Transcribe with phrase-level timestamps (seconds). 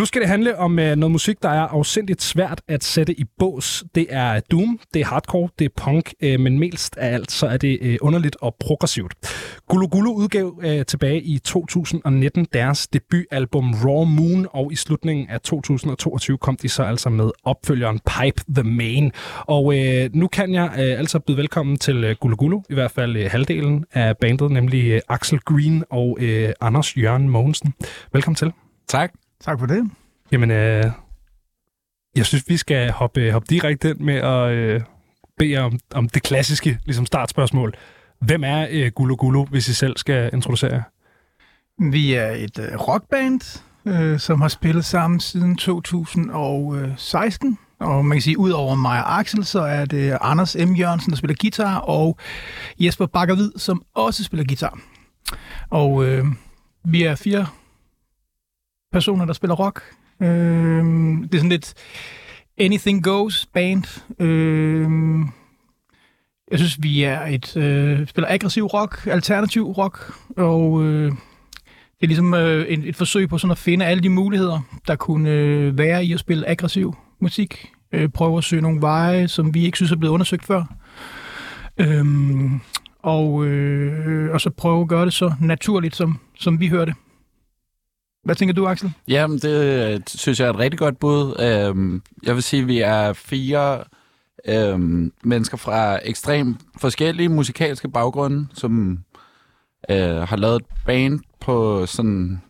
[0.00, 3.24] Nu skal det handle om øh, noget musik, der er afsindigt svært at sætte i
[3.38, 3.84] bås.
[3.94, 7.46] Det er doom, det er hardcore, det er punk, øh, men mest af alt så
[7.46, 9.14] er det øh, underligt og progressivt.
[9.68, 16.38] Gulu Gulu udgav tilbage i 2019 deres debutalbum Raw Moon, og i slutningen af 2022
[16.38, 19.12] kom de så altså med opfølgeren Pipe the Main.
[19.40, 19.74] Og
[20.12, 24.16] nu kan jeg altså byde velkommen til Gulu Gulu, i hvert fald uh, halvdelen af
[24.16, 26.18] bandet, nemlig Axel Green og
[26.60, 27.74] Anders Jørgen Mogensen.
[28.12, 28.52] Velkommen til.
[28.88, 29.12] Tak.
[29.40, 29.90] Tak for det.
[30.32, 30.84] Jamen, øh,
[32.16, 34.80] jeg synes, vi skal hoppe, hoppe direkte ind med at øh,
[35.38, 37.74] bede om, om det klassiske ligesom startspørgsmål.
[38.20, 40.82] Hvem er øh, Gulu Gulu, hvis I selv skal introducere jer?
[41.90, 47.58] Vi er et øh, rockband, øh, som har spillet sammen siden 2016.
[47.80, 50.74] Og man kan sige, ud over mig og Axel, så er det Anders M.
[50.74, 52.18] Jørgensen, der spiller guitar, og
[52.80, 54.78] Jesper Bakkervid, som også spiller guitar.
[55.70, 56.26] Og øh,
[56.84, 57.46] vi er fire
[58.92, 59.82] personer, der spiller rock.
[60.22, 60.84] Øh,
[61.22, 61.74] det er sådan lidt
[62.58, 63.84] anything goes band.
[64.20, 64.90] Øh,
[66.50, 71.12] jeg synes, vi er et øh, spiller aggressiv rock, alternativ rock, og øh,
[72.00, 74.96] det er ligesom øh, et, et forsøg på sådan at finde alle de muligheder, der
[74.96, 77.70] kunne øh, være i at spille aggressiv musik.
[77.92, 80.64] Øh, prøve at søge nogle veje, som vi ikke synes er blevet undersøgt før.
[81.78, 82.60] Øhm,
[83.02, 86.94] og, øh, og så prøve at gøre det så naturligt, som, som vi hører det.
[88.24, 88.92] Hvad tænker du, Axel?
[89.08, 91.40] Jamen, det øh, synes jeg er et rigtig godt bud.
[91.40, 93.84] Øhm, jeg vil sige, at vi er fire
[94.48, 98.98] øhm, mennesker fra ekstremt forskellige musikalske baggrunde, som
[99.90, 102.42] øh, har lavet et band på sådan...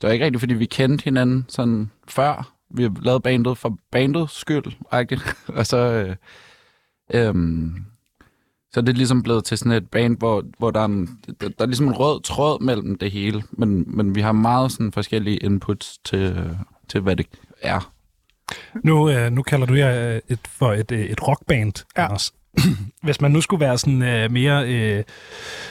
[0.00, 2.52] Det var ikke rigtigt, fordi vi kendte hinanden sådan før.
[2.70, 5.36] Vi har lavet bandet for bandets skyld, rigtigt.
[5.58, 5.76] og så...
[5.76, 6.16] Øh,
[7.14, 7.74] øhm,
[8.74, 11.48] så er det ligesom blevet til sådan et band, hvor, hvor der, er en, der,
[11.48, 14.92] der er ligesom en rød tråd mellem det hele, men, men vi har meget sådan
[14.92, 16.50] forskellige inputs til,
[16.88, 17.26] til hvad det
[17.62, 17.92] er.
[18.84, 22.04] Nu, øh, nu kalder du jer øh, et, for et, øh, et rockband, Ja.
[22.04, 22.32] Anders.
[23.02, 25.04] Hvis man nu skulle være sådan øh, mere øh,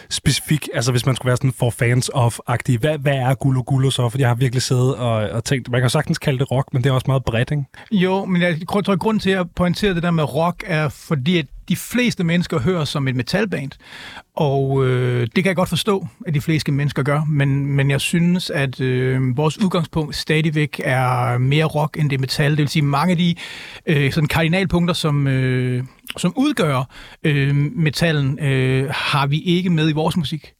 [0.09, 3.90] specifik, altså hvis man skulle være sådan for fans of-agtig, hvad, hvad er Gulu Gulu
[3.90, 4.09] så?
[4.09, 6.73] For jeg har virkelig siddet og, og tænkt, man kan jo sagtens kalde det rock,
[6.73, 7.63] men det er også meget bredt, ikke?
[7.91, 11.38] Jo, men jeg tror, at grunden til at pointere det der med rock er, fordi
[11.38, 13.72] at de fleste mennesker hører som et metalband.
[14.36, 18.02] Og øh, det kan jeg godt forstå, at de fleste mennesker gør, men, men jeg
[18.02, 22.52] synes, at øh, vores udgangspunkt stadigvæk er mere rock end det metal.
[22.52, 23.36] Det vil sige, mange af de
[23.86, 25.84] øh, sådan kardinalpunkter, som, øh,
[26.18, 26.90] som udgør
[27.24, 30.53] øh, metallen, øh, har vi ikke med i vores musik.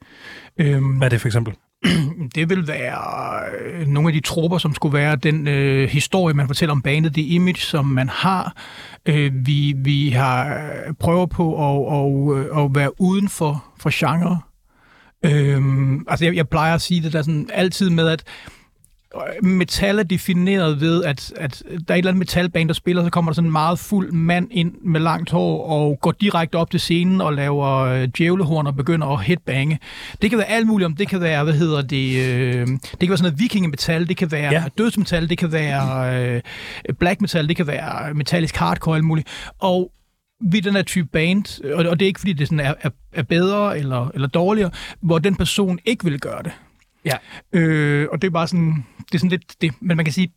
[0.58, 1.54] Øh, Hvad er det for eksempel?
[2.36, 6.48] det vil være øh, nogle af de tropper, som skulle være den øh, historie, man
[6.48, 8.56] fortæller om bandet, det image, som man har.
[9.06, 13.90] Øh, vi, vi har øh, prøver på at, og, øh, at være uden for, for
[13.94, 14.42] genre.
[15.26, 18.24] Øh, altså, jeg, jeg plejer at sige det der sådan altid med, at
[19.44, 23.10] metal er defineret ved, at, at der er et eller andet metalband, der spiller, så
[23.10, 26.72] kommer der sådan en meget fuld mand ind med langt hår og går direkte op
[26.72, 29.80] til scenen og laver øh, djævlehorn og begynder at headbange.
[30.22, 30.96] Det kan være alt muligt om.
[30.96, 34.32] Det kan være, hvad hedder det, øh, det kan være sådan noget vikingemetal, det kan
[34.32, 34.64] være Ja.
[34.78, 36.42] dødsmetal, det kan være øh,
[37.00, 39.28] black metal, det kan være metallisk hardcore, alt muligt.
[39.60, 39.92] Og
[40.52, 42.74] vi er den her type band, og, og det er ikke fordi, det sådan er,
[42.82, 46.52] er, er bedre eller, eller dårligere, hvor den person ikke vil gøre det.
[47.06, 47.16] Ja.
[47.54, 50.34] Øh, og det er bare sådan, det er sådan lidt det, men man kan sige,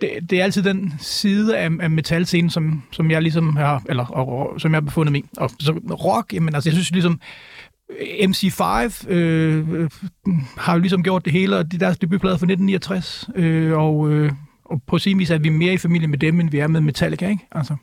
[0.00, 4.06] det, det er altid den side af, af metalscenen, som, som jeg ligesom har, eller
[4.06, 5.24] og, og, som jeg har befundet mig i.
[5.36, 5.72] Og så
[6.04, 7.20] rock, jamen altså, jeg synes ligesom,
[7.90, 8.62] MC5
[9.08, 9.90] øh, øh,
[10.56, 14.10] har jo ligesom gjort det hele, og det er deres debutplade fra 1969, øh, og,
[14.10, 14.32] øh,
[14.64, 16.80] og på sin vis er vi mere i familie med dem, end vi er med
[16.80, 17.46] Metallica, ikke?
[17.52, 17.76] Altså.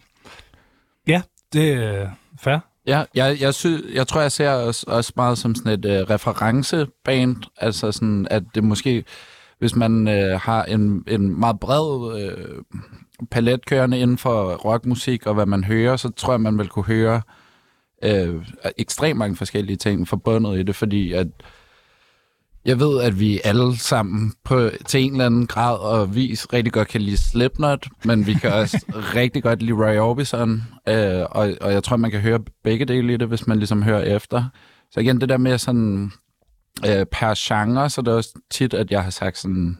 [1.08, 1.22] Ja,
[1.54, 2.60] det er fair.
[2.88, 6.10] Ja, jeg, jeg, sy, jeg tror, jeg ser os også meget som sådan et øh,
[6.10, 7.36] referenceband.
[7.58, 9.04] Altså sådan, at det måske,
[9.60, 12.64] hvis man øh, har en, en meget bred øh,
[13.32, 16.86] palet kørende inden for rockmusik og hvad man hører, så tror jeg, man vil kunne
[16.86, 17.22] høre
[18.04, 18.46] øh,
[18.78, 21.28] ekstremt mange forskellige ting forbundet i det, fordi at
[22.66, 26.74] jeg ved, at vi alle sammen på, til en eller anden grad og vis rigtig
[26.74, 28.86] godt kan lide Slipknot, men vi kan også
[29.16, 33.14] rigtig godt lide Roy Orbison, øh, og, og jeg tror, man kan høre begge dele
[33.14, 34.44] i det, hvis man ligesom hører efter.
[34.92, 36.12] Så igen, det der med sådan
[36.88, 39.78] øh, per genre, så er det også tit, at jeg har sagt sådan,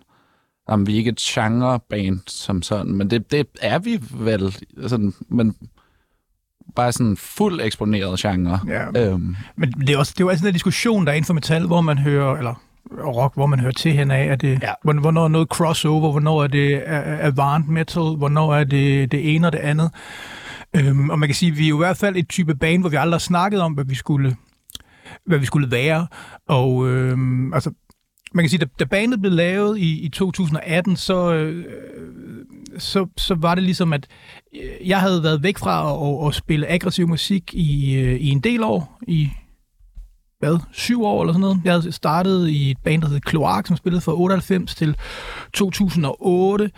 [0.68, 4.56] om vi er ikke et genreband som sådan, men det, det er vi vel,
[4.88, 5.56] sådan, men
[6.76, 8.60] bare sådan fuld eksponeret genre.
[8.68, 9.12] Ja.
[9.12, 11.34] Øhm, Men det er også det er jo altid en diskussion, der er inden for
[11.34, 12.62] metal, hvor man hører, eller
[13.06, 14.74] rock, hvor man hører til hen af, er det, Ja.
[14.84, 16.82] hvornår er noget crossover, hvornår er det
[17.22, 19.92] avant metal, hvornår er det det ene og det andet.
[20.76, 22.82] Øhm, og man kan sige, at vi er jo i hvert fald et type band,
[22.82, 24.36] hvor vi aldrig har snakket om, hvad vi skulle,
[25.26, 26.08] hvad vi skulle være.
[26.48, 27.72] Og øhm, altså,
[28.34, 31.66] man kan sige, da, da bandet blev lavet i, i 2018, så, øh,
[32.78, 34.08] så, så var det ligesom, at
[34.86, 38.40] jeg havde været væk fra at, at, at spille aggressiv musik i, øh, i en
[38.40, 39.30] del år, i
[40.46, 41.62] hvad, syv år eller sådan noget.
[41.64, 44.96] Jeg havde startet i et band, der hed Kloak, som spillede fra 98 til
[45.54, 46.70] 2008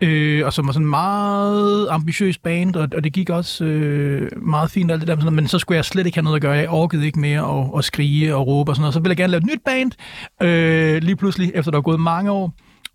[0.00, 4.30] øh, og som var sådan en meget ambitiøs band, og, og det gik også øh,
[4.42, 6.52] meget fint alt det der, men så skulle jeg slet ikke have noget at gøre.
[6.52, 8.94] Jeg orkede ikke mere at, at skrige og råbe og sådan noget.
[8.94, 9.92] Så ville jeg gerne lave et nyt band,
[10.42, 12.54] øh, lige pludselig, efter der var gået mange år.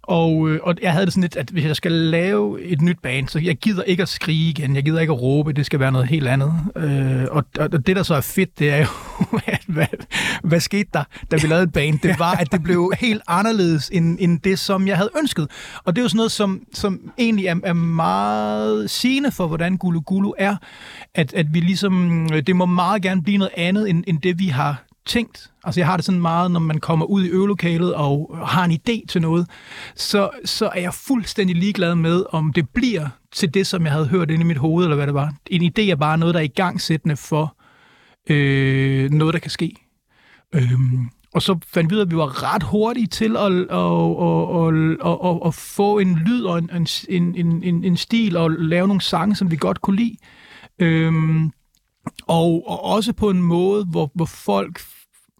[0.09, 2.99] Og, øh, og jeg havde det sådan lidt, at hvis jeg skal lave et nyt
[3.03, 5.79] band, så jeg gider ikke at skrige igen, jeg gider ikke at råbe, det skal
[5.79, 6.53] være noget helt andet.
[6.75, 8.87] Øh, og, og det, der så er fedt, det er jo,
[9.45, 9.85] at, hvad,
[10.43, 11.99] hvad skete der, da vi lavede et band?
[11.99, 15.47] Det var, at det blev helt anderledes end, end det, som jeg havde ønsket.
[15.83, 19.77] Og det er jo sådan noget, som, som egentlig er, er meget sigende for, hvordan
[19.77, 20.55] Gulu Gulu er,
[21.15, 24.39] at, at vi ligesom, øh, det må meget gerne blive noget andet, end, end det,
[24.39, 25.51] vi har tænkt.
[25.63, 28.71] Altså jeg har det sådan meget, når man kommer ud i øvelokalet og har en
[28.71, 29.47] idé til noget,
[29.95, 34.07] så, så er jeg fuldstændig ligeglad med, om det bliver til det, som jeg havde
[34.07, 35.33] hørt inde i mit hoved, eller hvad det var.
[35.47, 37.55] En idé er bare noget, der er i gangsættende for
[38.29, 39.75] øh, noget, der kan ske.
[40.55, 43.55] Øhm, og så fandt vi ud af, at vi var ret hurtige til at, at,
[43.55, 43.69] at,
[44.55, 46.69] at, at, at, at få en lyd og en,
[47.09, 50.15] en, en, en, en stil og lave nogle sange, som vi godt kunne lide.
[50.79, 51.51] Øhm,
[52.29, 54.81] og, og også på en måde, hvor, hvor folk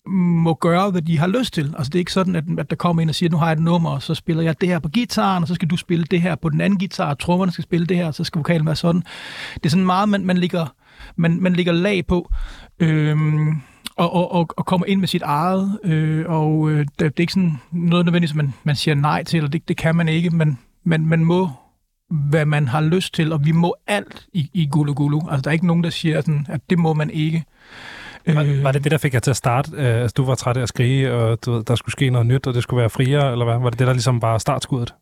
[0.08, 1.74] må gøre, hvad de har lyst til.
[1.78, 3.54] Altså det er ikke sådan, at, at der kommer ind og siger, nu har jeg
[3.54, 6.06] et nummer, og så spiller jeg det her på gitaren, og så skal du spille
[6.06, 8.40] det her på den anden guitar, og trommerne skal spille det her, og så skal
[8.40, 9.04] vokalen være sådan.
[9.54, 10.66] Det er sådan meget, man, man, ligger,
[11.16, 12.32] man, man ligger lag på.
[12.80, 13.62] Øhm,
[13.96, 17.14] og, og, og, og kommer ind med sit eget, øh, og øh, det, det er
[17.20, 20.30] ikke sådan noget nødvendigt, man, man siger nej til, eller det, det kan man ikke,
[20.30, 21.50] men man, man må
[22.10, 25.20] hvad man har lyst til, og vi må alt i, i Gulu Gulu.
[25.30, 27.44] Altså, der er ikke nogen, der siger, sådan, at det må man ikke.
[28.28, 29.72] Var, øh, var det det, der fik jer til at starte?
[29.74, 32.48] Øh, altså, du var træt af at skrige, og du der skulle ske noget nyt,
[32.48, 33.60] og det skulle være friere, eller hvad?
[33.60, 34.94] Var det det, der ligesom bare startskuddet?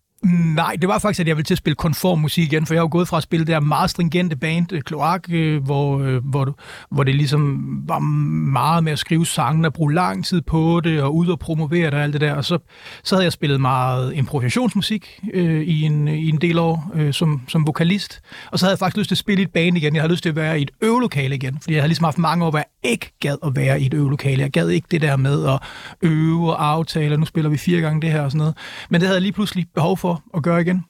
[0.56, 2.82] Nej, det var faktisk, at jeg ville til at spille konform musik igen, for jeg
[2.82, 6.00] har jo gået fra at spille det der meget stringente band, øh, Kloak, øh, hvor,
[6.00, 6.58] øh, hvor,
[6.92, 11.02] hvor det ligesom var meget med at skrive sangen og bruge lang tid på det,
[11.02, 12.34] og ud og promovere det og alt det der.
[12.34, 12.58] Og så,
[13.04, 17.14] så havde jeg spillet meget improvisationsmusik øh, i, en, øh, i en del år øh,
[17.14, 18.22] som, som vokalist.
[18.52, 19.96] Og så havde jeg faktisk lyst til at spille i et band igen.
[19.96, 22.18] Jeg havde lyst til at være i et øvelokale igen, fordi jeg havde ligesom haft
[22.18, 24.42] mange år, hvor jeg ikke gad at være i et øvelokale.
[24.42, 25.60] Jeg gad ikke det der med at
[26.02, 28.58] øve og aftale, nu spiller vi fire gange det her og sådan noget.
[28.90, 30.86] Men det havde jeg lige pludselig behov for for at gøre igen.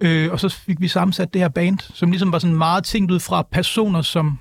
[0.00, 3.10] Øh, og så fik vi sammensat det her band, som ligesom var sådan meget tænkt
[3.10, 4.38] ud fra personer, som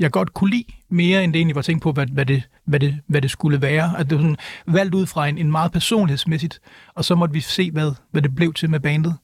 [0.00, 2.80] jeg godt kunne lide, mere end det egentlig var tænkt på, hvad, hvad, det, hvad,
[2.80, 3.98] det, hvad det skulle være.
[3.98, 6.60] At det var sådan valgt ud fra en, en meget personlighedsmæssigt,
[6.94, 9.16] og så måtte vi se, hvad, hvad det blev til med bandet.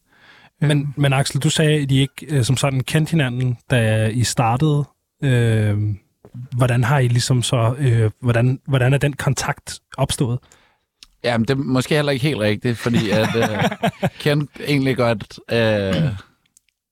[0.61, 0.87] Men, øh.
[0.97, 4.85] men Axel, du sagde, at I ikke øh, som sådan kendte hinanden, da I startede.
[5.23, 5.79] Øh,
[6.57, 10.39] hvordan har I ligesom så, øh, hvordan, hvordan er den kontakt opstået?
[11.25, 13.71] Jamen, det er måske heller ikke helt rigtigt, fordi at øh,
[14.21, 16.11] kendte egentlig godt øh,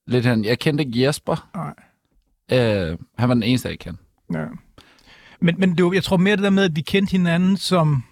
[0.07, 0.45] lidt han.
[0.45, 1.49] Jeg kendte ikke Jesper.
[1.55, 1.73] Nej.
[2.51, 4.03] Øh, han var den eneste, jeg kendte.
[4.33, 4.45] Ja.
[5.41, 8.03] Men, men det var, jeg tror mere det der med, at vi kendte hinanden som,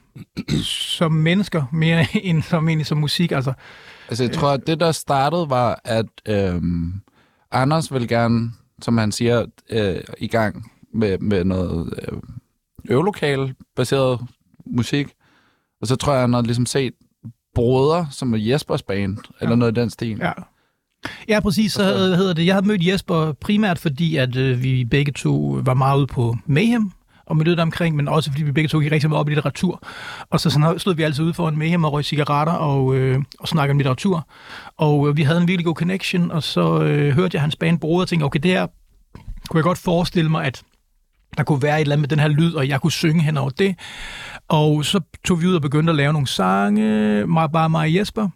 [0.64, 3.32] som mennesker, mere end som egentlig som musik.
[3.32, 3.54] Altså,
[4.10, 6.62] altså jeg tror, at det, der startede, var, at øh,
[7.52, 8.52] Anders vil gerne,
[8.82, 12.18] som han siger, øh, i gang med, med noget øh,
[12.90, 14.20] øvelokal-baseret
[14.66, 15.08] musik.
[15.82, 16.94] Og så tror jeg, han har ligesom set
[17.56, 19.46] Brødre, som er Jespers band, ja.
[19.46, 20.18] eller noget i den stil.
[20.18, 20.32] Ja.
[21.28, 21.74] Ja, præcis.
[21.74, 22.46] Så hedder det.
[22.46, 26.38] Jeg havde mødt Jesper primært, fordi at øh, vi begge to var meget ude på
[26.46, 26.92] Mayhem,
[27.26, 29.82] og miljøet omkring, men også fordi vi begge to gik rigtig meget op i litteratur.
[30.30, 33.24] Og så sådan, stod vi altid ude for en Mayhem og røg cigaretter og, øh,
[33.40, 34.28] og snakkede om litteratur.
[34.78, 37.80] Og øh, vi havde en virkelig god connection, og så øh, hørte jeg hans band
[37.80, 38.68] Broder og tænkte, okay, det her
[39.50, 40.64] kunne jeg godt forestille mig, at
[41.38, 43.38] der kunne være et eller andet med den her lyd, og jeg kunne synge hen
[43.38, 43.76] over det.
[44.48, 48.30] Og så tog vi ud og begyndte at lave nogle sange, bare mig og Jesper.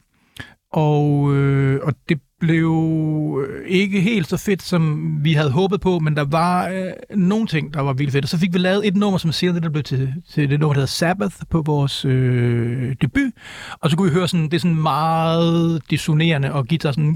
[0.74, 6.00] Og, øh, og det blev øh, ikke helt så fedt, som vi havde håbet på,
[6.00, 8.26] men der var øh, nogle ting, der var vildt fedt.
[8.26, 10.74] Og så fik vi lavet et nummer, som senere det blev til, til det nummer,
[10.74, 13.32] der hedder Sabbath, på vores øh, debut.
[13.72, 17.16] Og så kunne vi høre sådan, det er sådan meget dissonerende, og guitar sådan...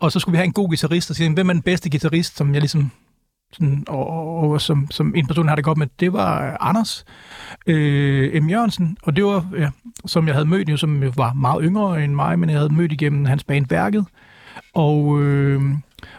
[0.00, 2.36] Og så skulle vi have en god guitarist, og sige, hvem er den bedste guitarist,
[2.36, 2.90] som jeg ligesom
[3.52, 6.56] sådan, og, og, og som, som en person har det godt med, det var øh,
[6.60, 7.04] Anders
[7.66, 8.48] øh, M.
[8.48, 9.70] Jørgensen, og det var, ja,
[10.06, 12.92] som jeg havde mødt, jo, som var meget yngre end mig, men jeg havde mødt
[12.92, 14.06] igennem hans band Værket,
[14.74, 15.62] og, øh,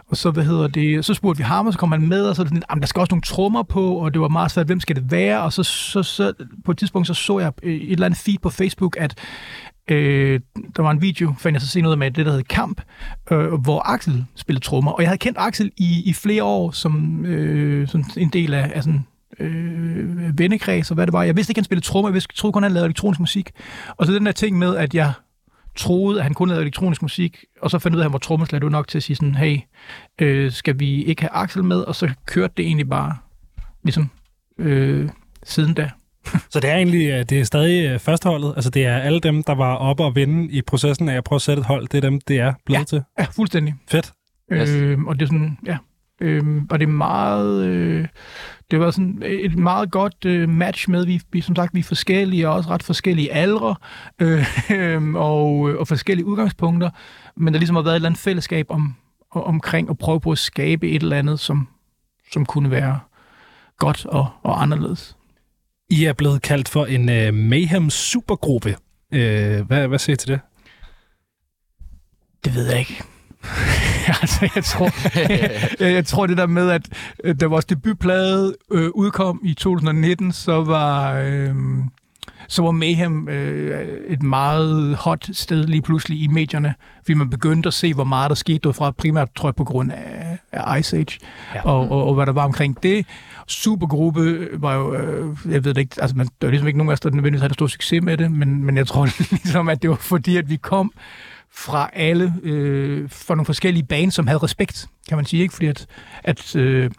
[0.08, 2.36] og så, hvad hedder det, så spurgte vi ham, og så kom han med, og
[2.36, 4.96] så sådan, der skal også nogle trommer på, og det var meget svært, hvem skal
[4.96, 6.32] det være, og så, så, så
[6.64, 9.14] på et tidspunkt, så så jeg øh, et eller andet feed på Facebook, at
[9.88, 10.40] Øh,
[10.76, 12.80] der var en video, fandt jeg så senere ud af med det, der hed Kamp,
[13.30, 14.90] øh, hvor Axel spillede trommer.
[14.90, 18.72] Og jeg havde kendt Axel i, i flere år som, øh, som en del af,
[18.74, 19.06] af sådan
[19.38, 21.22] øh, vennekreds og hvad det var.
[21.22, 22.08] Jeg vidste ikke, han spillede trommer.
[22.08, 23.50] Jeg vidste, troede kun, han lavede elektronisk musik.
[23.96, 25.12] Og så den der ting med, at jeg
[25.76, 28.18] troede, at han kun lavede elektronisk musik, og så fandt ud af, at han var
[28.18, 29.58] trommeslager, det var nok til at sige sådan, hey,
[30.20, 31.80] øh, skal vi ikke have Axel med?
[31.80, 33.16] Og så kørte det egentlig bare,
[33.84, 34.10] ligesom,
[34.58, 35.08] øh,
[35.42, 35.90] siden da.
[36.50, 38.52] Så det er egentlig øh, det er stadig øh, førsteholdet?
[38.56, 41.36] Altså det er alle dem, der var oppe og vinde i processen af at prøve
[41.36, 42.84] at sætte et hold, det er dem, det er blevet Ja.
[42.84, 43.02] til?
[43.18, 43.74] Ja, fuldstændig.
[43.90, 44.12] Fedt.
[44.52, 44.70] Yes.
[44.70, 45.76] Øh, og det er sådan, ja.
[46.20, 48.06] Øh, og det er meget, øh,
[48.70, 51.84] det var sådan et meget godt øh, match med, vi, vi som sagt, vi er
[51.84, 53.74] forskellige, og også ret forskellige aldre,
[54.18, 54.46] øh,
[54.78, 56.90] øh, og, og forskellige udgangspunkter,
[57.36, 58.94] men der ligesom har været et eller andet fællesskab om,
[59.30, 61.68] omkring at prøve på at skabe et eller andet, som,
[62.32, 62.98] som kunne være
[63.78, 65.16] godt og, og anderledes.
[65.92, 68.76] I er blevet kaldt for en uh, Mayhem supergruppe.
[69.12, 69.18] Uh,
[69.66, 70.40] hvad, hvad siger I til det?
[72.44, 73.02] Det ved jeg ikke.
[74.22, 74.90] altså, jeg tror,
[75.84, 76.88] jeg, jeg tror det der med, at
[77.24, 81.54] øh, da vores debutplade øh, udkom i 2019, så var, øh,
[82.52, 87.66] så var Mayhem øh, et meget hot sted lige pludselig i medierne, fordi man begyndte
[87.66, 90.96] at se, hvor meget der skete derfra, primært tror jeg på grund af, af Ice
[90.96, 91.18] Age,
[91.54, 91.62] Ja.
[91.64, 93.06] og, og, og hvad der var omkring det.
[93.46, 96.90] Supergruppe var jo, øh, jeg ved det ikke, altså man, der var ligesom ikke nogen
[96.90, 99.08] af os, der nødvendigvis havde stor succes med det, men, men jeg tror
[99.44, 100.92] ligesom, at det var fordi, at vi kom
[101.54, 105.54] fra alle, øh, fra nogle forskellige bands, som havde respekt, kan man sige, ikke?
[105.54, 105.86] Fordi at,
[106.24, 106.90] at øh,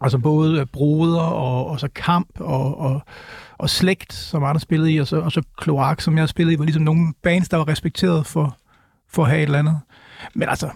[0.00, 3.02] altså både Broder og, og så Kamp og, og,
[3.58, 6.58] og Slægt, som andre spillede i, og så, og så Kloak, som jeg spillede i,
[6.58, 8.56] var ligesom nogle bands, der var respekteret for,
[9.08, 9.80] for at have et eller andet.
[10.34, 10.70] Men altså,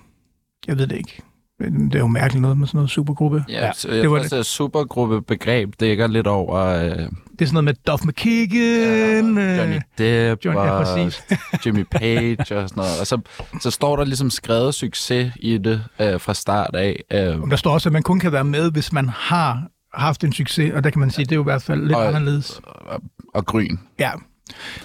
[0.66, 1.22] jeg ved det ikke.
[1.60, 3.44] Det er jo mærkeligt noget med sådan noget supergruppe.
[3.48, 4.32] Ja, Ja, så jeg det var det.
[4.32, 7.06] at supergruppebegreb dækker lidt over øh, Det er
[7.46, 9.38] sådan noget med Duff McKagan.
[9.38, 11.22] øh, Johnny Depp John- ja, og præcis.
[11.66, 13.00] Jimmy Page og sådan noget.
[13.00, 13.20] Og så,
[13.60, 17.02] så står der ligesom skrevet succes i det øh, fra start af.
[17.12, 17.18] Øh,
[17.50, 19.62] Der står også, at man kun kan være med, hvis man har
[19.94, 21.92] haft en succes, og der kan man sige, det er jo i hvert fald lidt
[21.96, 22.60] Og- anderledes.
[22.64, 23.00] og,
[23.34, 23.76] og gryn.
[23.98, 24.10] Ja.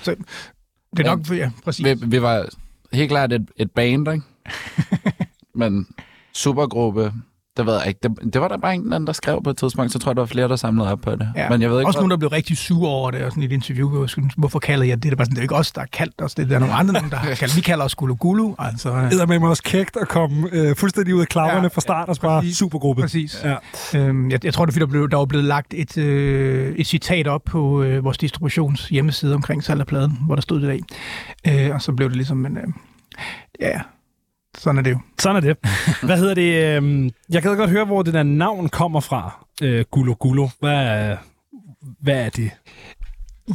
[0.01, 0.15] Så
[0.98, 1.86] det er nok, ja, præcis.
[1.86, 2.46] Vi, vi var
[2.94, 4.24] helt klart et, et band, ikke?
[5.56, 5.88] Men
[6.36, 7.12] supergruppe,
[7.58, 8.00] det ved jeg ikke.
[8.04, 9.92] Det, det var der bare en eller anden, der skrev på et tidspunkt.
[9.92, 11.30] Så tror jeg, der var flere, der samlede op på det.
[11.36, 11.50] Ja.
[11.50, 13.44] Men jeg ved ikke, Også hvad- nogen, der blev rigtig sure over det, og sådan
[13.44, 15.04] i et interview, hvorfor kalder jeg det?
[15.04, 16.50] Det er, bare sådan, det er ikke os, der har kaldt os det.
[16.50, 18.54] Der er nogle andre, nogen, der har kaldt Vi kalder os Gulu Gulu.
[18.60, 21.62] Altså, øh, Det er med mig også kægt at komme øh, fuldstændig ud af klapperne
[21.62, 22.58] Ja, fra start og bare præcis.
[22.58, 23.02] supergruppe.
[23.02, 23.44] præcis.
[23.44, 23.56] Ja.
[24.00, 26.75] Øhm, jeg, jeg tror, det er, fordi der, blev, der var blevet lagt et, øh,
[26.75, 30.62] et citat op på øh, vores distributions hjemmeside omkring salg af pladen, hvor der stod
[30.62, 30.84] det
[31.46, 31.68] der.
[31.68, 32.63] Øh, og så blev det ligesom, men øh,
[33.62, 33.82] ja,
[34.57, 35.00] sådan er det jo.
[35.19, 35.57] Sådan er det.
[36.07, 36.83] Hvad hedder det?
[36.83, 39.45] Øh, jeg kan godt høre, hvor det der navn kommer fra.
[39.62, 40.48] Øh, Gulo Gulo.
[40.60, 41.17] Hvad, er-
[42.01, 42.51] hvad er det?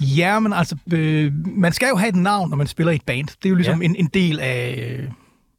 [0.00, 3.02] Ja, men altså, øh, man skal jo have et navn, når man spiller i et
[3.06, 3.26] band.
[3.28, 3.88] Det er jo ligesom Ja.
[3.88, 5.08] en, en del af, øh,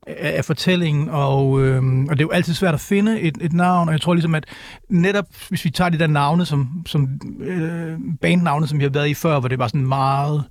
[0.08, 3.88] af, fortællingen, og, øh, og det er jo altid svært at finde et, et navn,
[3.90, 4.46] og jeg tror ligesom, at
[4.90, 7.10] netop, hvis vi tager de der navne, som, som
[7.42, 10.44] øh, bandnavne, som vi har været i før, hvor det var sådan meget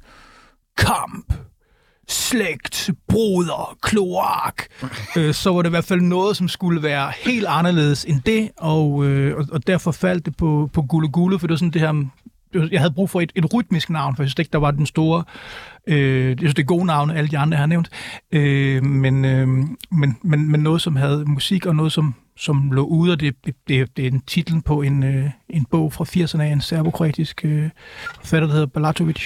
[0.78, 1.27] kamp,
[2.08, 4.62] slægt, broder, kloak,
[5.16, 8.50] øh, så var det i hvert fald noget, som skulle være helt anderledes end det,
[8.56, 11.70] og, øh, og, og derfor faldt det på, på Gule Gule, for det var sådan
[11.72, 12.04] det her
[12.70, 14.86] jeg havde brug for et, et rytmisk navn, for jeg synes ikke, der var den
[14.86, 15.24] store...
[15.86, 17.88] Øh, jeg synes, det er gode navne, alle de andre, jeg har nævnt.
[18.32, 19.48] Øh, men, øh,
[19.90, 23.34] men, men, men noget, som havde musik, og noget, som, som lå ude, og det,
[23.46, 26.60] det, det, det er en titel på en, øh, en bog fra 80'erne af en
[26.60, 27.70] serbokroatisk øh,
[28.20, 29.22] forfatter, der hedder Balatovic.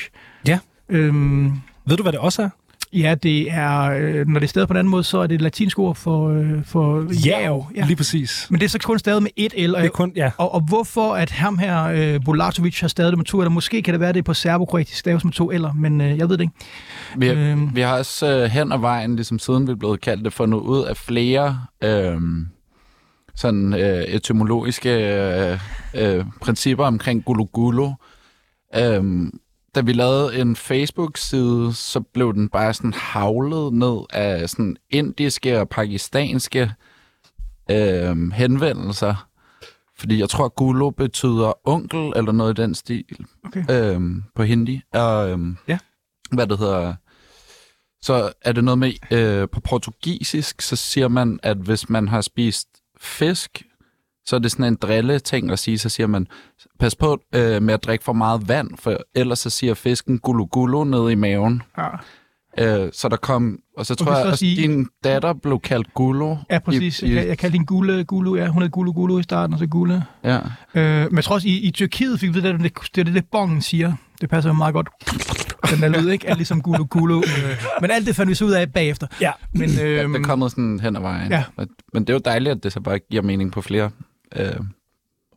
[0.49, 0.59] Ja.
[0.89, 1.53] Øhm,
[1.87, 2.49] Ved du, hvad det også er?
[2.93, 5.35] Ja, det er, øh, når det er stadig på den anden måde, så er det
[5.35, 7.67] et latinsk ord for, øh, for jav.
[7.77, 7.85] Ja.
[7.87, 8.47] Lige præcis.
[8.51, 10.31] Men det er så kun stadig med et L, og Det er kun, ja.
[10.39, 13.83] og, og hvorfor at ham her, øh, Bolatovic, har stadig det med to, eller måske
[13.83, 16.37] kan det være, det er på serbokroatisk staves med to eller, men øh, jeg ved
[16.39, 16.55] det ikke.
[17.17, 17.71] Vi, har, Øhm.
[17.77, 20.59] vi har også øh, hen ad vejen, ligesom siden vi er blevet kaldt det, fundet
[20.59, 22.21] ud af flere øh,
[23.35, 25.59] sådan øh, etymologiske øh,
[25.95, 27.91] øh, principper omkring Gulu Gulu.
[29.75, 35.61] Da vi lavede en Facebook-side, så blev den bare sådan havlet ned af sådan indiske
[35.61, 36.73] og pakistanske
[37.71, 39.29] øh, henvendelser.
[39.99, 43.65] Fordi jeg tror, Gulu betyder onkel eller noget i den stil Okay.
[43.71, 44.83] øhm, på hindi.
[44.93, 45.79] Og, øhm, Ja.
[46.33, 46.95] Hvad det hedder...
[48.03, 52.21] Så er det noget med, øh, på portugisisk, så siger man, at hvis man har
[52.21, 52.69] spist
[53.01, 53.63] fisk,
[54.27, 56.27] så er det sådan en drille ting at sige, så siger man,
[56.81, 60.45] pas på øh, med at drikke for meget vand, for ellers så siger fisken gulu
[60.45, 61.63] gulu ned i maven.
[61.79, 61.89] Ja.
[62.59, 65.95] Øh, så der kom, og så tror kan jeg, at sige- din datter blev kaldt
[65.95, 66.37] gulu.
[66.51, 67.03] Ja, præcis.
[67.03, 68.47] I, i, Jeg, jeg kaldte hende Gule Gulu, ja.
[68.49, 70.05] Hun hed Gulu Gulu i starten, og så Gule.
[70.25, 70.39] ja.
[70.75, 73.15] Øh, men jeg tror også, i, i Tyrkiet fik vi det, det, det er det,
[73.15, 73.93] det bongen siger.
[74.21, 74.89] Det passer jo meget godt.
[75.71, 76.29] Den der lyd, ikke?
[76.29, 77.19] Alt ligesom Gulu Gulu.
[77.19, 77.25] Øh,
[77.81, 79.07] men alt det fandt vi så ud af bagefter.
[79.21, 79.31] Ja.
[79.53, 81.33] Men, Ja, øhm, det er kommet sådan hen ad vejen.
[81.33, 81.45] ja.
[81.93, 83.91] Men det er jo dejligt, at det så bare giver mening på flere
[84.37, 84.61] øh,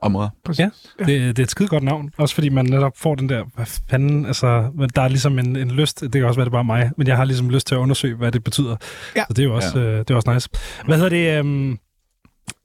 [0.01, 0.29] områder.
[0.45, 0.59] Præcis.
[0.59, 1.05] Ja.
[1.05, 3.65] Det, det er et skide godt navn, også fordi man netop får den der, hvad
[3.89, 6.63] fanden, altså, der er ligesom en, en lyst, det kan også være, det er bare
[6.63, 8.75] mig, men jeg har ligesom lyst til at undersøge, hvad det betyder.
[9.15, 9.23] Ja.
[9.27, 9.85] Så det er jo også, ja.
[9.85, 10.49] øh, det er også nice.
[10.85, 11.79] Hvad hedder det, øhm,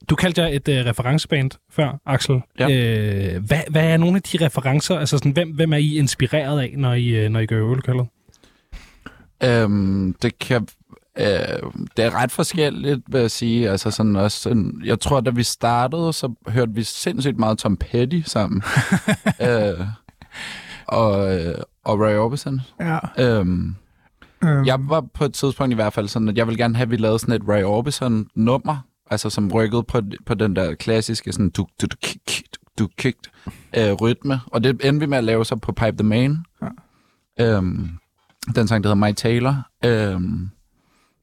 [0.09, 2.41] du kaldte jer et øh, referenceband før, Axel.
[2.59, 2.69] Ja.
[2.69, 6.61] Øh, hvad, hvad er nogle af de referencer, altså sådan, hvem, hvem er I inspireret
[6.61, 8.07] af, når I, øh, når I gør øvelokalet?
[9.43, 10.67] Øhm, det kan...
[11.19, 13.69] Øh, det er ret forskelligt, vil jeg sige.
[13.69, 17.77] Altså sådan også, sådan, jeg tror, da vi startede, så hørte vi sindssygt meget Tom
[17.77, 18.63] Petty sammen.
[19.47, 19.87] øh,
[20.87, 22.61] og, øh, og Ray Orbison.
[22.79, 22.99] Ja.
[23.17, 23.75] Øhm,
[24.43, 26.83] Øhm, jeg var på et tidspunkt i hvert fald sådan, at jeg ville gerne have,
[26.83, 28.77] at vi lavede sådan et Ray Orbison-nummer,
[29.09, 32.47] altså som rykkede på, på den der klassiske sådan du du du kick,
[32.79, 33.17] du kick,
[33.77, 34.39] øh, rytme.
[34.45, 36.37] Og det endte vi med at lave så på Pipe the Main.
[36.61, 37.55] Ja.
[37.57, 37.89] Øhm,
[38.55, 39.67] den sang, der hedder My Taylor.
[39.85, 40.49] Øhm,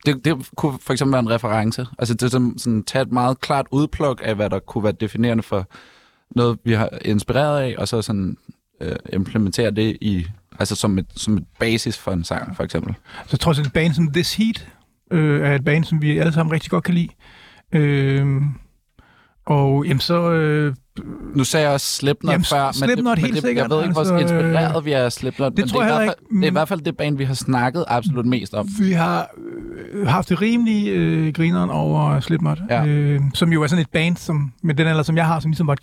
[0.06, 1.86] det, det kunne for eksempel være en reference.
[1.98, 4.92] Altså det er sådan, sådan tage et meget klart udpluk af, hvad der kunne være
[4.92, 5.66] definerende for
[6.30, 8.36] noget, vi har inspireret af, og så sådan
[8.80, 10.26] øh, implementere det i,
[10.58, 12.94] altså som et, som et basis for en sang, for eksempel.
[13.14, 14.68] Så jeg tror, at et band som This Heat
[15.10, 17.08] øh, er et band, som vi alle sammen rigtig godt kan lide.
[17.72, 18.42] Øh,
[19.46, 20.30] og jamen så...
[20.30, 20.74] Øh,
[21.34, 23.76] nu sagde jeg også Slipknot Jamen, før, men, Slipknot det, helt men det, sikkert, jeg
[23.76, 25.94] ved ikke, hvor altså, øh, inspireret vi er af Slipknot, det men tror det, er
[25.94, 26.40] jeg i hvert fald, ikke.
[26.40, 28.68] det er i hvert fald det band, vi har snakket absolut mest om.
[28.80, 29.30] vi har
[29.92, 32.86] øh, haft det rimelig øh, grineren over Slipknot, Ja.
[32.86, 35.50] øh, som jo er sådan et band, som, med den alder, som jeg har, som
[35.50, 35.76] ligesom var,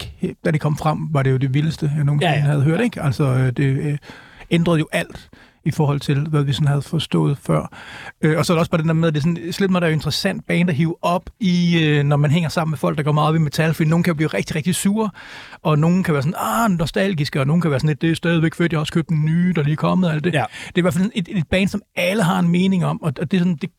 [0.46, 2.46] da det kom frem, var det jo det vildeste, jeg nogensinde Ja, ja, ja.
[2.46, 2.52] ja.
[2.52, 2.82] havde hørt.
[2.82, 3.02] Ikke?
[3.02, 3.98] Altså, øh, det øh,
[4.52, 5.30] ændrede jo alt
[5.66, 7.74] i forhold til, hvad vi sådan havde forstået før.
[8.22, 9.84] Øh, og så er der også bare den der med, at det er sådan, Slipknot
[9.84, 12.98] er jo interessant band at hive op i, øh, når man hænger sammen med folk,
[12.98, 15.10] der går meget op i metal, fordi nogen kan blive rigtig, rigtig sure,
[15.64, 18.16] og nogen kan være sådan, ah, nostalgiske, og nogen kan være sådan lidt, det er
[18.16, 20.34] stadigvæk fedt, jeg har også købt en ny, der lige er kommet, og alt det.
[20.34, 20.46] Ja.
[20.68, 23.14] Det er i hvert fald et, et band, som alle har en mening om, og
[23.20, 23.70] og det er sådan, det,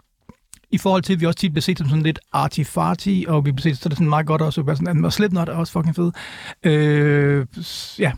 [0.71, 3.53] i forhold til, at vi også tit bliver set som sådan lidt arty-farty, og vi
[3.53, 5.53] bliver set, så er det sådan meget godt også at være sådan, og Slipknot er
[5.53, 6.13] også fucking fed.
[6.63, 7.47] Øh,
[7.99, 8.13] ja,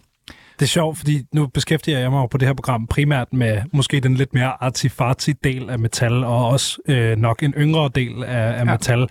[0.58, 3.62] Det er sjovt, fordi nu beskæftiger jeg mig jo på det her program primært med
[3.72, 8.24] måske den lidt mere artifarti del af metal, og også øh, nok en yngre del
[8.24, 8.64] af, af Ja.
[8.64, 9.09] metal.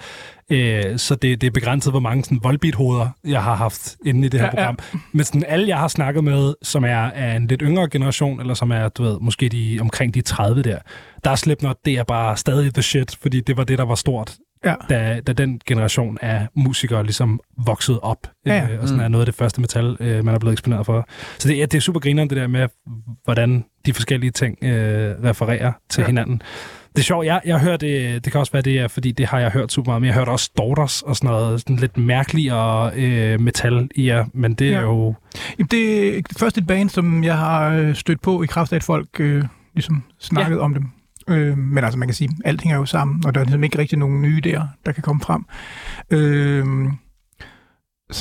[0.52, 4.30] Øh, så det, det er begrænset, hvor mange sådan voldbeat-hoveder, jeg har haft inde i
[4.30, 4.72] det her Ja, ja.
[4.72, 4.80] program.
[5.12, 8.54] Men sådan alle, jeg har snakket med, som er af en lidt yngre generation, eller
[8.54, 10.78] som er, du ved, måske de, omkring de 30 der,
[11.24, 13.96] der er Slipknot, det er bare stadig the shit, fordi det var det, der var
[13.96, 14.76] stort ja.
[14.90, 18.74] da, da den generation af musikere ligesom voksede op, Ja, ja.
[18.74, 19.04] øh, og sådan Mm.
[19.04, 21.08] er noget af det første metal, øh, man er blevet eksponeret for.
[21.40, 22.68] Så det, ja, det er super grineren, det der med,
[23.24, 26.08] hvordan de forskellige ting øh, refererer til ja.
[26.08, 26.42] Hinanden.
[26.96, 29.26] Det er sjovt, jeg, jeg hørt, det, det kan også være det er, fordi det
[29.26, 31.76] har jeg hørt super meget, men jeg har hørt også Daughters og sådan noget sådan
[31.76, 34.82] lidt mærkeligere øh, metal i jer, men det er Ja.
[34.82, 35.16] jo...
[35.60, 38.76] Jamen, det er først et band, som jeg har øh, stødt på i kraft af,
[38.76, 39.44] at folk øh,
[39.74, 40.62] ligesom snakket ja.
[40.62, 40.84] om dem.
[41.28, 43.78] Øh, men altså, man kan sige, alt hænger jo sammen, og der er ligesom ikke
[43.78, 45.46] rigtig nogen nye idéer, der kan komme frem.
[46.10, 46.66] Øh,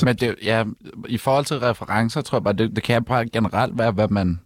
[0.05, 0.63] Men det, ja,
[1.07, 4.39] i forhold til referencer, tror jeg bare, det, det kan bare generelt være, hvad man...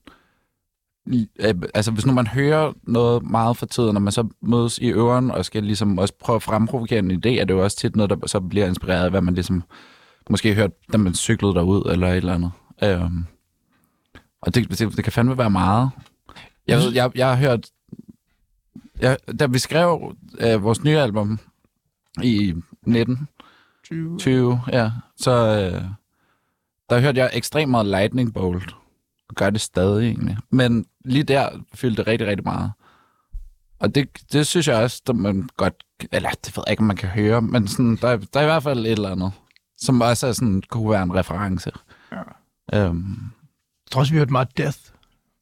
[1.40, 4.88] øh, Altså, hvis nu man hører noget meget for tiden, når man så mødes i
[4.88, 7.96] øveren og skal ligesom også prøve at fremprovokere en idé, er det jo også tit
[7.96, 9.64] noget, der så bliver inspireret af, hvad man ligesom
[10.30, 12.52] måske hørt, da man cyklede derud, eller et eller andet.
[12.84, 13.12] Øh,
[14.42, 15.90] og det, det, det kan fandme være meget.
[16.68, 17.68] Jeg ved, jeg, jeg har hørt...
[19.02, 21.40] Jeg, da vi skrev øh, vores nye album
[22.24, 22.54] i
[22.86, 23.28] 19,
[24.20, 24.92] 20, ja.
[25.18, 25.84] Så øh,
[26.90, 28.76] der hørte jeg ekstremt meget Lightning Bolt.
[29.30, 30.38] Og gør det stadig egentlig.
[30.50, 32.72] Men lige der fyldte det rigtig, rigtig meget.
[33.80, 35.84] Og det, det synes jeg også, at man godt...
[36.12, 38.44] Eller det ved jeg ikke, om man kan høre, men sådan, der, er- der er
[38.44, 39.32] i hvert fald et eller andet,
[39.78, 41.72] som også er sådan, kunne være en reference.
[42.12, 42.22] Ja.
[42.86, 43.18] Øhm,
[43.86, 44.78] jeg tror også, vi har hørt meget Death.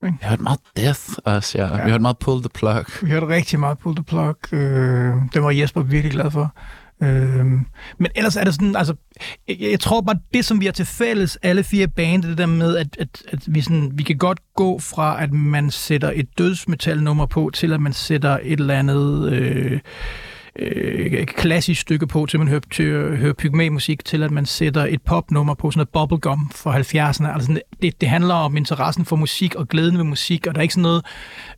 [0.01, 1.63] Jeg har hørt meget Death også, ja.
[1.63, 1.69] ja.
[1.69, 1.75] Ja.
[1.75, 2.85] Vi har hørt meget Pull the Plug.
[3.01, 4.53] Vi hørte rigtig meget Pull the Plug.
[4.53, 6.53] Øh, det var Jesper virkelig glad for.
[7.03, 7.45] Øh,
[7.97, 8.95] men ellers er det sådan, altså,
[9.47, 12.45] jeg, jeg tror bare, det som vi har til fælles, alle fire band, det der
[12.45, 16.38] med, at, at, at vi, sådan, vi kan godt gå fra, at man sætter et
[16.38, 19.79] dødsmetalnummer på, til at man sætter et eller andet øh,
[20.55, 25.01] øh, klassisk stykke på, til man hører, til, hører pygmæ-musik, til at man sætter et
[25.01, 27.33] popnummer på, sådan et bubblegum fra 70'erne.
[27.33, 30.59] Altså, sådan, det, det handler om interessen for musik og glæden ved musik, og der
[30.59, 31.05] er ikke sådan noget,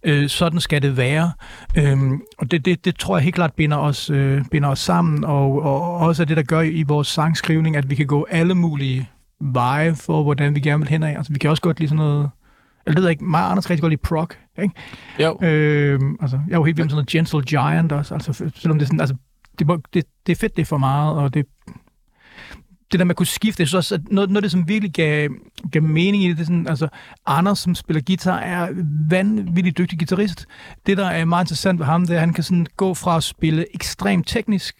[0.04, 1.32] øh, sådan skal det være.
[1.78, 5.24] Øhm, og det, det, det tror jeg helt klart binder os, øh, binder os sammen,
[5.24, 8.56] og, og også er det, der gør i vores sangskrivning, at vi kan gå alle
[8.56, 9.10] mulige
[9.42, 11.18] veje for, hvordan vi gerne vil hen af.
[11.18, 12.30] Altså, vi kan også godt lide sådan noget...
[12.86, 14.30] Jeg ved ikke, mig og Anders rigtig godt lide prog,
[14.62, 14.76] ikke?
[15.20, 15.40] Jo.
[15.42, 18.80] Øhm, altså, jeg er jo helt vild med sådan noget Gentle Giant også, altså, selvom
[18.80, 19.16] det er sådan, altså,
[19.60, 21.46] det, det, det er fedt, det er for meget, og det,
[22.92, 24.68] det der med at kunne skifte, jeg synes også, at noget, noget af det, som
[24.68, 25.30] virkelig gav,
[25.72, 26.88] gav mening i det, det er sådan, altså,
[27.26, 28.70] Anders, som spiller guitar, er
[29.10, 30.46] vanvittigt dygtig guitarist.
[30.86, 33.18] Det, der er meget interessant ved ham, det er, at han kan sådan gå fra
[33.18, 34.76] at spille ekstremt teknisk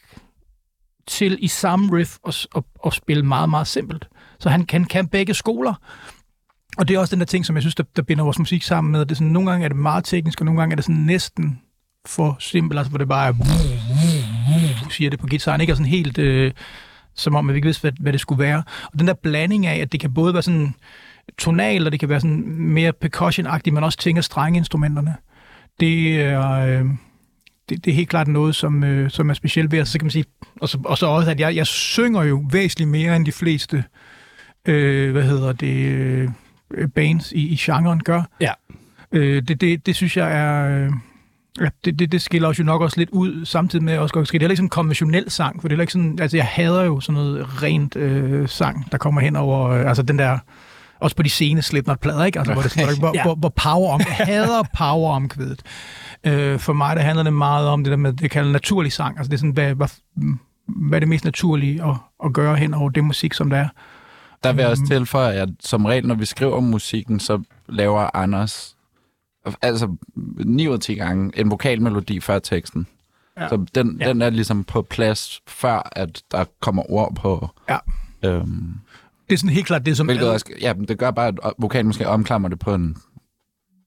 [1.08, 4.08] til i samme riff og, og, og spille meget, meget simpelt.
[4.40, 5.74] Så han kan, kan begge skoler.
[6.78, 8.64] Og det er også den der ting, som jeg synes, der, der binder vores musik
[8.64, 9.00] sammen med.
[9.00, 11.02] Det er sådan, nogle gange er det meget teknisk, og nogle gange er det sådan
[11.02, 11.62] næsten
[12.06, 13.34] for simpelt, altså hvor det bare er,
[14.90, 15.74] siger det på gitaren, ikke?
[15.74, 16.52] Og sådan helt, øh,
[17.16, 18.64] som om, at vi ikke vidste, hvad, hvad det skulle være.
[18.94, 20.76] Og den der blanding af, at det kan både være sådan
[21.38, 25.16] tonal, og det kan være sådan mere percussion men også tænker strengeinstrumenterne.
[25.80, 26.86] Det er, øh,
[27.70, 29.90] det, det er helt klart noget, som, øh, som er specielt ved os.
[29.90, 30.26] Så kan man sige,
[30.62, 33.84] og så, og så også, at jeg, jeg synger jo væsentligt mere end de fleste,
[34.66, 36.30] øh, hvad hedder det, øh,
[36.96, 38.24] bands i, i genren gør.
[38.42, 38.52] Ja.
[39.12, 40.86] Øh, det, det, det synes jeg er...
[40.86, 40.92] Øh,
[41.62, 44.28] Ja, det, det, det skiller os jo nok også lidt ud, samtidig med også godt
[44.28, 46.46] Det er heller ikke sådan en konventionel sang, for det er ikke sådan, altså jeg
[46.46, 50.38] hader jo sådan noget rent øh, sang, der kommer hen over, øh, altså den der,
[51.00, 52.40] også på de sene Slipknot-plader, ikke?
[52.40, 53.24] Altså, hvor, det, hvor, hvor, Ja.
[53.24, 55.62] hvor, hvor power om, jeg hader power omkvædet.
[56.24, 59.18] Øh, for mig, der handler det meget om det der med, det kalder naturlig sang,
[59.18, 59.88] altså det er sådan, hvad, hvad,
[60.68, 63.68] hvad er det mest naturlige at, at gøre hen over det musik, som det er.
[64.44, 68.76] Der vil jeg også tilføje, at som regel, når vi skriver musikken, så laver Anders
[69.62, 69.96] altså
[70.46, 72.88] 9 ud af 10 gange en vokalmelodi før teksten.
[73.40, 73.50] Ja.
[73.50, 74.08] Så den, Ja.
[74.10, 77.50] den er ligesom på plads, før at der kommer ord på.
[77.70, 77.78] Ja.
[78.26, 78.74] Øhm,
[79.30, 80.06] Det er sådan helt klart det, som...
[80.08, 83.00] hvilket også, ja, det gør bare, at vokalen måske omklamrer det på en, på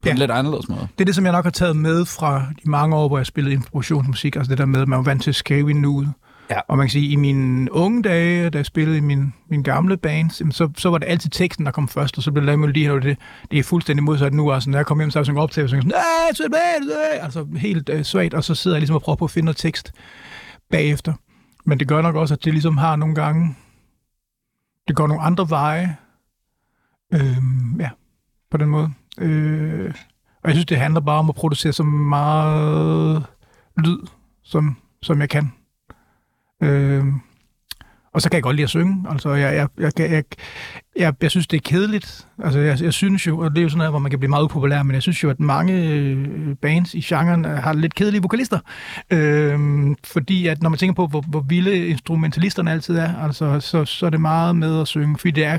[0.07, 0.11] ja.
[0.11, 0.81] en lidt anderledes måde.
[0.99, 3.27] Det er det, som jeg nok har taget med fra de mange år, hvor jeg
[3.27, 4.37] spillede improvisationsmusik.
[4.37, 6.13] Altså det der med, at man var vant til at skrive i nuet.
[6.51, 6.61] Ja.
[6.69, 9.63] Og man kan sige, at i mine unge dage, da jeg spillede i min, min
[9.63, 12.47] gamle bands, så, så var det altid teksten, der kom først, og så blev det
[12.47, 13.19] lavet melodien, og det,
[13.51, 14.53] det er fuldstændig modsat nu.
[14.53, 15.91] Altså, når jeg kom hjem, så er jeg sådan op og sådan,
[16.35, 16.49] så
[17.21, 19.57] altså helt øh, svagt, og så sidder jeg ligesom og prøver på at finde noget
[19.57, 19.93] tekst
[20.71, 21.13] bagefter.
[21.65, 23.57] Men det gør nok også, at det ligesom har nogle gange,
[24.89, 25.97] det går nogle andre veje,
[27.15, 27.91] øhm, ja,
[28.51, 28.91] på den måde.
[29.19, 29.95] Øh,
[30.43, 33.27] og jeg synes, det handler bare om at producere så meget
[33.77, 33.99] lyd,
[34.43, 35.53] som, som jeg kan.
[36.63, 37.05] Øh,
[38.15, 39.07] og så kan jeg godt lide at synge.
[39.11, 40.25] Altså, jeg, jeg, jeg, jeg, jeg,
[40.97, 42.29] jeg, jeg synes, det er kedeligt.
[42.45, 44.31] Altså, jeg, jeg synes jo, og det er jo sådan noget, hvor man kan blive
[44.31, 48.23] meget upopulær, men jeg synes jo, at mange øh, bands i genren har lidt kedelige
[48.23, 48.59] vokalister.
[49.11, 49.59] Øh,
[50.05, 54.07] fordi at når man tænker på, hvor, hvor vilde instrumentalisterne altid er, altså, så, så
[54.07, 55.19] er det meget med at synge.
[55.19, 55.59] Fordi det er,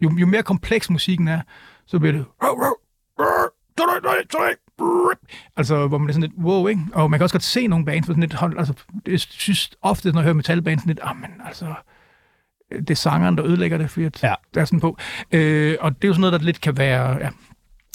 [0.00, 1.40] jo, jo mere kompleks musikken er,
[1.86, 2.24] så bliver det...
[5.56, 6.80] Altså, hvor man er sådan lidt, wow, ikke?
[6.92, 8.72] Og man kan også godt se nogle bands for sådan lidt, hold, altså,
[9.06, 11.74] jeg synes ofte, når jeg hører metalband, sådan lidt, ah, men altså,
[12.78, 14.34] det er sangeren, der ødelægger det, fordi Ja.
[14.54, 14.98] der er sådan på.
[15.32, 17.28] Øh, og det er jo sådan noget, der lidt kan være, ja,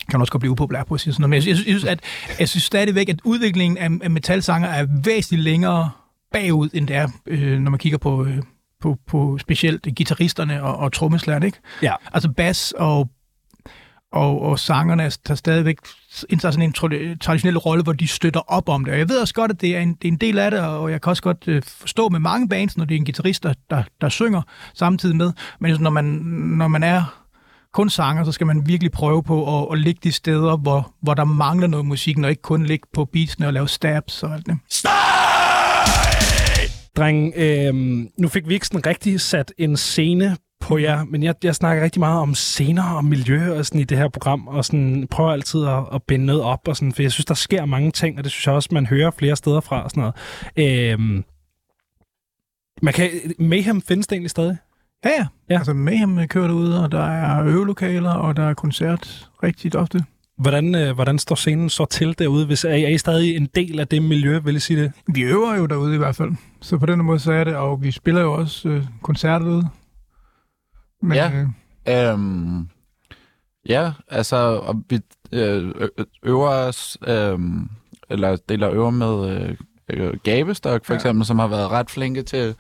[0.10, 1.30] kan også godt blive upopulær på at sige sådan noget.
[1.30, 2.00] Men jeg, synes- jeg, synes, at,
[2.40, 5.90] jeg synes stadigvæk, at udviklingen af, af metalsanger er væsentligt længere
[6.34, 8.38] bagud, end det er, øh, når man kigger på, øh,
[8.82, 11.58] på, på specielt guitaristerne og, og trommeslagerne, ikke?
[11.82, 11.94] Ja.
[12.14, 13.10] Altså bas og,
[14.12, 15.78] og, og sangerne tager stadigvæk
[16.30, 18.94] indtager altså sådan en traditionel rolle, hvor de støtter op om det.
[18.94, 20.60] Og jeg ved også godt, at det er en, det er en del af det,
[20.60, 23.44] og jeg kan også godt øh, forstå med mange bands, når det er en guitarist,
[23.44, 24.42] der, der, der synger
[24.74, 25.32] samtidig med.
[25.60, 26.06] Men når man,
[26.58, 27.24] når man er
[27.74, 31.14] kun sanger, så skal man virkelig prøve på at, at ligge de steder, hvor, hvor
[31.14, 34.46] der mangler noget musik, og ikke kun ligge på beatsene og lave stabs og alt
[34.46, 34.58] det.
[36.98, 37.74] Dreng, øh,
[38.18, 41.84] nu fik vi ikke sådan rigtig sat en scene på jer, men jeg, jeg snakker
[41.84, 45.32] rigtig meget om scener og miljø og sådan i det her program, og sådan prøver
[45.32, 48.18] altid at, at binde noget op, og sådan, for jeg synes, der sker mange ting,
[48.18, 50.12] og det synes jeg også, man hører flere steder fra og sådan
[50.58, 50.92] noget.
[50.92, 51.24] Øh,
[52.82, 54.58] man kan, Mayhem findes det egentlig stadig?
[55.06, 55.26] Ja, ja.
[55.50, 55.58] Ja.
[55.58, 60.04] Altså Mayhem kører derude, og der er øvelokaler, og der er koncert rigtig ofte.
[60.38, 62.46] Hvordan, øh, hvordan står scenen så til derude?
[62.46, 64.92] Hvis, er, er I stadig en del af det miljø, vil jeg sige det?
[65.08, 66.32] Vi øver jo derude i hvert fald.
[66.62, 69.70] Så på den måde så er det, og vi spiller jo også øh, koncerter derude.
[71.02, 71.32] Men, Ja.
[71.32, 71.48] Øh,
[71.90, 72.70] Øhm,
[73.70, 75.00] ja, altså, og vi
[75.32, 75.72] øh,
[76.24, 77.40] øver os, øh,
[78.10, 79.56] eller deler øver med øh,
[79.90, 80.98] øh, Gabestok, for Ja.
[80.98, 82.56] eksempel, som har været ret flinke til,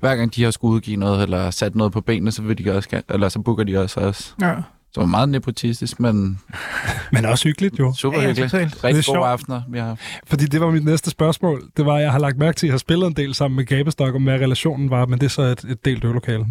[0.00, 2.70] hver gang de har skulle udgive noget, eller sat noget på benene, så vil de
[2.76, 4.34] også, eller så booker de også os.
[4.40, 4.54] ja.
[4.94, 6.40] Så meget nepotistisk, men
[7.12, 7.92] Men også hyggeligt jo.
[7.94, 8.84] super Ja, ja, hyggeligt.
[8.84, 9.16] Rigtig sjovt.
[9.18, 9.98] gode aftener, vi har.
[10.26, 11.62] Fordi det var mit næste spørgsmål.
[11.76, 13.56] Det var, at jeg har lagt mærke til, at I har spillet en del sammen
[13.56, 16.46] med Gabestok, om hvad relationen var, men det er så et, et delt øvelokale.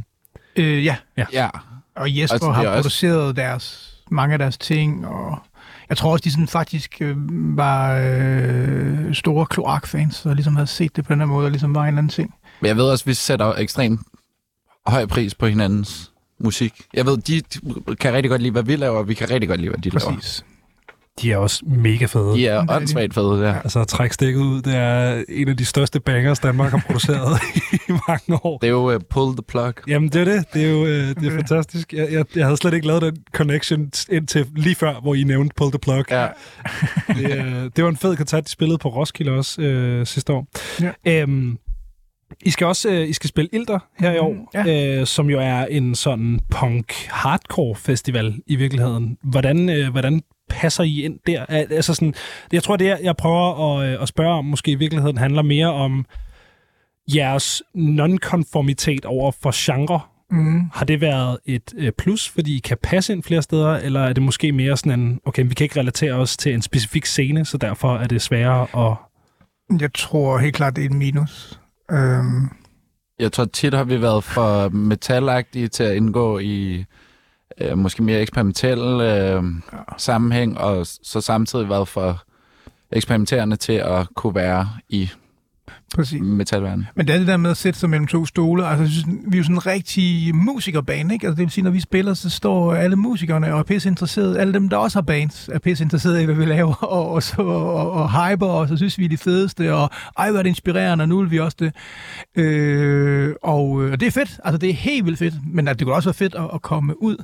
[0.58, 0.96] Øh, ja.
[1.34, 1.50] Ja,
[1.96, 5.38] Og Jesper Altså, har også- produceret deres, mange af deres ting, og
[5.90, 7.16] jeg tror også, de sådan faktisk øh,
[7.58, 11.76] var øh, store kloakfans, og ligesom havde set det på den her måde, og ligesom
[11.76, 12.34] var en eller anden ting.
[12.62, 14.02] men jeg ved også, at vi sætter ekstremt
[14.88, 16.82] høj pris på hinandens musik.
[16.94, 17.42] Jeg ved, de
[17.96, 19.90] kan rigtig godt lide, hvad vi laver, og vi kan rigtig godt lide, hvad de
[19.90, 20.42] laver.
[21.22, 22.34] De er også mega fede.
[22.34, 23.54] De er er åndssvagt fede, ja.
[23.58, 27.40] Altså, at trække stikket ud, det er en af de største bangers, Danmark har produceret
[27.90, 28.58] i mange år.
[28.58, 29.74] Det er jo uh, pull the plug.
[29.88, 30.46] Jamen, det er det.
[30.54, 31.94] Det er jo øh, det er fantastisk.
[31.94, 35.54] Jeg, jeg, jeg havde slet ikke lavet den connection indtil lige før, hvor I nævnte
[35.58, 36.06] Pull the Plug.
[36.12, 36.28] Ja.
[37.08, 40.48] Det, øh, det var en fed koncert, de spillede på Roskilde også øh, sidste år.
[40.82, 41.22] Ja.
[41.22, 41.58] Øhm,
[42.42, 45.00] I skal også øh, I skal spille Ilder her i år, Mm, ja.
[45.00, 49.18] øh, som jo er en sådan punk-hardcore festival i virkeligheden.
[49.24, 51.46] Hvordan, øh, hvordan passer I ind der?
[51.50, 52.14] Al- Altså sådan,
[52.52, 55.42] jeg tror, det jeg, jeg prøver at, øh, at spørge om, måske i virkeligheden handler
[55.42, 56.06] mere om
[57.16, 60.00] jeres nonkonformitet over for genre.
[60.32, 60.62] Mm.
[60.74, 64.14] Har det været et øh, plus, fordi I kan passe ind flere steder, eller er
[64.14, 67.46] det måske mere sådan en, okay, vi kan ikke relatere os til en specifik scene,
[67.46, 68.96] så derfor er det sværere at...
[69.82, 71.60] Jeg tror helt klart, det er et minus.
[71.92, 72.50] Øhm,
[73.20, 76.86] Jeg tror tit har vi været for metalagtige til at indgå i
[77.62, 79.44] øh, måske mere eksperimentel øh,
[79.98, 82.24] sammenhæng, og så samtidig været for
[82.92, 85.10] eksperimenterende til at kunne være i
[85.96, 86.22] præcis.
[86.22, 86.88] metalverdenen.
[86.96, 88.68] Men det er det der med at sætte sig mellem to stole.
[88.68, 91.28] Altså, jeg synes, vi er jo sådan en rigtig musikerbane, ikke?
[91.28, 94.40] Altså, det vil sige, når vi spiller, så står alle musikerne og er pisse interesserede.
[94.40, 97.24] Alle dem, der også har bands, er pisse interesserede i, hvad vi laver, og, og,
[97.24, 100.44] så, og, og hyper, og så synes vi er de fedeste, og ej, hvor er
[100.44, 101.74] det inspirerende, og nu vil vi også det.
[102.36, 104.40] Øh, og, øh, og det er fedt.
[104.44, 105.34] Altså, det er helt vildt fedt.
[105.54, 107.18] Men at det kunne også være fedt at, at komme ud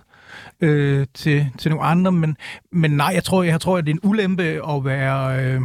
[0.64, 2.12] øh, til, til nogle andre.
[2.12, 2.38] Men,
[2.72, 5.46] men nej, jeg tror, jeg tror, at det er en ulempe at være...
[5.46, 5.62] Øh,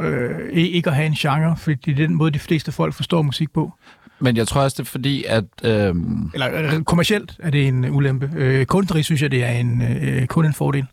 [0.00, 3.22] øh, ikke at have en genre, fordi det er den måde, de fleste folk forstår
[3.22, 3.72] musik på.
[4.20, 5.94] Men jeg tror også, det er fordi, at øh,
[6.34, 8.30] Eller kommercielt er det en ulempe.
[8.36, 10.86] Øh, kunstnerisk synes jeg, det er en, øh, kun en fordel.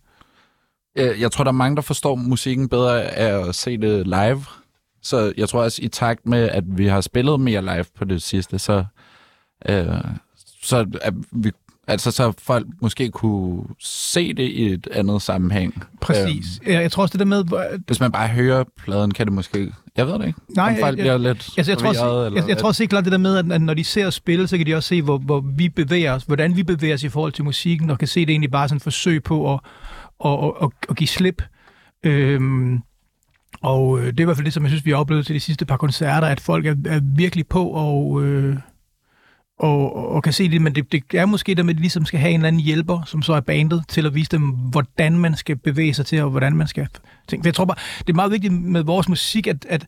[0.98, 4.46] øh, jeg tror, der er mange, der forstår musikken bedre af at se det live.
[5.02, 8.22] Så jeg tror også, i takt med, at vi har spillet mere live på det
[8.22, 8.86] sidste, så,
[9.70, 9.88] øh,
[10.62, 11.52] så at vi
[11.90, 15.84] Altså, så folk måske kunne se det i et andet sammenhæng.
[16.02, 16.46] Præcis.
[16.66, 16.74] Øhm.
[16.74, 17.44] Jeg, tror også det der med...
[17.88, 19.74] Hvis man bare hører pladen, kan det måske...
[19.98, 20.40] Jeg ved det ikke.
[20.56, 22.84] Nej, Om folk jeg- bliver lidt Altså, jeg, tror også, eller jeg, jeg tror også
[22.84, 24.76] helt klart det der med, at, at når de ser os spille, så kan de
[24.76, 27.90] også se, hvor, hvor vi bevæger os, hvordan vi bevæger os i forhold til musikken,
[27.90, 29.60] og kan se det egentlig bare sådan et forsøg på at,
[30.26, 31.44] at, at, at, at give slip.
[32.04, 32.80] Øhm,
[33.62, 35.36] og øh, det er i hvert fald det, som jeg synes, vi har oplevet til
[35.36, 38.56] de sidste par koncerter, at folk er, er virkelig på og, øh,
[39.60, 42.06] og, og kan se det, men det, det er måske der med, at de ligesom
[42.06, 45.18] skal have en eller anden hjælper, som så er bandet, til at vise dem, hvordan
[45.18, 46.88] man skal bevæge sig til, og hvordan man skal
[47.28, 47.44] tænke.
[47.44, 49.86] For jeg tror bare, det er meget vigtigt med vores musik, at, at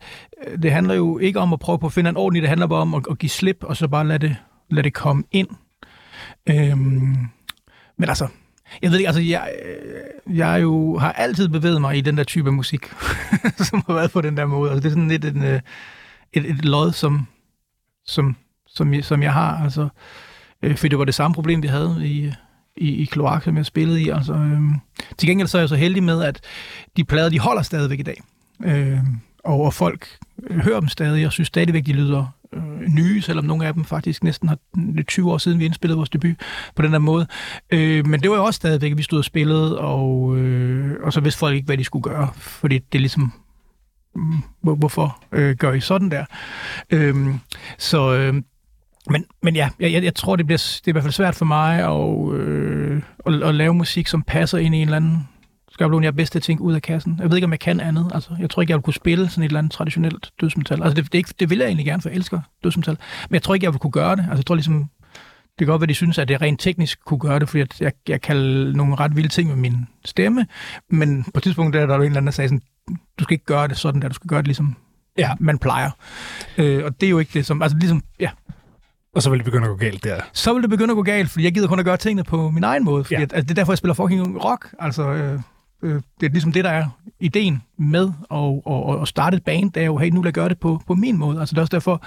[0.48, 2.68] øh, det handler jo ikke om at prøve på at finde en ordentlig, det handler
[2.68, 4.36] bare om at, at give slip, og så bare lade det,
[4.70, 5.48] lade det komme ind.
[6.50, 7.18] Øhm,
[7.98, 8.28] men altså,
[8.82, 12.24] jeg ved ikke, altså jeg, øh, jeg jo har altid bevæget mig i den der
[12.24, 12.86] type af musik,
[13.70, 14.72] som har været på den der måde.
[14.72, 15.62] Altså, det er sådan lidt en, øh,
[16.34, 17.28] et, et lod, som,
[18.06, 18.36] som,
[18.76, 19.64] som, jeg, som jeg har.
[19.64, 19.90] Altså,
[20.62, 22.32] øh, for det var det samme problem, vi havde i,
[22.78, 24.10] i, i Kloak, som jeg spillede i.
[24.10, 24.62] Altså, øh,
[25.18, 26.40] til gengæld så er jeg så heldig med, at
[26.98, 28.22] de plader, de holder stadigvæk i dag.
[28.64, 29.00] Øh,
[29.44, 30.08] og, og folk
[30.52, 34.24] hører dem stadig, og synes stadigvæk, de lyder øh, nye, selvom nogle af dem faktisk
[34.24, 34.58] næsten har
[35.08, 36.36] 20 år siden, vi indspillede vores debut
[36.76, 37.28] på den der måde.
[37.72, 41.14] Øh, men det var jo også stadigvæk, at vi stod og spillede, og, øh, og
[41.14, 43.34] så vidste folk ikke, hvad de skulle gøre, fordi det er ligesom,
[44.16, 46.26] mm, hvor, hvorfor øh, gør I sådan der?
[46.90, 47.16] Øh,
[47.78, 48.34] så, øh,
[49.10, 51.36] men, men ja, jeg, jeg, jeg tror, det, bliver, det er i hvert fald svært
[51.36, 55.28] for mig at, øh, at, at lave musik, som passer ind i en eller anden
[55.72, 56.04] skabelon.
[56.04, 57.20] Jeg er bedst til at tænke ud af kassen.
[57.20, 58.12] Jeg ved ikke, om jeg kan andet.
[58.14, 60.84] Altså, jeg tror ikke, jeg vil kunne spille sådan et eller andet traditionelt dødsmetal.
[60.84, 62.98] Altså, det, det, er ikke, det vil jeg egentlig gerne, for jeg elsker dødsmetal.
[63.30, 64.22] Men jeg tror ikke, jeg vil kunne gøre det.
[64.22, 64.90] Altså, jeg tror ligesom,
[65.60, 67.82] det kan godt være, de synes, at det rent teknisk kunne gøre det, fordi at
[67.82, 68.38] jeg, jeg kan
[68.76, 70.46] nogle ret vilde ting med min stemme,
[70.90, 72.62] men på et tidspunkt der er der jo en eller anden, der sagde sådan,
[73.20, 74.76] du skal ikke gøre det sådan der, du skal gøre det ligesom
[75.18, 75.32] Ja.
[75.40, 75.90] man plejer.
[76.58, 77.62] Øh, og det er jo ikke det, som...
[77.62, 78.30] Altså ligesom, ja,
[79.16, 80.22] Og så vil det begynde at gå galt der.
[80.34, 82.50] så vil det begynde at gå galt, fordi jeg gider kun at gøre tingene på
[82.50, 83.04] min egen måde.
[83.04, 83.22] Fordi Ja.
[83.22, 84.74] at, altså, det er derfor, jeg spiller fucking rock.
[84.80, 85.40] Altså, øh,
[85.84, 86.86] øh, det er ligesom det, der er
[87.20, 88.62] ideen med at,
[88.96, 90.82] at, at starte et band, det er jo, hey, nu vil jeg gøre det på,
[90.88, 91.40] på min måde.
[91.40, 92.04] Altså, det er også derfor,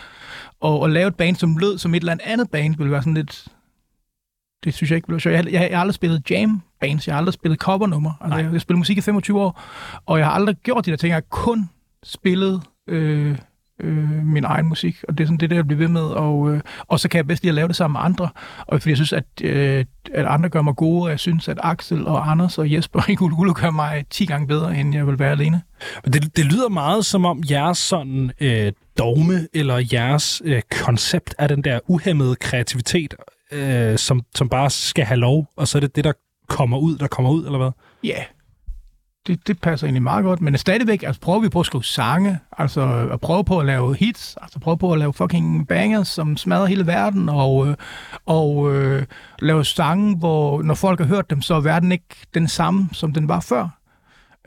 [0.66, 3.14] at, at lave et band, som lød som et eller andet band, vil være sådan
[3.14, 3.46] lidt...
[4.64, 5.34] Det synes jeg ikke ville være sjovt.
[5.34, 8.12] Jeg, jeg, jeg har aldrig spillet jam bands, jeg har aldrig spillet covernummer.
[8.20, 9.60] Altså, jeg, jeg har spillet musik i 25 år,
[10.06, 11.08] og jeg har aldrig gjort de der ting.
[11.08, 11.70] Jeg har kun
[12.04, 13.38] spillet øh,
[13.80, 16.02] øh, min egen musik, og det er sådan det, der jeg bliver ved med.
[16.02, 18.28] Og, øh, og så kan jeg bedst lide at lave det sammen med andre,
[18.66, 19.84] og fordi jeg synes, at, øh,
[20.14, 23.14] at andre gør mig gode, og jeg synes, at Axel og Anders og Jesper i
[23.14, 25.62] Gulu Gulu gør mig 10 gange bedre, end jeg vil være alene.
[26.04, 31.46] Det, det lyder meget som om jeres sådan øh, dogme eller jeres øh, koncept er
[31.46, 33.14] den der uhemmede kreativitet,
[33.52, 36.12] øh, som, som bare skal have lov, og så er det det, der
[36.48, 37.70] kommer ud, der kommer ud, eller hvad?
[38.04, 38.24] Ja, yeah
[39.26, 42.38] det, det passer egentlig meget godt, men stadigvæk altså, prøver vi på at skrive sange,
[42.58, 46.36] altså at prøve på at lave hits, altså prøve på at lave fucking bangers, som
[46.36, 47.74] smadrer hele verden, og, øh,
[48.26, 49.06] og øh,
[49.38, 53.12] lave sange, hvor når folk har hørt dem, så er verden ikke den samme, som
[53.12, 53.68] den var før.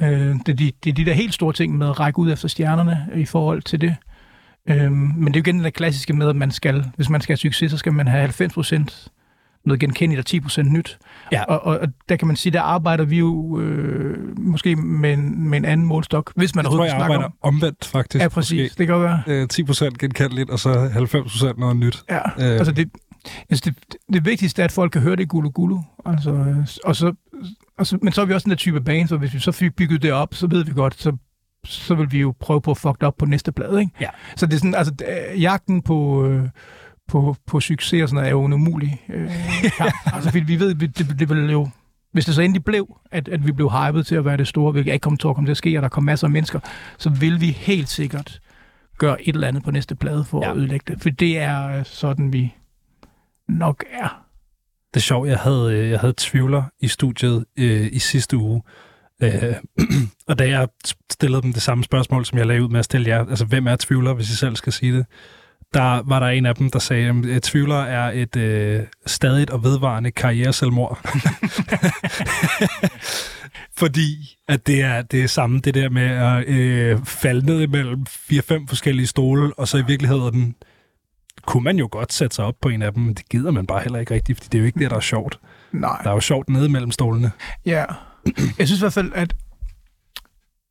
[0.01, 2.31] Øh, det, er de, det er de der helt store ting med at række ud
[2.31, 3.95] efter stjernerne i forhold til det.
[4.69, 7.33] Øh, men det er jo igen det klassiske med, at man skal, hvis man skal
[7.33, 9.07] have succes, så skal man have 90%
[9.67, 10.97] noget genkendeligt og 10% nyt.
[11.31, 11.43] Ja.
[11.43, 15.49] Og, og, og der kan man sige, der arbejder vi jo øh, måske med en,
[15.49, 17.33] med en anden målstok, hvis man tror, overhovedet jeg snakker om.
[17.41, 18.23] omvendt, faktisk.
[18.23, 18.51] Ja, præcis.
[18.63, 18.79] Måske.
[18.79, 19.23] Det kan godt være.
[19.27, 19.47] Øh,
[19.89, 20.87] 10% genkendeligt, og så
[21.55, 22.03] 90% noget nyt.
[22.09, 22.57] Ja, Øh.
[22.59, 22.89] altså det,
[23.49, 25.77] altså det, det vigtigste er, at folk kan høre det i Gulu Gulu.
[26.05, 27.13] Altså, øh, og så,
[27.77, 29.51] og så, men så er vi også den der type bane, så hvis vi så
[29.51, 31.17] fik bygget det op, så ved vi godt, så,
[31.65, 33.79] så vil vi jo prøve på at fuck det op på næste plade.
[33.79, 33.91] Ikke?
[34.01, 34.09] Ja.
[34.35, 34.93] Så det er sådan, altså
[35.39, 36.49] jagten på, øh,
[37.07, 39.31] på, på succes og sådan noget er jo en umulig øh,
[39.77, 39.93] kamp.
[40.15, 41.69] altså, fordi vi ved, det, det, det vil jo
[42.11, 44.71] hvis det så endelig blev, at, at vi blev hypet til at være det store,
[44.71, 46.59] hvilket ikke kommer til at komme til at ske, og der kom masser af mennesker,
[46.97, 48.39] så vil vi helt sikkert
[48.97, 50.47] gøre et eller andet på næste plade for Ja.
[50.47, 50.51] ja.
[50.51, 51.01] at ødelægge det.
[51.01, 52.55] For det er øh, sådan, vi
[53.49, 54.23] nok er.
[54.93, 58.61] Det er sjovt, jeg havde, øh, jeg havde tvivler i studiet øh, i sidste uge.
[59.23, 59.55] Øh,
[60.27, 60.67] og da jeg
[61.11, 63.67] stillede dem det samme spørgsmål, som jeg lagde ud med at stille jer, altså hvem
[63.67, 65.05] er tvivler, hvis I selv skal sige det,
[65.73, 69.63] der var der en af dem, der sagde, at tvivler er et øh, stadigt og
[69.63, 70.99] vedvarende karriereselvmord.
[73.77, 78.05] Fordi at det er det er samme, det der med at øh, falde ned imellem
[78.05, 80.55] fire-fem forskellige stole, og så i virkeligheden
[81.45, 83.65] kunne man jo godt sætte sig op på en af dem, men det gider man
[83.65, 85.39] bare heller ikke rigtigt, fordi det er jo ikke det, der er sjovt.
[85.71, 86.01] Nej.
[86.03, 87.31] Der er jo sjovt nede mellem stolene.
[87.65, 87.85] Ja.
[88.59, 89.35] Jeg synes i hvert fald, at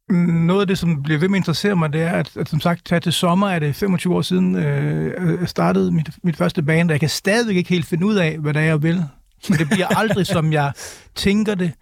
[0.09, 2.61] noget af det, som bliver ved med at interessere mig, det er, at, at som
[2.61, 6.63] sagt, her til sommer er det 25 år siden, øh, jeg startede mit, mit første
[6.63, 9.05] band, og jeg kan stadigvæk ikke helt finde ud af, hvad det er, jeg vil.
[9.49, 10.73] Men det bliver aldrig, som jeg
[11.15, 11.73] tænker det,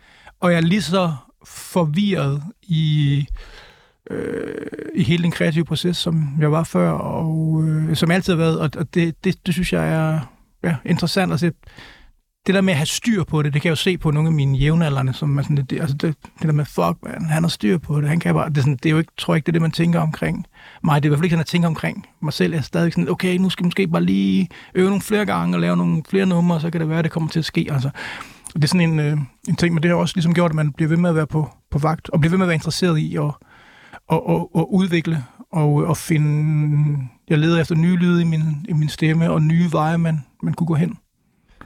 [0.41, 1.13] og jeg er lige så
[1.47, 3.27] forvirret i,
[4.11, 8.33] øh, i hele den kreative proces, som jeg var før, og øh, som jeg altid
[8.33, 10.21] har været, og, og det, det, det synes jeg er
[10.65, 11.53] ja, interessant at se.
[12.47, 14.29] Det der med at have styr på det, det kan jeg jo se på nogle
[14.29, 17.43] af mine jævnaldrende, som er sådan, det, altså det, det der med, fuck man, han
[17.43, 19.35] har styr på det, han kan bare, det er, sådan, det er jo ikke, tror
[19.35, 20.47] jeg ikke, det er det, man tænker omkring
[20.85, 21.03] mig.
[21.03, 22.53] Det er i hvert fald ikke sådan, jeg tænker omkring mig selv.
[22.53, 25.57] Jeg er stadig sådan, okay, nu skal jeg måske bare lige øve nogle flere gange
[25.57, 27.69] og lave nogle flere numre, så kan det være, at det kommer til at ske.
[27.71, 27.91] Altså,
[28.55, 30.73] det er sådan en, øh, en ting, men det har også ligesom gjort, at man
[30.73, 32.99] bliver ved med at være på, på vagt, og bliver ved med at være interesseret
[32.99, 33.25] i at,
[34.13, 37.09] at, at, at udvikle og at finde...
[37.29, 40.55] Jeg leder efter nye lyde i min, i min stemme, og nye veje, man, man
[40.55, 40.99] kunne gå hen.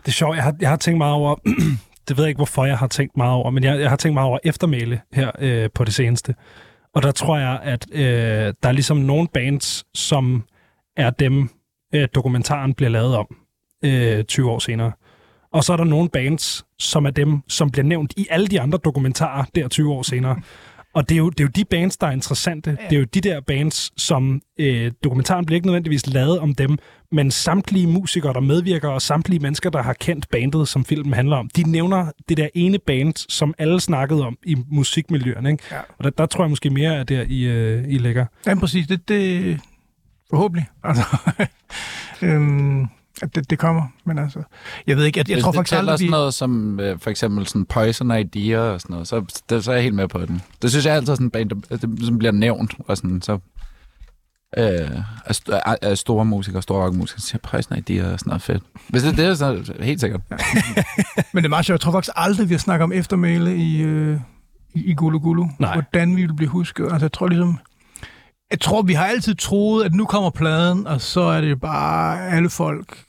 [0.09, 1.35] Det er sjovt, jeg har, jeg har tænkt meget over,
[2.09, 4.15] det ved jeg ikke, hvorfor jeg har tænkt meget over, men jeg, jeg har tænkt
[4.15, 6.35] meget over eftermæle her øh, på det seneste.
[6.95, 10.45] Og der tror jeg, at øh, der er ligesom nogle bands, som
[10.97, 11.51] er dem,
[11.95, 13.27] øh, dokumentaren bliver lavet om
[13.85, 14.93] øh, 20 år senere.
[15.53, 18.61] Og så er der nogle bands, som er dem, som bliver nævnt i alle de
[18.61, 20.41] andre dokumentarer der 20 år senere.
[20.99, 22.71] Og det er, jo, det er jo de bands, der er interessante.
[22.71, 26.79] Det er jo de der bands, som øh, dokumentaren bliver ikke nødvendigvis lavet om dem,
[27.13, 31.37] men samtlige musikere, der medvirker, og samtlige mennesker, der har kendt bandet, som filmen handler
[31.37, 35.51] om, de nævner det der ene band, som alle snakkede om i musikmiljøerne.
[35.51, 35.65] Ikke?
[35.71, 35.79] Ja.
[35.99, 38.27] Og der, der tror jeg måske mere, at der I, øh, I ligger.
[38.47, 38.87] Ja, præcis.
[38.87, 39.61] Det, det
[40.31, 40.67] forhåbentlig.
[40.85, 41.05] Altså,
[42.23, 42.87] øhm,
[43.23, 43.83] at det, det kommer.
[44.05, 44.43] Men altså,
[44.87, 46.11] jeg ved ikke, jeg, jeg Hvis tror det faktisk aldrig, sådan vi...
[46.11, 49.75] noget som øh, for eksempel sådan Poison Idea og sådan noget, så, det, så er
[49.75, 50.43] jeg helt med på den.
[50.63, 53.23] Det synes jeg altid er sådan en band, der, det, som bliver nævnt, og sådan,
[53.23, 53.39] så
[54.59, 54.91] øh,
[55.25, 55.33] er,
[55.85, 58.63] st- store musikere, store rockmusikere, siger Poison Idea og sådan noget fedt.
[58.89, 60.21] Hvis det er det, så er det helt sikkert.
[61.33, 61.75] Men det er meget sjovt.
[61.75, 64.21] Jeg tror faktisk aldrig, vi har snakket om eftermæle i, øh,
[64.75, 65.47] i, i Gulu Gulu.
[65.59, 65.73] Nej.
[65.73, 66.85] Hvordan vi vil blive husket.
[66.85, 67.59] Altså, jeg tror ligesom...
[68.51, 72.29] Jeg tror, vi har altid troet, at nu kommer pladen, og så er det bare
[72.31, 73.05] alle folk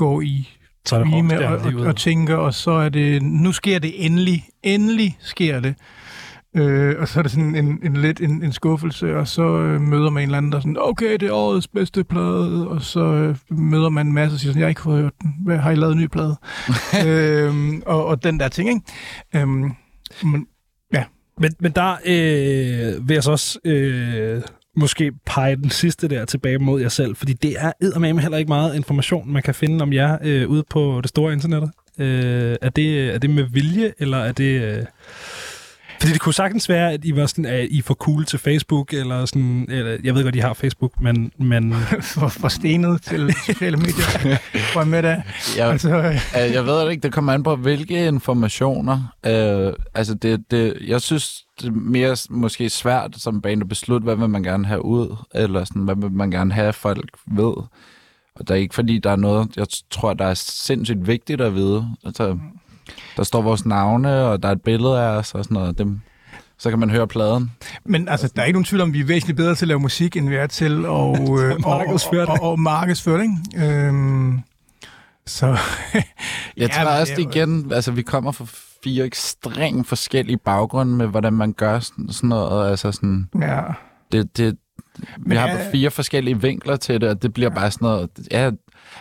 [0.00, 0.48] går i
[0.86, 4.44] streame og, og, og tænker, og så er det, nu sker det endelig.
[4.62, 5.74] Endelig sker det.
[6.56, 9.80] Øh, og så er det sådan en, en lidt en, en skuffelse, og så øh,
[9.80, 12.82] møder man en eller anden, der er sådan, okay, det er årets bedste plade, og
[12.82, 15.34] så øh, møder man en masse og siger sådan, jeg har ikke fået hørt den.
[15.44, 16.36] Hvad, har I lavet en ny plade?
[17.06, 18.80] øhm, og, og den der ting, ikke?
[19.34, 19.72] Øhm,
[20.22, 20.46] men,
[21.38, 24.42] Men, men der øh, vil jeg så også øh,
[24.76, 28.48] måske pege den sidste der tilbage mod jer selv, fordi det er eddermame heller ikke
[28.48, 31.70] meget information, man kan finde om jer øh, ude på det store internettet.
[31.98, 34.62] Øh, er, det, er det med vilje, eller er det...
[34.62, 34.84] Øh,
[36.00, 38.38] fordi det kunne sagtens være, at I var sådan, at I er for cool til
[38.38, 41.74] Facebook, eller sådan, eller, jeg ved godt, I har Facebook, men, men
[42.14, 44.36] for, for stenet til sociale medier.
[44.74, 45.22] Prøv med det.
[45.56, 49.14] Jeg, Altså, øh, Jeg ved det ikke, det kommer an på, hvilke informationer.
[49.26, 54.04] Øh, altså, det, det, jeg synes, det er mere måske svært som band at beslutte,
[54.04, 57.10] hvad vil man gerne have ud, eller sådan, hvad vil man gerne have, at folk
[57.26, 57.54] ved.
[58.34, 61.54] Og det er ikke, fordi der er noget, jeg tror, der er sindssygt vigtigt at
[61.54, 61.86] vide.
[62.04, 62.38] Altså,
[63.16, 65.78] der står vores navne, og der er et billede af os, og sådan noget.
[65.78, 66.00] Dem,
[66.58, 67.50] så kan man høre pladen.
[67.84, 69.80] Men altså, der er ikke nogen tvivl om, vi er væsentligt bedre til at lave
[69.80, 72.40] musik, end vi er til at og, og, markedsføre og, det.
[72.42, 73.22] og, og markedsføre.
[73.22, 73.66] Ikke?
[73.86, 74.40] Øhm,
[75.26, 75.46] så...
[75.94, 76.04] Jeg
[76.56, 78.44] Ja, tror også det igen, altså vi kommer fra
[78.84, 82.70] fire ekstremt forskellige baggrunde med, hvordan man gør sådan, sådan noget.
[82.70, 83.60] Altså sådan, ja.
[84.12, 84.56] det, det,
[84.98, 88.10] vi Men har er- fire forskellige vinkler til det, og det bliver bare sådan noget...
[88.30, 88.50] Ja,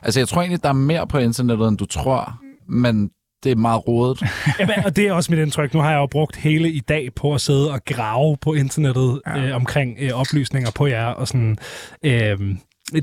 [0.02, 2.40] altså, jeg tror egentlig, der er mere på internettet, end du tror.
[2.68, 3.10] men
[3.44, 4.22] det er meget rodet.
[4.60, 5.74] Jamen, og det er også mit indtryk.
[5.74, 9.22] Nu har jeg jo brugt hele i dag på at sidde og grave på internettet
[9.28, 9.40] ja.
[9.40, 11.58] øh, omkring øh, oplysninger på jer, og sådan...
[12.04, 12.38] Øh,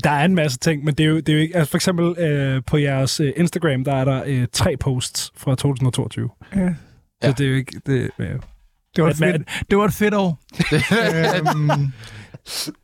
[0.03, 1.55] der er en masse ting, men det er jo, det er jo ikke...
[1.55, 5.51] Altså for eksempel øh, på jeres øh, Instagram, der er der øh, tre posts fra
[5.51, 6.29] 2022.
[6.55, 6.73] Ja.
[7.23, 7.81] Så det er jo ikke...
[7.85, 8.23] Det, ja.
[8.95, 10.39] det, var, et fedt, det var et fedt år.
[11.37, 11.91] øhm,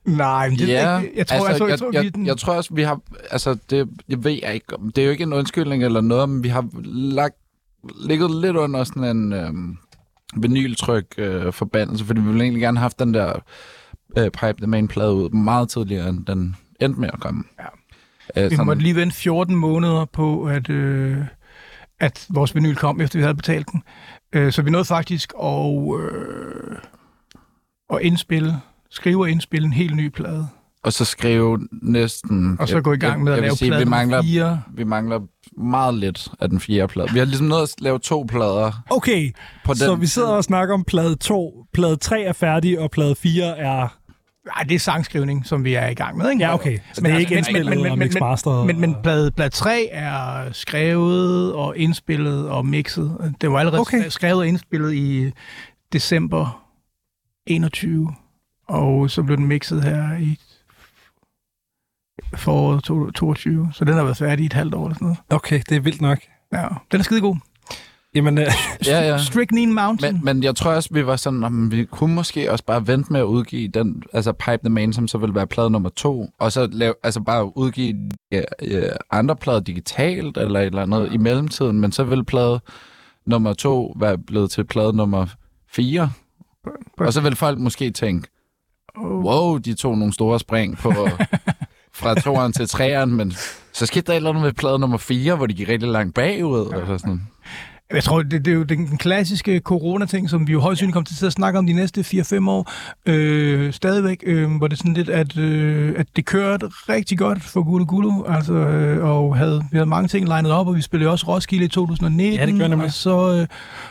[0.06, 2.38] Nej, men det ja, ikke, jeg tror, altså, jeg, jeg, tror, jeg, jeg, jeg, jeg
[2.38, 2.99] tror også, vi har,
[3.32, 6.43] altså det, jeg ved jeg ikke, det er jo ikke en undskyldning eller noget, men
[6.43, 6.70] vi har
[7.14, 7.36] lagt,
[8.08, 9.78] ligget lidt under sådan en øhm,
[10.36, 13.34] vinyltryk øh, forbandelse, fordi vi ville egentlig gerne have haft den der
[14.18, 17.44] øh, Pipe the Main plade ud meget tidligere, end den endte med at komme.
[17.60, 18.46] Ja.
[18.46, 21.18] Øh, vi måtte lige vente 14 måneder på, at, øh,
[22.00, 23.84] at vores vinyl kom, efter vi havde betalt den.
[24.34, 26.78] Øh, så vi nåede faktisk at, øh,
[27.94, 30.48] at indspille skrive og indspille en helt ny plade.
[30.84, 32.58] Og så skrive næsten...
[32.60, 34.62] Og så gå i gang med at lave sige, plade vi mangler, fire.
[34.74, 35.20] Vi mangler
[35.58, 37.10] meget lidt af den fjerde plade.
[37.14, 38.84] Vi har ligesom nået at lave to plader.
[38.90, 39.32] Okay,
[39.66, 41.66] på så den vi sidder og snakker om plade 2.
[41.74, 43.98] Plade 3 er færdig, og plade 4 er...
[44.46, 46.44] Nej, det er sangskrivning, som vi er i gang med, ikke?
[46.44, 46.80] Ja, okay.
[46.94, 48.66] Så men det er ikke indspillet men, men, og mixmasteret?
[48.66, 53.34] Men, men, men plade, plade 3 er skrevet og indspillet og mixet.
[53.42, 54.10] Det var allerede okay.
[54.10, 55.32] skrevet og indspillet i
[55.94, 56.64] december
[57.48, 58.14] 21
[58.68, 60.40] og så blev den mixet her i
[62.36, 65.20] foråret 2022, så den har været færdig i et halvt år eller sådan noget.
[65.30, 66.20] Okay, det er vildt nok.
[66.54, 67.36] Ja, den er skide god.
[68.16, 68.44] Jamen, uh...
[68.88, 69.18] ja, ja.
[69.18, 70.14] Strychnine Mountain.
[70.14, 73.14] Men, men jeg tror også, vi var sådan, om vi kunne måske også bare vente
[73.14, 76.30] med at udgive den, altså Pipe the Main, som så vil være plade nummer to,
[76.40, 77.96] og så lave, altså bare udgive
[78.32, 78.82] ja, ja,
[79.12, 81.14] andre plader digitalt, eller et eller andet ja.
[81.14, 82.60] i mellemtiden, men så vil plade
[83.26, 85.26] nummer to være blevet til plade nummer
[85.72, 86.12] fire.
[86.98, 88.28] Og så vil folk måske tænke,
[89.04, 90.94] wow, de tog nogle store spring på
[91.96, 93.34] fra toeren til treeren, men
[93.74, 96.16] så skete der et eller andet med plade nummer 4, hvor de gik rigtig langt
[96.16, 96.70] bagud.
[96.72, 96.82] Ja.
[96.82, 97.22] Eller sådan.
[97.94, 101.06] Jeg tror, det, det er jo den klassiske corona-ting, som vi jo højst synligt kommer
[101.06, 102.72] til at snakke om de næste 4-5 år.
[103.06, 107.64] Øh, stadigvæk, øh, hvor det sådan lidt, at, øh, at det kørte rigtig godt for
[107.64, 111.12] Gulu Gulu, altså, øh, og havde, vi havde mange ting legnet op, og vi spillede
[111.12, 112.39] også Roskilde i 2019.
[112.39, 113.48] Ja, det gør og så, øh,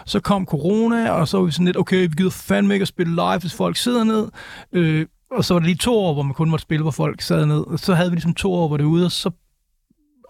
[0.07, 2.89] så kom corona, og så var vi sådan lidt, okay, vi gider fandme ikke at
[2.89, 4.29] spille live, hvis folk sidder ned.
[4.73, 5.07] Øh,
[5.37, 7.47] og så var det lige to år, hvor man kun måtte spille, hvor folk sad
[7.47, 7.67] ned.
[7.67, 9.31] Og så havde vi ligesom to år, hvor det var ude, og så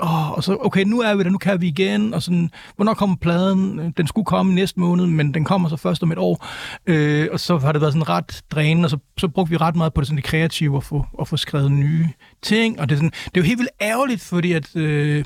[0.02, 2.94] åh, og så, okay, nu er vi der, nu kan vi igen, og sådan, hvornår
[2.94, 3.92] kommer pladen?
[3.96, 6.46] Den skulle komme næste måned, men den kommer så først om et år.
[6.86, 9.76] Øh, og så har det været sådan ret drænende, og så, så brugte vi ret
[9.76, 12.08] meget på det, sådan det kreative, at få, at få skrevet nye
[12.42, 15.24] ting, og det er, sådan, det er jo helt vildt ærgerligt, fordi at, øh,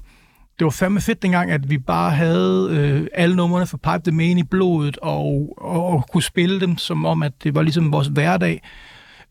[0.59, 4.17] det var fandme fedt dengang, at vi bare havde øh, alle numrene for Pipe the
[4.17, 7.93] Main i blodet, og, og, og kunne spille dem, som om, at det var ligesom
[7.93, 8.63] vores hverdag.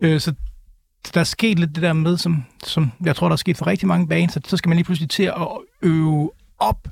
[0.02, 0.34] Øh, så
[1.14, 3.68] der er sket lidt det der med, som, som jeg tror, der er sket for
[3.68, 5.48] rigtig mange bands, at så skal man lige pludselig til at
[5.82, 6.88] øve op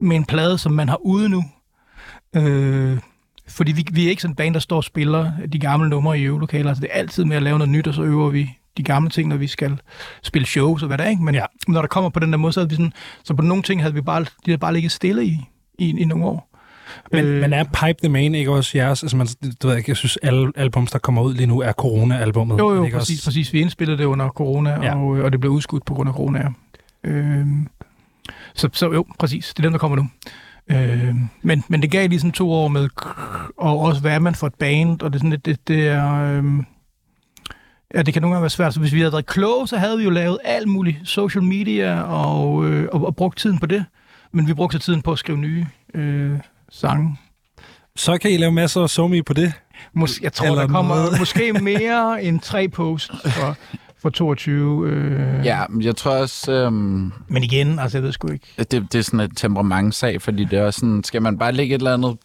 [0.00, 1.44] med en plade, som man har ude nu.
[2.36, 2.98] Øh,
[3.48, 6.18] fordi vi, vi er ikke sådan en band, der står og spiller de gamle numre
[6.18, 6.68] i øvelokaler.
[6.68, 9.10] Altså, det er altid med at lave noget nyt, og så øver vi de gamle
[9.10, 9.80] ting, når vi skal
[10.22, 11.10] spille shows og hvad der er.
[11.10, 11.22] Ikke?
[11.22, 11.44] Men ja.
[11.68, 12.92] når der kommer på den der måde, så, vi sådan,
[13.24, 15.40] så på nogle ting havde vi bare, de havde bare ligget stille i,
[15.78, 16.53] i, i nogle år.
[17.12, 19.02] Men, øh, men er Pipe the Main ikke også jeres?
[19.02, 19.26] Altså, man,
[19.62, 22.58] du ved ikke, jeg synes, alle albums, der kommer ud lige nu, er corona-albummet.
[22.58, 23.26] Jo, jo, ikke præcis, også?
[23.30, 23.52] præcis.
[23.52, 24.96] Vi indspillede det under corona, ja.
[24.96, 26.48] og, og det blev udskudt på grund af corona.
[27.04, 27.46] Øh,
[28.54, 29.54] så, så jo, præcis.
[29.56, 30.08] Det er den, der kommer nu.
[30.70, 32.88] Øh, men, men det gav lige sådan to år med,
[33.58, 35.88] og også hvad er man for et band, og det, er sådan, det, det, det
[35.88, 36.12] er...
[36.12, 36.44] Øh,
[37.94, 38.74] Ja, det kan nogle gange være svært.
[38.74, 42.00] Så hvis vi havde været kloge, så havde vi jo lavet alt muligt social media
[42.02, 43.84] og, øh, og, og brugt tiden på det.
[44.32, 46.38] Men vi brugte tiden på at skrive nye øh,
[46.80, 47.16] sange.
[47.96, 49.52] Så kan I lave masser af somi på det?
[49.96, 51.18] Mås- jeg tror, Eller der kommer noget.
[51.18, 53.56] måske mere end tre posts for,
[54.02, 54.88] for 22.
[54.88, 55.44] Øh...
[55.46, 56.52] Ja, men jeg tror også...
[56.52, 58.46] Øhm, men igen, altså jeg ved sgu ikke.
[58.58, 61.74] Det, det er sådan et temperamentsag, fordi det er også sådan, skal man bare lægge
[61.74, 62.16] et eller andet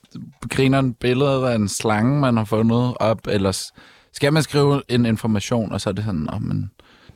[0.49, 3.71] grineren billede af en slange, man har fundet op, eller
[4.13, 6.71] skal man skrive en information, og så er det sådan, oh, men,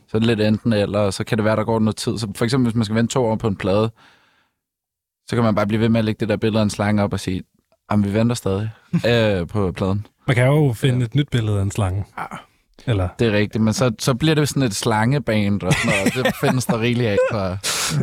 [0.07, 2.17] så er det lidt enten eller, og så kan det være, der går noget tid.
[2.17, 3.91] Så for eksempel, hvis man skal vente to år på en plade,
[5.29, 7.03] så kan man bare blive ved med at lægge det der billede af en slange
[7.03, 7.43] op og sige,
[7.89, 8.69] at vi venter stadig
[9.07, 10.05] øh, på pladen.
[10.27, 11.05] Man kan jo finde ja.
[11.05, 12.05] et nyt billede af en slange.
[12.17, 12.37] Ja.
[12.87, 13.07] Eller?
[13.19, 16.25] Det er rigtigt, men så, så bliver det sådan et slangeband, og sådan noget.
[16.25, 17.17] det findes der rigeligt af.
[17.31, 17.37] For...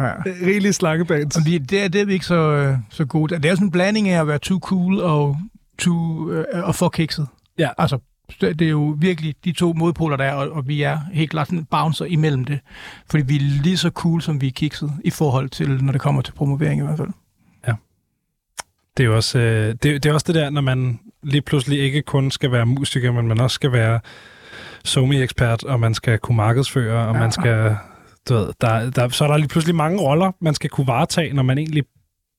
[0.03, 0.12] Ja.
[0.47, 1.37] Rigeligt slangeband.
[1.37, 3.37] Og det, det, er, det er vi ikke så, øh, så gode.
[3.37, 5.37] Det er sådan en blanding af at være too cool og,
[5.79, 7.27] too, øh, og for kikset.
[7.59, 7.68] Ja.
[7.79, 7.99] Altså,
[8.41, 11.47] det er jo virkelig de to modpoler, der er, og, og vi er helt klart
[11.47, 12.61] sådan bouncer imellem det.
[13.11, 16.01] Fordi vi er lige så cool, som vi er kikset, i forhold til, når det
[16.01, 17.09] kommer til promovering i hvert fald.
[17.68, 17.72] Ja.
[18.97, 21.81] Det er jo også, øh, det, det er også det der, når man lige pludselig
[21.81, 24.01] ikke kun skal være musiker, men man også skal være
[24.85, 27.20] somi-ekspert, og man skal kunne markedsføre, og ja.
[27.20, 27.76] man skal...
[28.28, 31.33] Du ved, der, der, så er der lige pludselig mange roller, man skal kunne varetage,
[31.33, 31.85] når man egentlig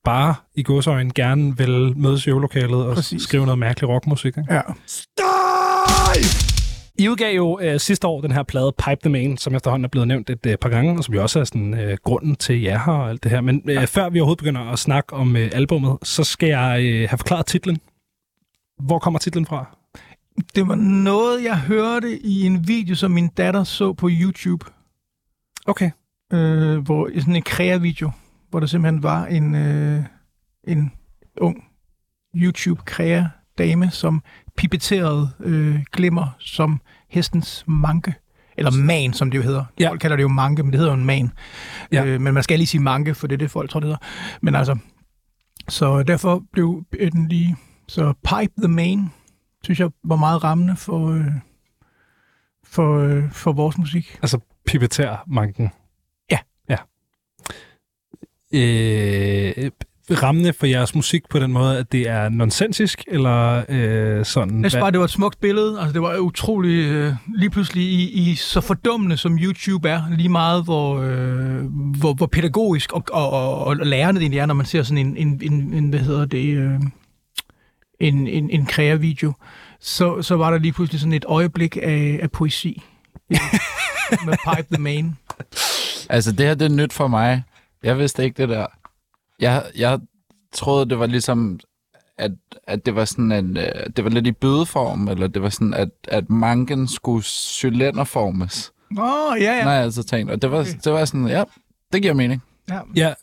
[0.04, 3.22] bare i godsøjen gerne vil mødes i øvelokalet og Præcis.
[3.22, 4.38] Skrive noget mærkelig rockmusik.
[4.38, 4.54] Ikke?
[4.54, 4.62] Ja.
[7.00, 9.90] I udgav jo øh, sidste år den her plade Pipe the Main, som efterhånden er
[9.90, 12.62] blevet nævnt et øh, par gange, og som jo også er sådan, øh, grunden til
[12.62, 13.42] jer her og alt det her.
[13.42, 17.10] Men øh, før vi overhovedet begynder at snakke om øh, albummet, så skal jeg øh,
[17.10, 17.78] have forklaret titlen.
[18.80, 19.78] Hvor kommer titlen fra?
[20.56, 24.66] Det var noget, jeg hørte i en video, som min datter så på YouTube,
[25.66, 25.92] Okay.
[26.34, 28.12] øh, hvor sådan en krea-video,
[28.50, 30.04] hvor der simpelthen var en, øh,
[30.68, 30.92] en
[31.38, 31.64] ung
[32.36, 34.24] YouTube-krea-dame, som
[34.58, 38.14] pipetterede øh, glimmer som hestens manke.
[38.58, 39.66] Eller man, som det jo hedder.
[39.80, 39.90] Ja.
[39.90, 41.32] Folk kalder det jo manke, men det hedder jo en man.
[41.92, 42.06] Ja.
[42.06, 44.06] Øh, men man skal lige sige manke, for det er det, folk tror, det hedder.
[44.42, 44.78] Men altså,
[45.70, 47.56] så derfor blev den lige...
[47.88, 49.10] Så Pipe the Main,
[49.64, 51.26] synes jeg var meget rammende for, øh,
[52.64, 54.20] for, øh, for vores musik.
[54.22, 55.70] Altså pipetær manken.
[56.32, 56.38] Ja.
[56.70, 56.78] Ja.
[58.54, 59.72] Øh,
[60.16, 64.64] rammende for jeres musik på den måde, at det er nonsensisk, eller øh, sådan?
[64.64, 65.80] Jeg synes bare, det var et smukt billede.
[65.80, 66.86] Altså, det var utrolig...
[66.86, 71.64] Øh, lige pludselig i, i så fordummende, som YouTube er, lige meget, hvor, øh,
[72.00, 75.08] hvor, hvor pædagogisk og, og, og, og lærende det egentlig er, når man ser sådan
[75.08, 76.80] en, en, en, en hvad hedder det, øh,
[78.00, 79.34] en, en, en krea-video,
[79.80, 82.84] så, så var der lige pludselig sådan et øjeblik af, af poesi.
[84.26, 85.18] med Pipe the Main.
[86.10, 87.44] Altså, det her det er nyt for mig.
[87.84, 88.66] Jeg vidste ikke det der.
[89.42, 90.00] Jeg, jeg
[90.54, 91.60] troede, det var ligesom,
[92.18, 92.32] at,
[92.68, 93.66] at det var sådan en, øh,
[93.96, 98.72] det var lidt i bødeform, eller det var sådan, at, at manken skulle cylinderformes.
[98.98, 99.58] Åh, oh, ja, Ja.
[99.58, 99.70] ja.
[99.70, 100.32] Jeg altså tænkt.
[100.32, 101.44] Og det var, det var sådan, ja,
[101.94, 102.42] det giver mening.
[102.70, 102.80] ja.
[102.96, 103.14] Ja,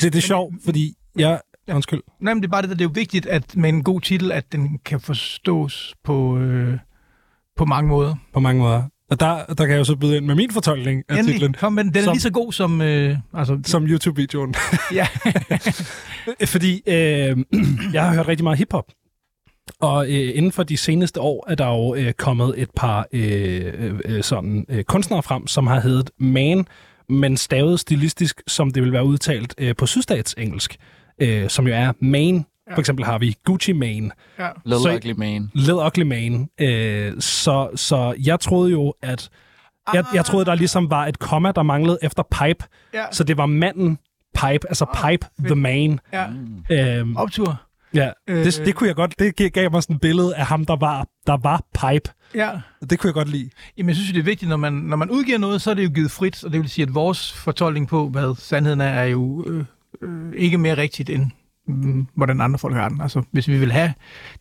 [0.00, 1.40] det, det er sjovt, fordi jeg...
[1.72, 2.00] Undskyld.
[2.20, 4.00] Nej, men det er bare det, der, det er jo vigtigt, at med en god
[4.00, 6.78] titel, at den kan forstås på, øh,
[7.56, 8.14] på mange måder.
[8.32, 8.82] På mange måder.
[9.10, 11.54] Og der, der kan jeg jo så byde ind med min fortolkning af Endelig, titlen,
[11.54, 11.96] kom med den.
[11.96, 12.80] Er Som- lige så god som...
[12.80, 14.54] Øh, altså, som YouTube-videoen.
[14.92, 15.06] ja.
[16.54, 17.36] Fordi øh,
[17.94, 18.84] jeg har hørt rigtig meget hiphop.
[19.80, 23.98] Og øh, inden for de seneste år er der jo øh, kommet et par øh,
[24.04, 26.66] øh, sådan øh, kunstnere frem, som har heddet Man,
[27.08, 30.76] men stavet stilistisk, som det vil være udtalt øh, på sydstats engelsk,
[31.22, 32.44] øh, som jo er Man.
[32.74, 34.48] For eksempel har vi Gucci Mane, ja.
[34.64, 35.50] Little Så- Ugly Man.
[35.54, 36.48] Little Ugly Mane.
[36.60, 39.30] Øh, så, så jeg troede jo, at
[39.94, 42.64] jeg, jeg troede, der ligesom var et komma, der manglede efter pipe.
[42.94, 43.04] Ja.
[43.12, 43.98] Så det var manden
[44.34, 46.00] Pipe, altså Pipe the Man.
[46.12, 46.26] ja.
[46.70, 47.60] Øhm, Optur.
[47.94, 48.66] Ja, det, Øh.
[48.66, 51.36] det kunne jeg godt, det gav- mig sådan et billede af ham, der var, der
[51.36, 52.10] var pipe.
[52.34, 52.50] Ja.
[52.90, 53.50] Det kunne jeg godt lide.
[53.78, 55.84] Jamen, jeg synes det er vigtigt, når man, når man udgiver noget, så er det
[55.84, 59.04] jo givet frit, og det vil sige, at vores fortolkning på, hvad sandheden er, er
[59.04, 59.64] jo øh,
[60.02, 61.30] øh, ikke mere rigtigt, end
[62.14, 63.00] hvordan andre folk har den.
[63.00, 63.92] Altså, hvis vi vil have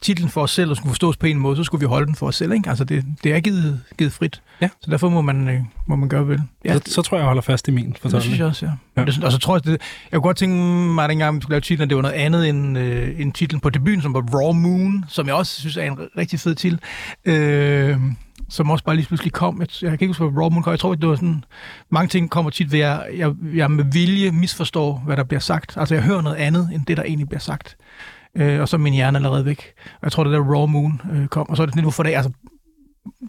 [0.02, 2.16] titlen for os selv, og skulle forstås på en måde, så skulle vi holde den
[2.16, 2.70] for os selv, ikke?
[2.70, 4.42] Altså, det, det er givet, givet frit.
[4.62, 4.70] Ja.
[4.82, 6.42] Så derfor må man, øh, må man gøre vel.
[6.66, 6.74] Ja.
[6.74, 8.72] Så, så tror jeg, jeg holder fast i min Det synes jeg også, ja.
[9.02, 9.06] Ja.
[9.06, 9.80] Det, og så tror jeg, det, jeg
[10.12, 12.78] kunne godt tænke mig, at dengang vi skulle lave titlen, det var noget andet end,
[12.78, 16.00] øh, end titlen på debuten, som var Raw Moon, som jeg også synes er en
[16.18, 16.80] rigtig fed titel.
[17.26, 17.98] Øh,
[18.50, 19.60] som også bare lige pludselig kom.
[19.60, 20.72] Jeg, jeg kan ikke huske, hvor Raw Moon kom.
[20.72, 21.44] Jeg tror, det var sådan...
[21.90, 25.78] Mange ting kommer tit ved, at jeg, jeg, med vilje misforstår, hvad der bliver sagt.
[25.78, 27.78] Altså, jeg hører noget andet, end det, der egentlig bliver sagt.
[28.36, 29.74] Øh, og så er min hjerne allerede væk.
[29.86, 31.50] Og jeg tror, det der Raw Moon øh, kom.
[31.50, 32.32] Og så er det sådan lidt, hvorfor det altså,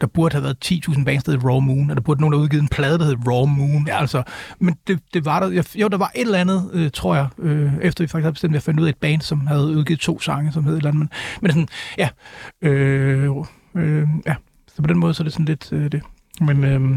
[0.00, 2.62] der burde have været 10.000 bands, der Raw Moon, og der burde nogen, der udgivet
[2.62, 3.86] en plade, der hed Raw Moon.
[3.86, 4.00] Ja.
[4.00, 4.22] Altså,
[4.60, 5.50] men det, det var der.
[5.50, 8.32] Jeg, jo, der var et eller andet, øh, tror jeg, øh, efter vi faktisk havde
[8.32, 10.72] bestemt, at jeg fandt ud af et band, som havde udgivet to sange, som hed
[10.72, 11.00] et eller andet.
[11.00, 11.08] Men,
[11.40, 12.08] men sådan, ja,
[12.68, 13.30] øh,
[13.76, 14.34] øh, ja.
[14.78, 16.02] Så på den måde, så er det sådan lidt øh, det.
[16.40, 16.96] Men, øh,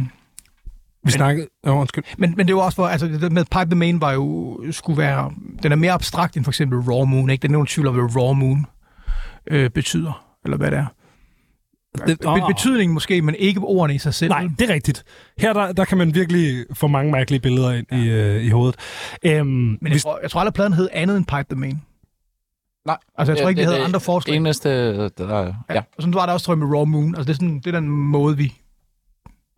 [1.06, 1.48] Vi snakkede...
[1.64, 2.04] Oh, undskyld.
[2.18, 4.98] men, men det var også for, altså det med Pipe the Main var jo, skulle
[4.98, 5.32] være,
[5.64, 7.42] den er mere abstrakt end for eksempel Raw Moon, ikke?
[7.42, 8.66] Den er nogen tvivl om, hvad Raw Moon
[9.48, 10.86] øh, betyder, eller hvad det er.
[12.08, 12.48] Det- åh.
[12.48, 14.30] betydningen måske, men ikke ordene i sig selv.
[14.32, 15.04] Nej, det er rigtigt.
[15.40, 18.76] Her der, der kan man virkelig få mange mærkelige billeder ind i, øh, i hovedet.
[19.26, 21.82] Øhm, Men jeg, hvis, tror, jeg tror aldrig, pladen hed andet end Pipe the Main.
[22.86, 22.98] Nej.
[23.18, 24.36] Altså, jeg tror ikke, vi det er havde det andre forslag.
[24.36, 24.70] Eneste,
[25.10, 25.74] der, ja.
[25.74, 25.80] Ja.
[25.80, 27.16] Og sådan var der også, tror jeg, med Raw Moon.
[27.16, 28.54] Altså, det er, sådan, det er den måde, vi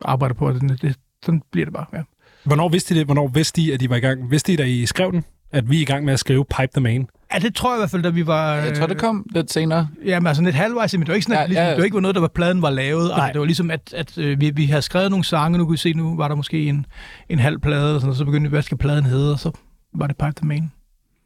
[0.06, 0.52] arbejder på.
[0.52, 2.02] Det, det, sådan bliver det bare, ja.
[2.44, 3.06] hvornår vidste I det?
[3.06, 4.32] Hvornår vidste I, at I var i gang?
[4.32, 6.72] Vidste I, da I skrev den, at vi er i gang med at skrive Pipe
[6.74, 7.08] the Man?
[7.34, 8.56] Ja, det tror jeg i hvert fald, da vi var...
[8.56, 9.88] Jeg tror, det kom lidt senere.
[10.06, 11.70] Ja, men altså lidt halvvejs, men det var ikke sådan, at Ja, ja, ligesom, ja.
[11.70, 13.08] det var ikke noget, der var pladen var lavet.
[13.10, 13.20] Nej.
[13.20, 15.74] Altså, det var ligesom, at, at øh, vi, vi havde skrevet nogle sange, nu kunne
[15.74, 16.86] vi se, nu var der måske en,
[17.30, 19.52] en halv plade, og, sådan, og så begyndte vi, hvad skal pladen hedde, og så
[19.96, 20.72] var det Pipe the Main.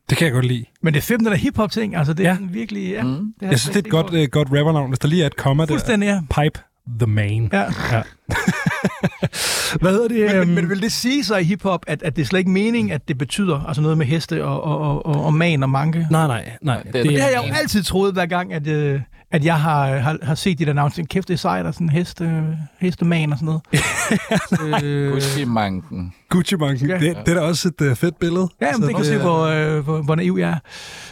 [0.09, 0.65] Det kan jeg godt lide.
[0.81, 2.37] Men det er fedt, den der hip-hop-ting, altså det er Ja.
[2.51, 2.89] virkelig...
[2.91, 3.33] Ja, Mm.
[3.39, 5.35] det Jeg synes, det er et godt, øh, godt rappernavn, hvis der lige er et
[5.35, 5.67] komma der.
[5.67, 6.41] Fuldstændig, ja.
[6.43, 6.59] Pipe
[6.99, 7.49] the Man.
[7.53, 7.63] ja.
[7.91, 8.01] Ja.
[9.81, 10.19] Hvad hedder det?
[10.19, 12.39] Men, øhm, men, men vil det sige sig i hiphop, at, at det er slet
[12.39, 15.69] ikke mening, at det betyder altså noget med heste og, og, og, og, man og
[15.69, 16.07] manke?
[16.11, 16.77] Nej, nej, nej.
[16.83, 19.01] Det- Det, det Det har jeg jo altid troet, hver gang, at, øh,
[19.31, 20.91] at jeg har, har, har set navn.
[20.91, 24.83] Tænkte, Kæft, det er sejt, og sådan heste, hesteman og sådan noget.
[24.83, 26.13] øh, Gucci-manken.
[26.29, 26.89] Gucci-manken.
[26.89, 26.99] Ja.
[26.99, 28.49] Det, det er da også et uh, fedt billede.
[28.61, 30.57] ja, men det kan se, hvor, øh, hvor, hvor naiv jeg er.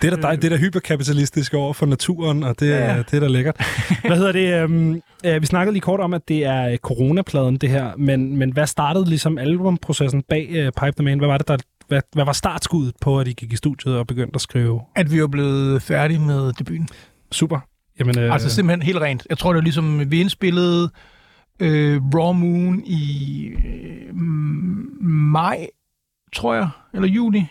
[0.02, 3.14] Det er da, dej, det er da hyperkapitalistisk over for naturen, og det, Ja, det
[3.14, 3.56] er da lækkert.
[4.08, 4.64] Hvad hedder det?
[4.64, 7.92] Um, uh, vi snakkede lige kort om, at det er øh, coronapladen, det her.
[7.98, 11.18] Men, men hvad startede ligesom albumprocessen bag uh, Pipe the Man?
[11.18, 11.58] Hvad var det, der,
[11.88, 14.82] hvad, hvad var startskuddet på, at I gik i studiet og begyndte at skrive?
[14.96, 16.88] At vi var blevet færdige med debuten.
[17.32, 17.60] Super.
[18.00, 19.28] Jamen, uh, Altså simpelthen helt rent.
[19.30, 20.90] Jeg tror, det var ligesom, vi indspillede
[21.60, 24.16] øh, Raw Moon i øh,
[25.06, 25.68] maj,
[26.34, 27.46] tror jeg, eller juni.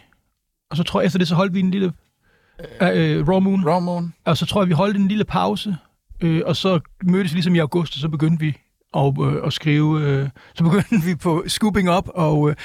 [0.71, 1.93] Og så tror jeg, efter det, så holdt vi en lille...
[2.83, 3.67] Øh, Raw Moon.
[3.67, 4.15] Raw Moon.
[4.25, 5.77] Og så tror jeg, vi holdt en lille pause.
[6.21, 8.57] Øh, og så mødtes vi ligesom i august, og så begyndte vi
[8.97, 10.01] at, øh, at skrive...
[10.01, 12.57] Øh, så begyndte vi på Scooping Up, og øh,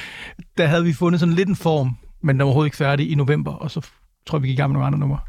[0.57, 3.15] der havde vi fundet sådan lidt en form, men den var overhovedet ikke færdig i
[3.15, 3.89] november, og så
[4.25, 5.19] tror jeg, vi gik i gang med nogle andre numre.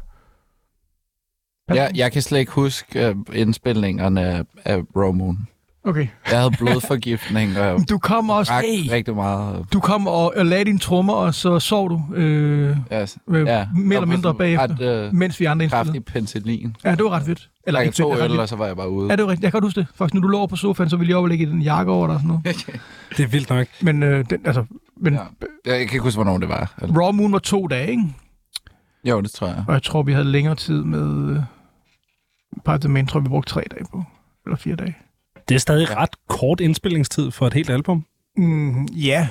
[1.75, 5.37] Jeg, jeg kan slet ikke huske uh, indspilningerne af, af Raw Moon.
[5.85, 6.07] Okay.
[6.31, 8.51] Jeg havde blodforgiftning og Du kom også...
[8.53, 8.91] drak Hey.
[8.91, 9.65] rigtig meget.
[9.73, 13.67] Du kom og, og lagde dine trommer, og så sov du øh, Ja, øh, ja.
[13.75, 15.85] mere eller mindre bagefter, Ret, uh, mens vi andre indspillede.
[15.85, 16.75] kraftig penicillin.
[16.85, 17.49] Ja, det var ret fedt.
[17.67, 19.09] Eller ikke to øl, ret og så var jeg bare ude.
[19.09, 19.43] Ja, det var rigtigt.
[19.43, 19.87] Jeg kan huske det.
[19.95, 22.13] Faktisk, når du lå på sofaen, så ville jeg over lægge den jakke over dig
[22.15, 22.65] og sådan noget.
[23.17, 23.67] det er vildt nok.
[23.81, 24.65] Men, øh, den, altså,
[25.01, 25.19] men Ja.
[25.65, 26.73] Jeg kan ikke huske, hvornår det var.
[26.81, 28.03] Eller- Raw Moon var to dage, ikke?
[29.05, 29.63] Jo, det tror jeg.
[29.67, 31.41] Og jeg tror, vi havde længere tid med...
[32.57, 34.03] Øh, Man, tror jeg, vi brugte tre dage på.
[34.45, 34.97] Eller fire dage.
[35.49, 38.05] Det er stadig ret kort indspillingstid for et helt album.
[38.37, 39.27] Mm, ja.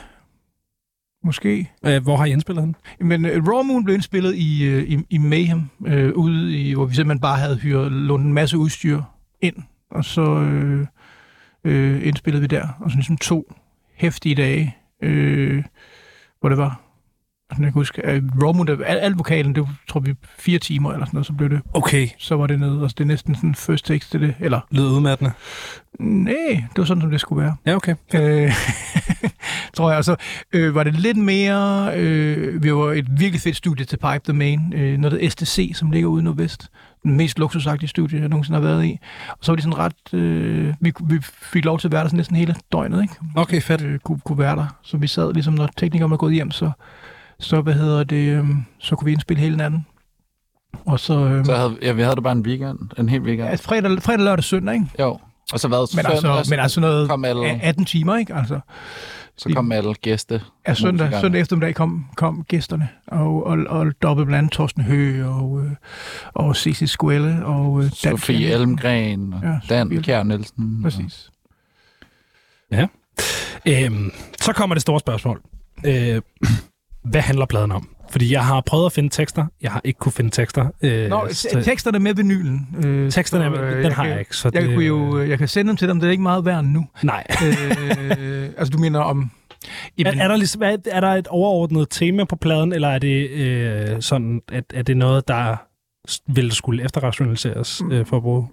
[1.24, 1.70] Måske.
[1.86, 2.76] Uh, hvor har I indspillet den?
[3.00, 6.84] Men uh, Raw Moon blev indspillet i, uh, i, i Mayhem, uh, ude i, hvor
[6.84, 9.02] vi simpelthen bare havde hyret, lånt en masse udstyr
[9.40, 9.56] ind,
[9.90, 10.80] og så uh,
[11.64, 13.52] uh, indspillede vi der, og så ligesom to
[13.94, 15.64] hæftige dage, uh,
[16.40, 16.89] hvor det var, sådan
[17.58, 20.58] jeg kan huske, uh, Raw Moon, der, al, al vokalen, det var, tror vi, fire
[20.58, 23.04] timer eller sådan noget, så blev det, Okay, så var det nede, og det er
[23.04, 25.32] næsten sådan first takes til det, eller, lyder udmattende.
[26.00, 27.56] nej, det var sådan, som det skulle være.
[27.66, 27.94] Ja, okay.
[28.14, 28.52] Øh,
[29.74, 29.98] tror jeg.
[29.98, 30.16] Og så
[30.52, 31.92] øh, var det lidt mere...
[31.96, 34.72] Øh, vi var et virkelig fedt studie til Pipe the Main.
[34.76, 36.68] Øh, noget der STC, som ligger ude Nordvest.
[37.02, 38.98] Den mest luksusagtige studie, jeg nogensinde har været i.
[39.28, 40.14] Og så var det sådan ret...
[40.14, 43.14] Øh, vi, vi fik lov til at være der sådan næsten hele døgnet, ikke?
[43.36, 43.82] Okay, fedt.
[43.82, 44.66] Øh, kunne, kunne være der.
[44.82, 46.70] Så vi sad ligesom, når teknikeren var gået hjem, så,
[47.40, 48.16] så hvad hedder det...
[48.38, 48.44] Øh,
[48.78, 49.86] så kunne vi indspille hele natten.
[50.86, 51.18] Og så...
[51.24, 52.78] Øh, Så havde, ja, vi havde det bare en weekend.
[52.98, 53.48] En hel weekend.
[53.48, 54.86] ja, fredag, fredag, lørdag, søndag, ikke?
[55.00, 55.18] Jo.
[55.52, 55.78] Og så hvad?
[55.96, 58.34] Men søndag, altså, men altså noget kom alle, 18 timer, ikke?
[58.34, 58.60] Altså,
[59.36, 60.42] så kom alle gæste.
[60.68, 65.42] Ja, søndag, søndag eftermiddag kom, kom gæsterne, og, og, og dobbelt blandt andet Torsten Høgh
[65.42, 65.70] og, øh,
[66.34, 66.88] og C.C.
[66.88, 68.48] Squelle og øh, Dan Sofie.
[68.52, 70.82] Elmgren og Ja, Dan Kjær Nielsen.
[70.82, 71.30] Præcis.
[73.66, 74.10] Øhm,
[74.40, 75.40] så kommer det store spørgsmål.
[75.86, 76.20] Øh,
[77.04, 77.88] hvad handler pladen om?
[78.10, 79.46] Fordi jeg har prøvet at finde tekster.
[79.62, 80.66] Jeg har ikke kunne finde tekster.
[80.82, 82.68] Øh, Nå, så- te- teksterne med vinylen.
[82.84, 84.36] Øh, teksterne, så, øh, den har kan- jeg ikke.
[84.36, 86.22] Så Jeg, det, kunne jo, øh, jeg kan sende dem til dem, det er ikke
[86.22, 86.86] meget værd nu.
[87.02, 87.24] Nej.
[87.42, 89.30] øh, altså, du mener om...
[89.98, 93.30] Er, er, der ligesom, er, er der et overordnet tema på pladen, eller er det
[93.30, 95.56] øh, sådan, at, at det er noget, der
[96.10, 98.48] s- vil skulle efterrationaliseres øh, for at bruge?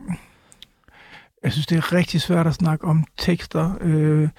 [1.43, 3.77] Jeg synes, det er rigtig svært at snakke om tekster.
[3.81, 4.29] Øh,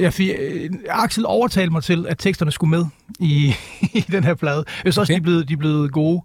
[0.00, 2.84] jeg fik, øh, Axel overtalte mig til, at teksterne skulle med
[3.20, 3.54] i,
[3.98, 4.64] i den her plade.
[4.84, 5.18] Jeg synes også, Okay.
[5.18, 6.22] de, er blevet, de er blevet gode.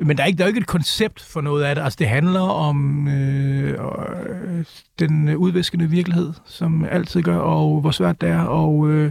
[0.00, 1.82] Men der er, ikke, der er ikke et koncept for noget af det.
[1.82, 4.64] Altså, det handler om øh, øh,
[4.98, 9.10] den udviskende virkelighed, som altid gør, og hvor svært det er at, øh,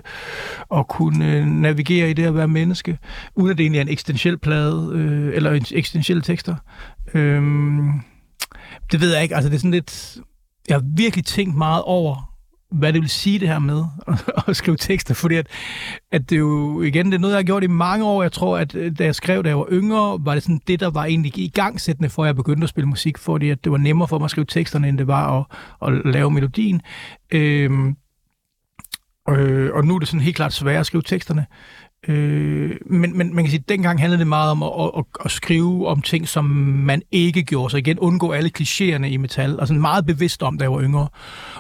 [0.76, 2.98] at kunne øh, navigere i det at være menneske,
[3.36, 6.56] uden at det egentlig er en eksistentiel plade, øh, eller en eksistentielle tekster.
[7.14, 7.42] Øh,
[8.92, 9.36] det ved jeg ikke.
[9.36, 10.18] Altså, det er sådan lidt...
[10.70, 12.37] Jeg har virkelig tænkt meget over,
[12.72, 15.48] hvad det vil sige det her med at, at skrive tekster, fordi at,
[16.12, 18.22] at det jo, igen, det er noget, jeg har gjort i mange år.
[18.22, 20.80] Jeg tror, at øh, da jeg skrev, da jeg var yngre, var det sådan det,
[20.80, 23.72] der var egentlig i gangsættende, for at jeg begyndte at spille musik, fordi at det
[23.72, 25.46] var nemmere for mig at skrive teksterne, end det var at,
[25.88, 26.82] at lave melodien.
[27.32, 27.96] Øhm,
[29.30, 31.46] øh, og nu er det sådan helt klart sværere at skrive teksterne.
[32.08, 35.32] Øh, men, men man kan sige, at dengang handlede det meget om at, at, at
[35.32, 37.70] skrive om ting, som man ikke gjorde.
[37.70, 39.60] Så igen, undgå alle klichéerne i metal.
[39.60, 41.08] Altså meget bevidst om, da jeg var yngre.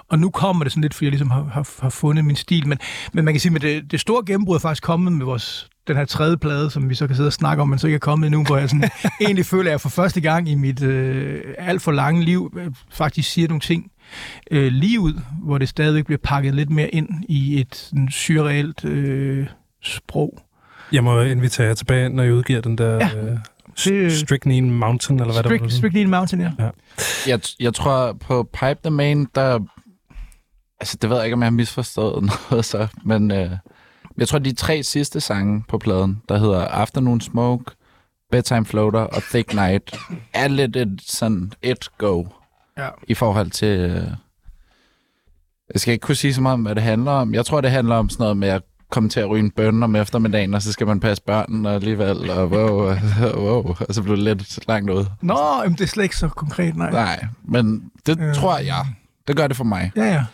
[0.09, 2.67] Og nu kommer det sådan lidt, fordi jeg ligesom har, har, har fundet min stil.
[2.67, 2.77] Men,
[3.13, 5.95] men man kan sige, at det, det store gennembrud er faktisk kommet med vores den
[5.95, 7.99] her tredje plade, som vi så kan sidde og snakke om, men så ikke er
[7.99, 8.89] kommet nu, hvor jeg sådan,
[9.21, 12.71] egentlig føler, at jeg for første gang i mit øh, alt for lange liv øh,
[12.91, 13.91] faktisk siger nogle ting
[14.51, 18.85] øh, lige ud, hvor det stadigvæk bliver pakket lidt mere ind i et sådan, surrealt
[18.85, 19.47] øh,
[19.83, 20.39] sprog.
[20.91, 23.09] Jeg må invitere jer tilbage, når jeg udgiver den der Ja.
[23.17, 23.37] øh,
[23.85, 25.69] Det- Strychnine Mountain, eller hvad der Strict, var.
[25.69, 26.69] Strictly Mountain, ja.
[27.27, 29.59] Jeg, jeg tror på Pipe the Main, der...
[30.79, 33.51] Altså, det ved jeg ikke, om jeg har misforstået noget så, men øh,
[34.17, 37.65] jeg tror, de tre sidste sange på pladen, der hedder Afternoon Smoke,
[38.31, 39.95] Bedtime Floater og Thick Night
[40.33, 42.23] er lidt et sådan et go
[42.77, 42.89] Ja.
[43.07, 43.79] i forhold til...
[43.79, 44.03] Øh,
[45.73, 47.33] jeg skal ikke kunne sige så meget om, hvad det handler om.
[47.33, 48.61] Jeg tror, det handler om sådan noget med at
[48.91, 52.29] komme til at ryge en bønne om eftermiddagen, og så skal man passe børnene alligevel,
[52.29, 52.93] og wow,
[53.45, 55.05] wow, og så bliver det lidt langt ud.
[55.21, 56.91] Nå, jamen, det er slet ikke så konkret, nej.
[56.91, 58.35] Nej, men det Øh.
[58.35, 58.85] tror jeg.
[59.27, 59.91] Det gør det for mig.
[59.95, 60.25] Ja, ja.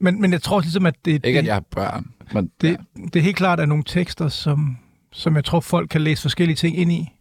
[0.00, 2.68] Men, men jeg tror ligesom, at det, Ikke, det, at jeg har børn, men det,
[2.70, 3.02] ja.
[3.04, 4.78] det er helt klart at nogle tekster, som,
[5.12, 7.12] som jeg tror, folk kan læse forskellige ting ind i.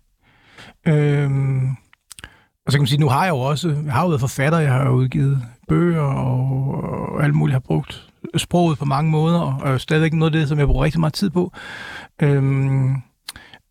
[0.88, 1.70] Øhm,
[2.66, 4.60] og så kan man sige, nu har jeg jo også, jeg har jo været forfatter,
[4.60, 6.84] jeg har jo udgivet bøger og,
[7.14, 10.50] og alt muligt, har brugt sproget på mange måder, og er stadigvæk noget af det,
[10.50, 11.52] som jeg bruger rigtig meget tid på.
[12.22, 12.96] Øhm,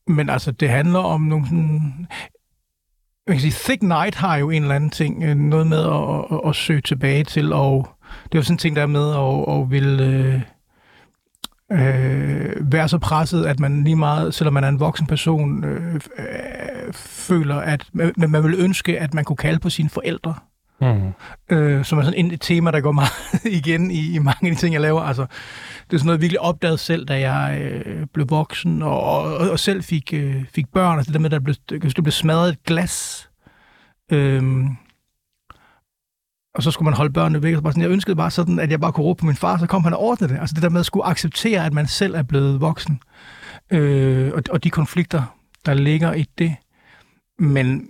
[0.07, 2.07] men altså, det handler om nogle sådan...
[3.29, 6.39] Man kan sige, Thick Night har jo en eller anden ting, øh, noget med at,
[6.39, 9.11] at, at søge tilbage til, og det er jo sådan en ting, der er med
[9.11, 10.41] at, at vil øh,
[11.73, 15.95] øh, være så presset, at man lige meget, selvom man er en voksen person, øh,
[15.95, 20.35] øh, føler, at man, man vil ønske, at man kunne kalde på sine forældre
[20.81, 21.13] Mm.
[21.57, 23.11] øh, som er sådan et tema, der går meget
[23.61, 25.01] igen i, i mange af de ting, jeg laver.
[25.01, 29.01] Altså, det er sådan noget, jeg virkelig opdaget selv, da jeg øh, blev voksen, og,
[29.01, 31.55] og, og selv fik, øh, fik børn, altså det der med, at der blev,
[31.97, 33.29] der blev smadret et glas,
[34.13, 34.69] øhm,
[36.57, 37.55] og så skulle man holde børnene væk.
[37.55, 39.37] Og så bare sådan, jeg ønskede bare sådan, at jeg bare kunne råbe på min
[39.37, 40.41] far, så kom han og ordnede det.
[40.41, 43.01] Altså det der med at skulle acceptere, at man selv er blevet voksen,
[43.71, 45.23] øh, og, og de konflikter,
[45.67, 46.55] der ligger i det.
[47.39, 47.89] Men,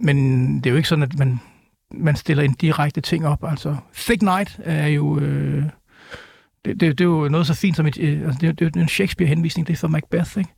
[0.00, 0.16] men
[0.56, 1.40] det er jo ikke sådan, at man
[1.96, 3.44] man stiller en direkte ting op.
[3.44, 5.18] Altså, Thick Night er jo...
[5.18, 5.64] Øh,
[6.64, 7.98] det, det, det er jo noget så fint som et...
[8.00, 10.50] Øh, altså, det, er- det er en Shakespeare-henvisning, det er for Macbeth, ikke?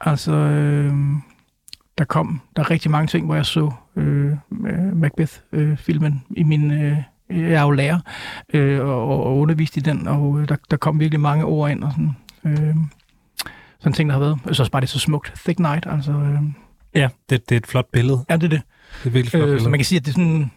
[0.00, 0.94] Altså, øh,
[2.02, 2.40] der kom...
[2.56, 4.32] Der er rigtig mange ting, hvor jeg så øh,
[4.96, 6.70] Macbeth-filmen i min...
[6.70, 6.96] Øh,
[7.30, 7.98] jeg er jo lærer
[8.54, 11.84] øh, og, og undervist i den, og øh, der, der kom virkelig mange ord ind
[11.84, 12.16] og sådan...
[12.44, 12.74] Øh,
[13.80, 14.38] sådan ting, der har været.
[14.46, 15.32] Jeg synes bare, det er så smukt.
[15.44, 16.12] Thick Night, altså...
[16.12, 16.38] Øh,
[16.94, 18.24] Ja, det, det er et flot billede.
[18.30, 18.62] ja, det er det.
[19.02, 19.62] Det er virkelig flot Øh, billede.
[19.64, 20.50] så man kan sige, at det er sådan...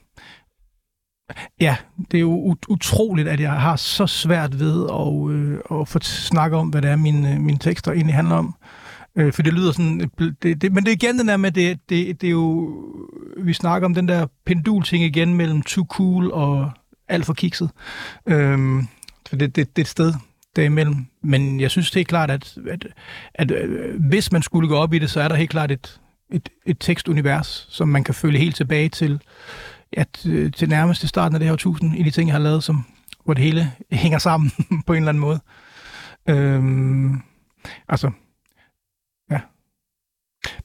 [1.62, 1.76] Ja,
[2.12, 6.00] det er jo ut- utroligt, at jeg har så svært ved at, øh, at få
[6.02, 8.56] snakke om, hvad det er, mine, mine tekster egentlig handler om.
[8.64, 8.70] Øh,
[9.16, 10.12] Øh, for det lyder sådan...
[10.20, 12.74] Det, det, men det er igen den der med, det, det, det er jo...
[13.38, 16.72] Vi snakker om den der pendul-ting igen mellem too cool og
[17.08, 17.70] alt for kikset.
[18.26, 18.84] Øh,
[19.30, 20.14] for det, det, det er et sted
[20.56, 21.06] derimellem.
[21.22, 22.88] Men jeg synes helt klart, at, at,
[23.34, 26.00] at øh, hvis man skulle gå op i det, så er der helt klart et,
[26.32, 29.22] et, et tekstunivers, som man kan følge helt tilbage til,
[29.94, 32.64] at, øh, til nærmest starten af det her tusind i de ting, jeg har lavet,
[32.64, 32.86] som,
[33.24, 34.52] hvor det hele hænger sammen
[34.88, 35.40] på en eller anden måde.
[36.30, 37.22] Øhm,
[37.90, 38.12] altså,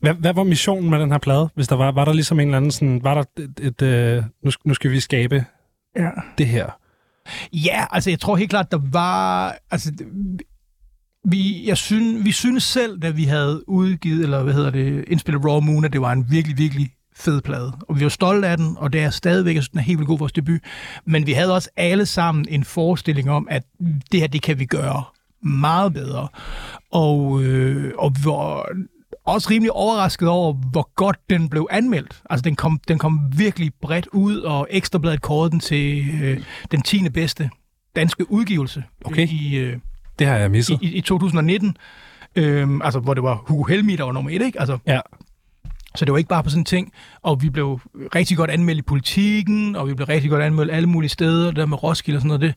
[0.01, 1.49] hvad, hvad var missionen med den her plade?
[1.55, 4.23] Hvis der var, var der ligesom en eller anden sådan, var der et, et, øh,
[4.45, 5.45] nu, nu skal vi skabe
[5.97, 6.11] ja.
[6.39, 6.67] det her.
[7.53, 9.57] Ja, altså jeg tror helt klart, der var...
[9.71, 9.93] Altså,
[11.25, 15.45] vi, jeg synes, vi synes selv, da vi havde udgivet, eller hvad hedder det, indspillet
[15.45, 17.73] Raw Moon, at det var en virkelig, virkelig fed plade.
[17.89, 19.99] Og vi var stolte af den, og det er stadigvæk, jeg synes, den er helt
[19.99, 20.61] vildt god vores debut.
[21.05, 23.63] Men vi havde også alle sammen en forestilling om, at
[24.13, 25.05] det her, det kan vi gøre
[25.43, 26.29] meget bedre.
[26.93, 28.67] Og, øh, og vi var
[29.31, 32.23] også rimelig overrasket over, hvor godt den blev anmeldt.
[32.31, 36.83] Altså, den kom, den kom virkelig bredt ud, og Ekstrabladet kårede den til øh, den
[36.83, 37.09] 10.
[37.09, 37.51] bedste
[37.97, 39.29] danske udgivelse Okay.
[39.29, 39.77] i, øh,
[40.19, 40.79] Det har jeg misset.
[40.83, 41.77] i, i 2019.
[42.37, 44.61] Øhm, altså, hvor det var Hugo Helmi, der var nummer et, ikke?
[44.61, 45.01] Altså, Ja.
[45.97, 46.93] så det var ikke bare på sådan en ting.
[47.23, 47.81] Og vi blev
[48.15, 51.67] rigtig godt anmeldt i politikken, og vi blev rigtig godt anmeldt alle mulige steder, der
[51.67, 52.41] med Roskilde og sådan noget.
[52.41, 52.55] Det.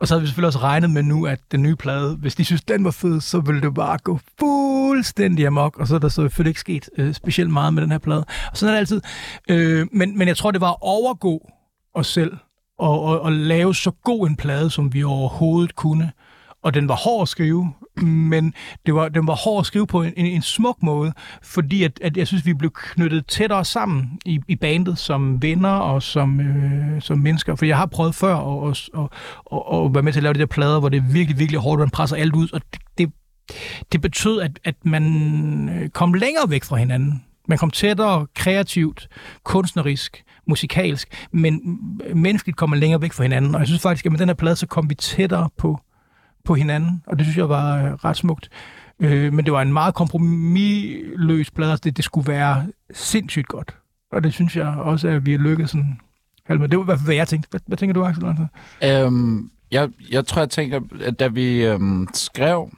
[0.00, 2.44] Og så havde vi selvfølgelig også regnet med nu, at den nye plade, hvis de
[2.44, 5.78] synes, den var fed, så ville det bare gå fuldstændig amok.
[5.78, 8.24] Og så er der så selvfølgelig ikke sket øh, specielt meget med den her plade.
[8.50, 9.00] Og sådan er det altid.
[9.48, 11.50] Øh, men, men jeg tror, det var at overgå
[11.94, 12.36] os selv,
[12.78, 16.12] og, og, og lave så god en plade, som vi overhovedet kunne.
[16.66, 18.54] Og den var hård at skrive, men
[18.86, 21.12] det var, den var hård at skrive på en, en, en smuk måde,
[21.42, 25.70] fordi at, at jeg synes, vi blev knyttet tættere sammen i, i bandet som venner
[25.70, 27.54] og som, øh, som mennesker.
[27.54, 29.08] For jeg har prøvet før at, at, at,
[29.52, 31.60] at, at være med til at lave de der plader, hvor det er virkelig, virkelig
[31.60, 33.12] hårdt, man presser alt ud, og det, det,
[33.92, 37.24] det betød, at, at man øh, kom længere væk fra hinanden.
[37.48, 39.08] Man kom tættere kreativt,
[39.44, 41.78] kunstnerisk, musikalsk, men
[42.14, 43.54] menneskeligt kom man længere væk fra hinanden.
[43.54, 45.80] Og jeg synes faktisk, at med den her plade, så kom vi tættere på,
[46.46, 48.48] på hinanden, og det synes jeg var øh, ret smukt.
[49.00, 53.76] Øh, men det var en meget kompromisløs plade, altså det, det skulle være sindssygt godt.
[54.12, 56.00] Og det synes jeg også, at vi har lykkedes sådan.
[56.46, 57.48] halvt Det var i hvert fald, hvad jeg tænkte.
[57.50, 58.24] Hvad, hvad tænker du, Axel?
[58.84, 62.70] Øhm, jeg, jeg tror, jeg tænker, at da vi øhm, skrev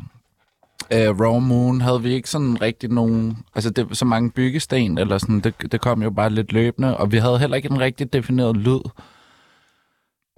[0.93, 3.39] øh, Raw Moon, havde vi ikke sådan rigtig nogen...
[3.55, 7.12] Altså, det, så mange byggesten, eller sådan, det, det kom jo bare lidt løbende, og
[7.12, 8.81] vi havde heller ikke en rigtig defineret lyd.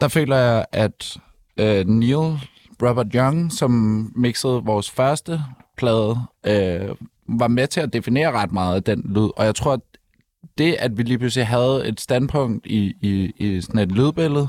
[0.01, 1.18] Der føler jeg, at
[1.57, 2.49] øh, Neil
[2.83, 3.72] Robert Young, som
[4.16, 5.43] mixede vores første
[5.76, 6.16] plade,
[6.47, 6.97] øh,
[7.28, 9.31] var med til at definere ret meget af den lyd.
[9.37, 9.81] Og jeg tror, at
[10.59, 14.49] det, at vi lige pludselig havde et standpunkt i, i, i sådan et lydbillede,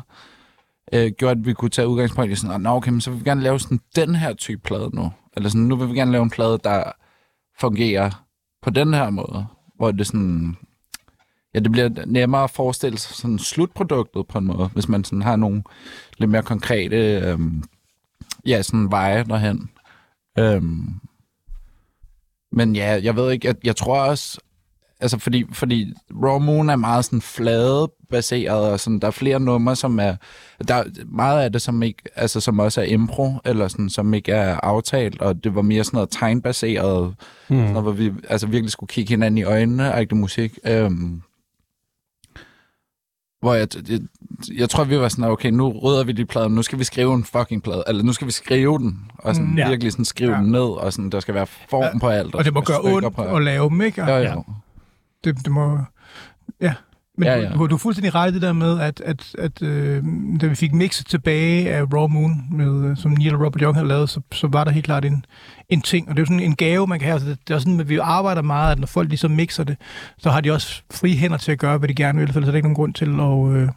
[0.93, 3.29] øh, gjorde, at vi kunne tage udgangspunkt i sådan, at okay, men så vil vi
[3.29, 5.11] gerne lave sådan den her type plade nu.
[5.35, 6.83] Eller sådan, nu vil vi gerne lave en plade, der
[7.59, 8.25] fungerer
[8.61, 9.45] på den her måde.
[9.75, 10.55] Hvor det sådan...
[11.53, 15.21] Ja, det bliver nemmere at forestille sig sådan slutproduktet på en måde, hvis man sådan
[15.21, 15.63] har nogle
[16.17, 17.63] lidt mere konkrete øhm,
[18.45, 19.69] ja, sådan veje derhen.
[20.39, 20.87] Øhm,
[22.51, 24.39] men ja, jeg ved ikke, jeg, jeg tror også,
[24.99, 29.39] altså fordi, fordi Raw Moon er meget sådan flade baseret, og sådan, der er flere
[29.39, 30.15] numre, som er,
[30.67, 34.13] der er meget af det, som, ikke, altså, som også er impro, eller sådan, som
[34.13, 37.15] ikke er aftalt, og det var mere sådan noget tegnbaseret,
[37.49, 37.67] mm.
[37.67, 40.59] sådan hvor vi altså, virkelig skulle kigge hinanden i øjnene, agtig musik.
[40.65, 41.21] Øhm,
[43.41, 43.99] hvor jeg, jeg,
[44.57, 47.13] jeg tror, vi var sådan, okay, nu rydder vi de plader, nu skal vi skrive
[47.13, 49.69] en fucking plade, eller nu skal vi skrive den, og sådan, Mm, ja.
[49.69, 50.37] virkelig sådan skrive Ja.
[50.37, 51.99] den ned, og sådan, der skal være form Ja.
[51.99, 52.35] på alt.
[52.35, 54.01] Og det må gøre ondt at lave dem, ikke?
[54.01, 54.21] Ja, ja.
[54.29, 54.35] Ja.
[55.23, 55.77] Det, det må...
[56.61, 56.73] Ja.
[57.17, 57.49] Men ja, Ja.
[57.53, 60.03] Du, du er fuldstændig ret i det der med, at, at, at øh,
[60.41, 63.75] da vi fik mixet tilbage af Raw Moon, med, øh, som Neil og Robert Young
[63.75, 65.25] havde lavet, så, så var der helt klart en,
[65.69, 66.09] en ting.
[66.09, 67.13] Og det er jo sådan en gave, man kan have.
[67.13, 69.77] Altså, det, det er sådan, at vi arbejder meget, at når folk ligesom mixer det,
[70.17, 72.47] så har de også frie hænder til at gøre, hvad de gerne vil, for ellers
[72.47, 73.69] er der ikke nogen grund til at, øh,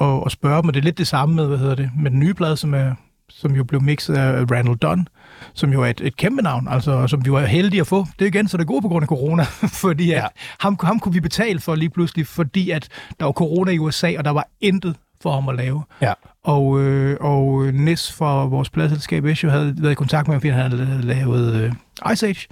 [0.00, 0.68] at, at spørge dem.
[0.68, 2.74] Og det er lidt det samme med, hvad hedder det, med den nye plade, som,
[2.74, 2.94] er,
[3.28, 5.08] som jo blev mixet af Randall Dunn,
[5.54, 8.06] som jo er et, et kæmpe navn, altså, som vi var heldige at få.
[8.18, 9.42] Det er igen, så det gode på grund af corona,
[9.82, 10.26] fordi at Ja.
[10.60, 12.88] ham, ham kunne vi betale for lige pludselig, fordi at
[13.20, 15.82] der var corona i USA, og der var intet for ham at lave.
[16.02, 16.12] Ja.
[16.44, 20.50] Og, øh, og Nis fra vores pladselskab Esho havde været i kontakt med ham, fordi
[20.50, 22.46] han havde lavet øh, Ice Age,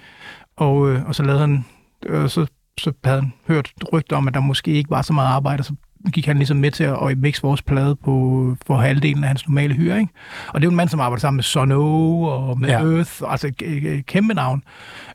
[0.56, 1.64] og, øh, og så lavede han,
[2.06, 2.46] øh, så,
[2.78, 5.64] så havde han hørt rygter om, at der måske ikke var så meget arbejde, og
[5.64, 5.74] så
[6.12, 9.48] gik han ligesom med til at, at mixe vores plade på, for halvdelen af hans
[9.48, 10.12] normale hyre, ikke?
[10.48, 12.82] Og det er jo en mand, som arbejder sammen med Sono og med Ja.
[12.84, 14.62] Earth, altså et kæmpe navn,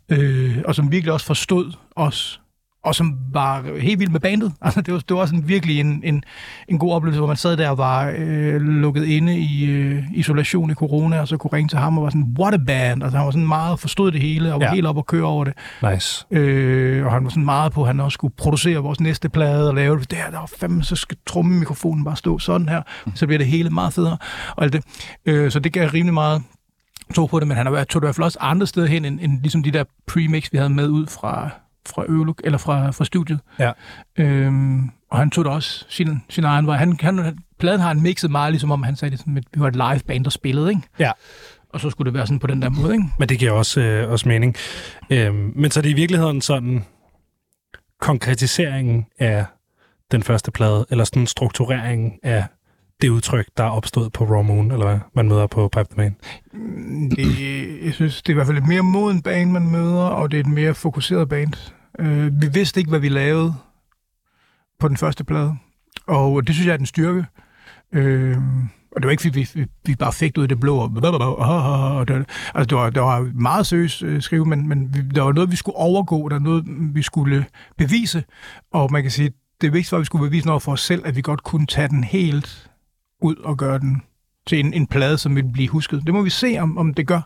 [0.09, 2.41] øh, og som virkelig også forstod os,
[2.83, 4.53] og som var helt vild med bandet.
[4.61, 6.23] Altså, det, var, det var en, virkelig en, en,
[6.67, 10.71] en god oplevelse, hvor man sad der og var øh, lukket inde i øh, isolation
[10.71, 13.03] i corona, og så kunne ringe til ham og var sådan, what a band!
[13.03, 14.73] Altså, han var sådan meget forstod det hele, og var Ja.
[14.73, 15.53] helt op og køre over det.
[15.93, 16.25] Nice.
[16.31, 19.69] Øh, og han var sådan meget på, at han også skulle producere vores næste plade
[19.69, 20.11] og lave det.
[20.11, 22.81] Der, der var fandme, så skal trommemikrofonen bare stå sådan her.
[23.15, 24.17] Så bliver det hele meget federe.
[24.55, 24.83] Og alt det.
[25.25, 26.43] Øh, så det gav rimelig meget
[27.15, 29.19] tog på det, men han tog det i hvert fald også andre steder hen, end,
[29.21, 31.49] end ligesom de der premix, vi havde med ud fra,
[31.89, 33.39] fra Øveluk, eller fra, fra studiet.
[33.59, 33.71] Ja.
[34.17, 36.77] Øhm, og han tog da også sin, sin egen vej.
[36.77, 39.59] Han, han, pladen har han mixet meget, ligesom om han sagde det sådan, at vi
[39.59, 40.81] var et live band, der spillede, ikke?
[40.99, 41.11] Ja.
[41.69, 43.05] Og så skulle det være sådan på den der måde, ikke?
[43.19, 44.55] Men det giver også, øh, også mening.
[45.09, 46.85] Øhm, men så er det i virkeligheden sådan
[48.01, 49.45] konkretiseringen af
[50.11, 52.45] den første plade, eller sådan struktureringen af
[53.03, 55.97] det udtryk, der er opstået på Raw Moon, eller hvad man møder på Pipe the
[55.97, 56.15] Man.
[57.09, 60.31] Det, jeg synes, det er i hvert fald et mere moden band, man møder, og
[60.31, 61.53] det er et mere fokuseret band.
[61.99, 63.53] Øh, vi vidste ikke, hvad vi lavede
[64.79, 65.55] på den første plade,
[66.07, 67.25] og det synes jeg er den styrke.
[67.93, 68.37] Øh,
[68.91, 70.77] og det var ikke, fordi vi, vi, vi bare fik det ud af det blå,
[70.77, 71.37] og,
[71.97, 72.15] og det,
[72.55, 75.51] altså, det var, det var meget seriøst øh, skrive, men, men vi, der var noget,
[75.51, 77.45] vi skulle overgå, der var noget, vi skulle
[77.77, 78.23] bevise,
[78.73, 79.31] og man kan sige,
[79.61, 81.65] det vigtigste var, at vi skulle bevise noget for os selv, at vi godt kunne
[81.65, 82.69] tage den helt
[83.23, 84.01] ud og gøre den
[84.47, 86.01] til en, en plade, som vil blive husket.
[86.05, 87.21] Det må vi se, om, om det gør.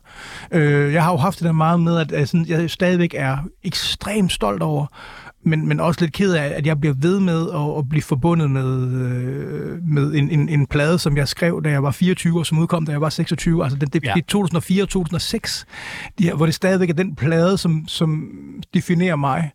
[0.51, 3.37] Øh, jeg har jo haft det der meget med, at, at sådan, jeg stadigvæk er
[3.63, 4.85] ekstremt stolt over,
[5.45, 8.51] men, men også lidt ked af, at jeg bliver ved med at, at blive forbundet
[8.51, 12.45] med, øh, med en, en, en plade, som jeg skrev, da jeg var 24 og
[12.45, 13.63] som udkom, da jeg var 26.
[13.63, 14.13] Altså det, det, Ja.
[14.15, 14.21] ja.
[14.21, 15.65] 2004 og 2006,
[16.19, 18.29] de her, hvor det stadigvæk er den plade, som, som
[18.73, 19.51] definerer mig.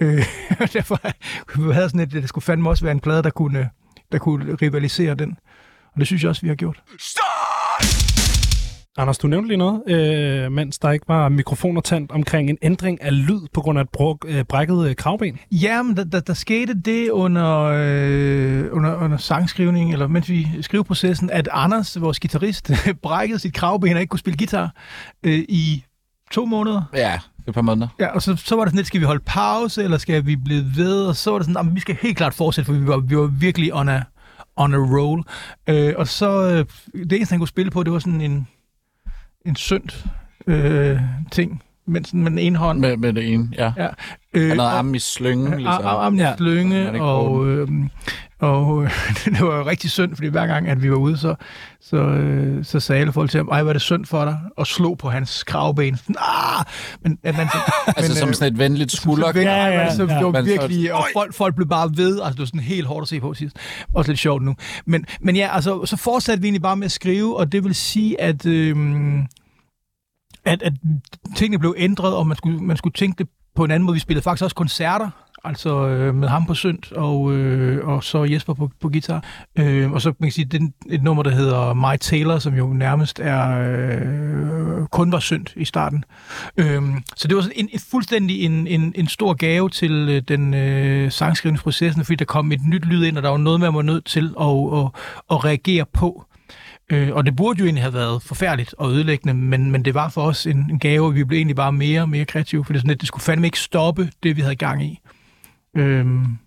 [0.00, 0.24] Øh,
[0.72, 1.00] derfor
[1.62, 3.68] havde jeg sådan et, det skulle fandme også være en plade, der kunne,
[4.12, 5.36] der kunne rivalisere den.
[5.94, 6.82] Og det synes jeg også, vi har gjort.
[8.96, 13.02] Anders, du nævnte lige noget, øh, mens der ikke var mikrofoner tændt omkring en ændring
[13.02, 15.38] af lyd på grund af et brug, øh, brækket øh, kravben.
[15.52, 20.48] Ja, men der, der, der skete det under, øh, under, under sangskrivningen, eller mens vi
[20.60, 22.70] skriveprocessen, at Anders, vores guitarist,
[23.02, 24.74] brækkede sit kravben og ikke kunne spille guitar
[25.22, 25.84] øh, i
[26.30, 26.82] to måneder.
[26.94, 27.18] Ja,
[27.48, 27.88] et par måneder.
[28.00, 30.36] Ja, og så, så var det sådan lidt, skal vi holde pause, eller skal vi
[30.36, 31.06] blive ved?
[31.06, 33.16] Og så var det sådan, at vi skal helt klart fortsætte, for vi var, vi
[33.16, 34.02] var virkelig on a,
[34.56, 35.22] on a roll.
[35.68, 36.64] Øh, og så, øh,
[37.04, 38.48] det eneste, han kunne spille på, det var sådan en,
[39.46, 40.04] en synd
[40.46, 41.00] øh,
[41.32, 42.78] ting, men sådan med den ene hånd.
[42.78, 43.72] Med, med det ene, ja.
[43.76, 43.88] Ja.
[44.34, 45.72] Øh, Han havde og- armen i slyngen, Ja, ligesom.
[45.72, 47.68] ar- armen i slynge, ikke og, øh,
[48.38, 48.86] og
[49.24, 51.34] det var jo rigtig synd, fordi hver gang, at vi var ude, så,
[51.80, 54.38] så, øh, så sagde alle folk til ham, ej, hvad er det synd for dig,
[54.56, 55.96] og slog på hans kravben.
[55.96, 56.64] Sådan, ah!
[57.02, 57.46] Men, at man,
[57.86, 59.32] Altså men, som øh, sådan et venligt skulder.
[59.32, 60.18] så, ja, ja, ja, ja, så ja.
[60.18, 63.04] det var virkelig, og folk, folk blev bare ved, altså det var sådan helt hårdt
[63.04, 63.56] at se på sidst.
[63.94, 64.54] Også lidt sjovt nu.
[64.86, 67.74] Men, men ja, altså, så fortsatte vi egentlig bare med at skrive, og det vil
[67.74, 68.76] sige, at, øh,
[70.44, 70.72] at, at
[71.36, 73.94] tingene blev ændret, og man skulle, man skulle tænke det på en anden måde.
[73.94, 75.10] Vi spillede faktisk også koncerter,
[75.44, 79.24] altså øh, med ham på synt, og, øh, og så Jesper på, på guitar.
[79.58, 82.54] Øh, og så man kan sige, det er et nummer, der hedder My Taylor, som
[82.54, 86.04] jo nærmest er øh, kun var synt i starten.
[86.56, 86.82] Øh,
[87.16, 90.54] så det var sådan en, en fuldstændig en, en, en stor gave til øh, den
[90.54, 93.82] øh, sangskrivningsprocessen, fordi der kom et nyt lyd ind, og der var noget, man var
[93.82, 94.90] nødt til at, at,
[95.30, 96.24] at reagere på.
[96.92, 100.08] Øh, og det burde jo egentlig have været forfærdeligt og ødelæggende, men, men det var
[100.08, 102.72] for os en, en gave, og vi blev egentlig bare mere og mere kreative, for
[102.72, 105.00] det, sådan, at det skulle fandme ikke stoppe det, vi havde gang i.
[105.74, 106.38] Øhm,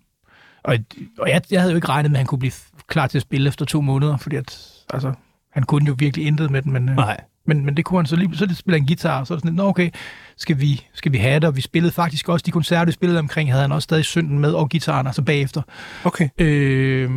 [0.62, 0.78] og
[1.18, 2.52] og jeg, jeg havde jo ikke regnet med, at han kunne blive
[2.86, 5.12] klar til at spille efter to måneder, fordi at, altså,
[5.52, 7.20] han kunne jo virkelig intet med den, men, øh, Nej.
[7.46, 9.42] men, men det kunne han så lige, så spiller han guitar, og så er det
[9.42, 9.90] sådan nå okay,
[10.36, 13.18] skal vi, skal vi have det, og vi spillede faktisk også de koncerter, vi spillede
[13.18, 15.62] omkring, havde han også stadig synden med, og gitaren, altså bagefter.
[16.04, 16.28] Okay.
[16.38, 17.10] Øh,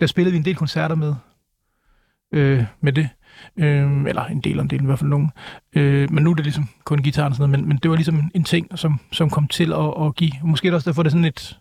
[0.00, 1.14] der spillede vi en del koncerter med,
[2.32, 3.08] øh, med det.
[3.56, 5.30] Øh, eller en del om det, i hvert fald nogen.
[5.76, 7.96] Øh, men nu er det ligesom kun gitaren og sådan noget, men, men det var
[7.96, 10.32] ligesom en ting, som, som kom til at, at give.
[10.44, 11.58] Måske også derfor, det er sådan et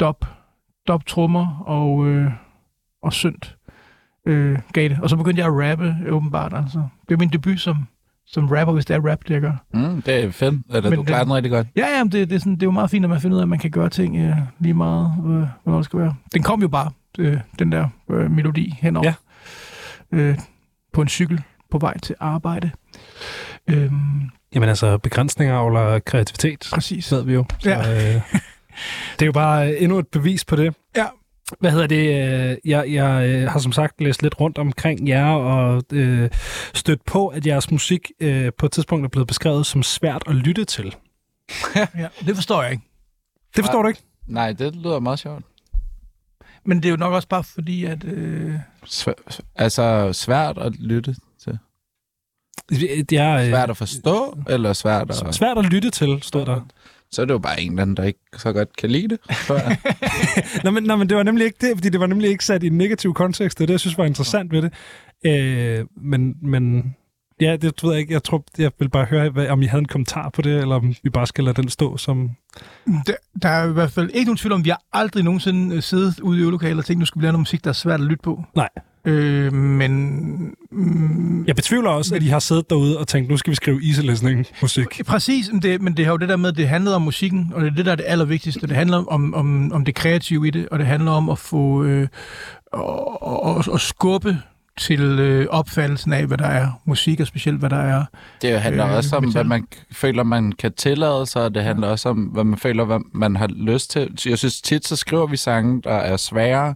[0.00, 0.24] dop,
[0.88, 2.30] dop trummer og, øh,
[3.02, 3.56] og synt
[4.26, 4.98] øh, gav det.
[5.02, 6.52] Og så begyndte jeg at rappe, åbenbart.
[6.54, 6.78] Altså.
[6.78, 7.76] Det var min debut som,
[8.26, 9.52] som rapper, hvis det er rap, det jeg gør.
[9.74, 10.54] Mm, det er fedt.
[10.74, 11.66] Eller, Men du klarer den- rigtig godt.
[11.76, 13.40] Ja, ja, det, det, er sådan, det er jo meget fint, at man finder ud
[13.40, 16.14] af, at man kan gøre ting øh, lige meget, øh, hvornår det skal være.
[16.34, 19.12] Den kom jo bare, øh, den der øh, melodi henover.
[20.12, 20.18] Ja.
[20.18, 20.38] Øh,
[20.92, 22.70] på en cykel på vej til arbejde.
[23.70, 24.20] Øhm,
[24.54, 27.12] Jamen altså, begrænsninger avler kreativitet, præcis.
[27.12, 27.44] ved vi jo.
[27.58, 27.78] Så, Ja.
[28.14, 28.22] øh,
[29.12, 30.74] det er jo bare øh, endnu et bevis på det.
[30.96, 31.06] Ja.
[31.60, 32.06] Hvad hedder det?
[32.50, 36.30] øh, Jeg, jeg øh, har som sagt læst lidt rundt omkring jer og øh,
[36.74, 40.34] stødt på, at jeres musik øh, på et tidspunkt er blevet beskrevet som svært at
[40.34, 40.94] lytte til.
[41.76, 42.82] Ja, det forstår jeg ikke.
[43.56, 44.00] Det forstår du ikke?
[44.26, 45.44] Nej, det lyder meget sjovt.
[46.64, 48.04] Men det er jo nok også bare fordi, at...
[48.04, 48.54] Øh,
[48.84, 49.12] Svær,
[49.56, 51.58] altså svært at lytte til.
[53.12, 55.34] Jeg, øh, Svært at forstå, eller svært at...
[55.34, 56.60] svært at lytte til, stod der.
[57.10, 59.18] Så er det jo bare en eller anden, der ikke så godt kan lide det.
[60.64, 62.62] Nå, men, nå, men det var nemlig ikke det, fordi det var nemlig ikke sat
[62.62, 63.58] i en negativ kontekst.
[63.58, 64.72] Det er det, jeg synes var interessant ved det.
[65.26, 66.94] Øh, men, men
[67.40, 68.12] ja, det ved jeg ikke.
[68.12, 70.74] Jeg tror, jeg vil bare høre, hvad, om I havde en kommentar på det, eller
[70.74, 72.30] om vi bare skal lade den stå som...
[73.06, 75.82] der, der er i hvert fald ikke nogen tvivl om, vi har aldrig nogensinde øh,
[75.82, 78.00] siddet ude i øvelokalet og tænkt, nu skal vi lave noget musik, der er svært
[78.00, 78.44] at lytte på.
[78.56, 78.68] Nej.
[79.04, 80.54] Øh, men...
[80.70, 83.80] Mm, Jeg betvivler også, at I har siddet derude og tænkt, nu skal vi skrive
[83.86, 84.00] easy
[84.62, 84.86] musik.
[85.06, 87.52] Præcis, men det, men det har jo det der med, at det handlede om musikken,
[87.54, 88.66] og det er det, der er det allervigtigste.
[88.66, 91.84] Det handler om, om, om det kreative i det, og det handler om at få
[91.84, 92.08] øh,
[92.72, 94.38] og, og, og skubbe
[94.78, 98.04] til øh, opfattelsen af, hvad der er musik, og specielt hvad der er.
[98.42, 99.32] Det handler Øh, også om, metal.
[99.42, 102.84] hvad man føler, man kan tillade sig, og det handler også om, hvad man føler,
[102.84, 104.18] hvad man har lyst til.
[104.26, 106.74] Jeg synes tit, så skriver vi sange, der er sværere,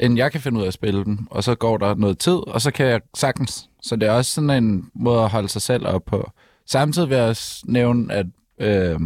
[0.00, 1.18] end jeg kan finde ud af at spille dem.
[1.30, 3.68] Og så går der noget tid, og så kan jeg sagtens.
[3.82, 6.30] Så det er også sådan en måde at holde sig selv op på.
[6.66, 8.26] Samtidig vil jeg også nævne, at
[8.60, 9.00] øh,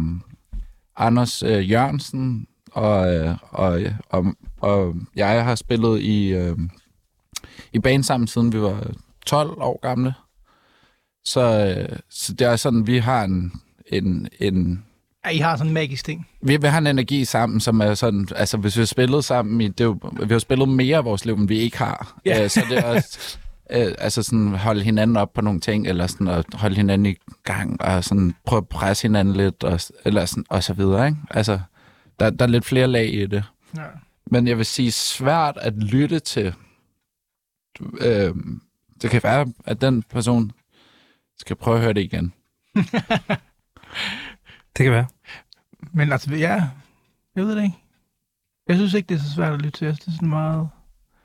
[0.97, 4.25] Anders øh, Jørgensen og, øh, og, og,
[4.61, 6.57] og jeg har spillet i, øh,
[7.73, 8.87] i band sammen, siden vi var
[9.25, 10.13] 12 år gamle.
[11.25, 13.51] Så, øh, så det er sådan, vi har en,
[13.87, 14.83] en, en
[15.25, 16.27] Ja, I har sådan en magisk ting.
[16.41, 19.61] vi, vi har en energi sammen, som er sådan, altså hvis vi har spillet sammen,
[19.61, 22.19] i, det er jo, vi har spillet mere af vores liv, end vi ikke har.
[22.25, 22.43] Ja.
[22.43, 23.37] Øh, så det er også,
[23.71, 27.15] øh, altså sådan holde hinanden op på nogle ting, eller sådan at holde hinanden i
[27.43, 31.17] gang, og sådan prøve at presse hinanden lidt, og, eller sådan, og så videre, ikke?
[31.29, 31.59] Altså,
[32.19, 33.43] der, der er lidt flere lag i det.
[33.77, 33.81] Ja.
[34.27, 36.53] Men jeg vil sige, svært at lytte til.
[37.99, 38.35] Øh,
[39.01, 40.51] det kan være, at den person
[41.37, 42.33] skal prøve at høre det igen.
[44.77, 45.05] Det kan være.
[45.91, 46.63] Men altså, ja,
[47.35, 47.75] jeg ved det ikke.
[48.67, 49.85] Jeg synes ikke, det er så svært at lytte til.
[49.85, 50.59] Jeg synes, det er sådan meget...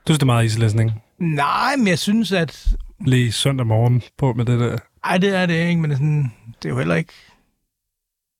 [0.07, 1.03] Du synes, det er meget easy listening.
[1.19, 2.67] Nej, men jeg synes, at...
[3.05, 4.77] Lige søndag morgen på med det der.
[5.03, 7.13] Ej, det er det ikke, men det er, sådan, det er jo heller ikke...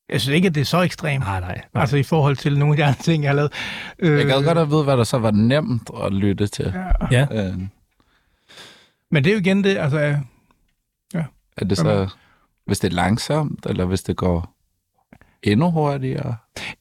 [0.10, 1.24] Jeg synes ikke, at det er så ekstremt.
[1.24, 1.62] Nej, nej.
[1.74, 1.82] nej.
[1.82, 3.54] Altså i forhold til nogle af de andre ting, jeg har lavet.
[4.00, 6.74] Øh, Jeg gad godt at vide, hvad der så var nemt at lytte til.
[7.12, 7.28] Ja.
[7.32, 7.48] Ja.
[7.50, 7.60] Øh,
[9.12, 10.00] Men det er jo igen det, altså...
[11.58, 12.10] er det så,
[12.66, 14.56] hvis det er langsomt, eller hvis det går
[15.44, 16.36] endnu hurtigere?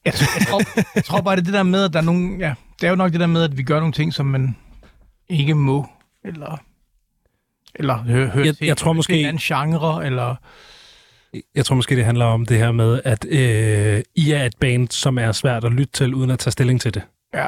[0.05, 0.61] Jeg, tror- jeg, tror,
[0.95, 2.37] jeg tror bare, det er det der med, at der er nogle...
[2.39, 4.55] Ja, det er jo nok det der med, at vi gør nogle ting, som man
[5.29, 5.87] ikke må,
[6.25, 6.57] eller...
[7.75, 10.35] Eller hø- høre Jeg- til, jeg tror måske- en anden genre, eller...
[11.55, 14.87] Jeg tror måske, det handler om det her med, at øh, I er et band,
[14.89, 17.01] som er svært at lytte til, uden at tage stilling til det.
[17.33, 17.47] Ja,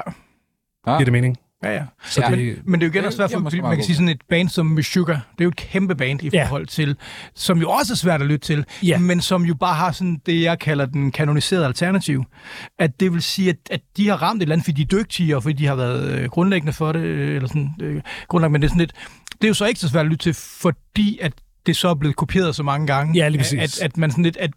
[0.87, 1.37] Ah, Giver det mening?
[1.63, 1.83] Ja, ja.
[2.05, 2.35] Så Ja.
[2.35, 4.49] det, Men det er jo igen også svært, for, man kan sige sådan et band
[4.49, 6.45] som Sugar, det er jo et kæmpe band i Ja.
[6.47, 6.95] forhold til,
[7.35, 8.97] som jo også er svært at lytte til, Ja.
[8.99, 12.23] men som jo bare har sådan det, jeg kalder den kanoniserede alternativ.
[12.79, 14.99] At det vil sige, at, at de har ramt et eller andet, fordi de er
[15.01, 18.51] dygtige, og fordi de har været øh, grundlæggende for det, øh, eller sådan, øh, grundlæggende,
[18.53, 18.93] men det er sådan lidt,
[19.31, 21.33] det er jo så ikke så svært at lytte til, fordi at
[21.65, 23.13] det så er blevet kopieret så mange gange.
[23.17, 23.79] Ja, lige præcis.
[23.79, 24.51] At, at man sådan lidt, at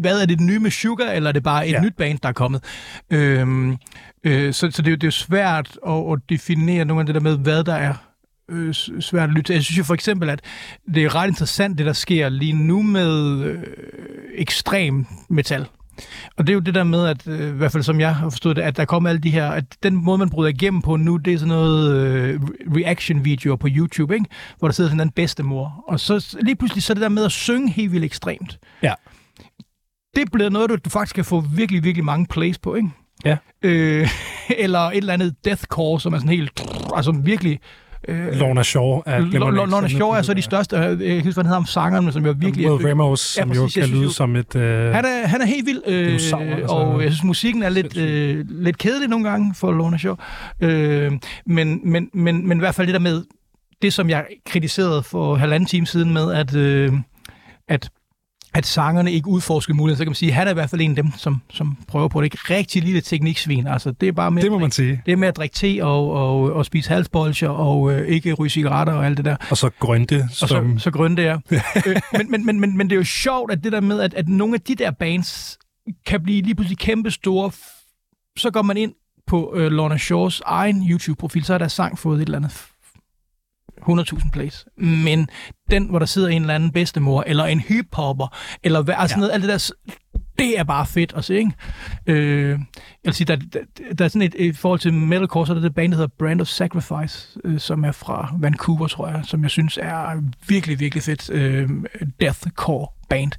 [0.00, 1.80] hvad er det nye med Sugar, eller er det bare et Ja.
[1.80, 2.64] nyt band, der er kommet?
[3.10, 3.76] Øhm,
[4.24, 7.06] øh, så, så det, er jo, det er jo svært at, at definere nogle af
[7.06, 7.94] det der med, hvad der er
[8.50, 9.54] øh, svært at lytte til.
[9.54, 10.40] Jeg synes jo for eksempel, at
[10.94, 13.58] det er ret interessant, det der sker lige nu med øh,
[14.34, 15.66] ekstrem metal.
[16.36, 18.30] Og det er jo det der med, at øh, i hvert fald som jeg har
[18.30, 20.96] forstået det, at der kommer alle de her, at den måde, man bryder igennem på
[20.96, 22.40] nu, det er sådan noget øh,
[22.76, 24.26] reaction-videoer på YouTube, ikke?
[24.58, 25.84] hvor der sidder sådan en bedstemor.
[25.88, 28.58] Og så lige pludselig så er det der med at synge helt vildt ekstremt.
[28.82, 28.92] Ja.
[30.18, 32.88] Det bliver noget, du, faktisk kan få virkelig, virkelig mange plays på, ikke?
[33.24, 33.36] Ja.
[33.62, 34.08] Øh,
[34.64, 37.58] eller et eller andet deathcore, som er sådan helt, altså virkelig...
[38.08, 41.34] Øh, Lorna Shaw er Lorna Shaw er så de største, øh, jeg kan huske, hvad
[41.34, 42.72] han hedder om sangeren, som jeg virkelig...
[42.72, 44.56] Will Ramos, som jo kan lyde som et...
[44.56, 46.66] Øh, Han er, han er helt vild, øh, altså.
[46.68, 50.14] og jeg synes, musikken er lidt, øh, lidt kedelig nogle gange for Lorna Shaw.
[50.60, 51.12] Øh,
[51.46, 53.24] men, men, men, men i hvert fald det der med,
[53.82, 56.92] det som jeg kritiserede for halvanden time siden med, at, øh,
[57.68, 57.90] at
[58.54, 60.80] at sangerne ikke udforsker muligheden, så kan man sige, at han er i hvert fald
[60.80, 62.24] en af dem, som, som prøver på det.
[62.24, 63.66] Ikke rigtig lille tekniksvin.
[63.66, 65.02] Altså, det er bare med, det må man sige.
[65.06, 68.50] det er med at drikke te og, og, og spise halsbolcher og øh, ikke ryge
[68.50, 69.36] cigaretter og alt det der.
[69.50, 70.78] Og så grønte, Og så, som...
[70.78, 71.38] så det er.
[71.86, 74.14] øh, men, men, men, men, men det er jo sjovt, at det der med, at,
[74.14, 75.58] at nogle af de der bands
[76.06, 77.50] kan blive lige pludselig kæmpe store.
[78.36, 78.92] Så går man ind
[79.26, 82.66] på øh, Lorna Shaws egen YouTube-profil, så er der sang fået et eller andet
[83.82, 84.64] 100.000 plays.
[84.76, 85.28] Men
[85.70, 89.20] den, hvor der sidder en eller anden bedstemor, eller en hiphopper, eller hvad, altså Ja.
[89.20, 89.70] noget, alt det der,
[90.38, 91.50] det er bare fedt at se, ikke?
[92.06, 92.58] Øh, jeg
[93.04, 93.58] vil sige, der, der,
[93.98, 96.14] der er sådan et, i forhold til metalcore, så er der det band, der hedder
[96.18, 100.80] Brand of Sacrifice, øh, som er fra Vancouver, tror jeg, som jeg synes er virkelig,
[100.80, 101.68] virkelig fedt øh,
[102.20, 103.32] deathcore band,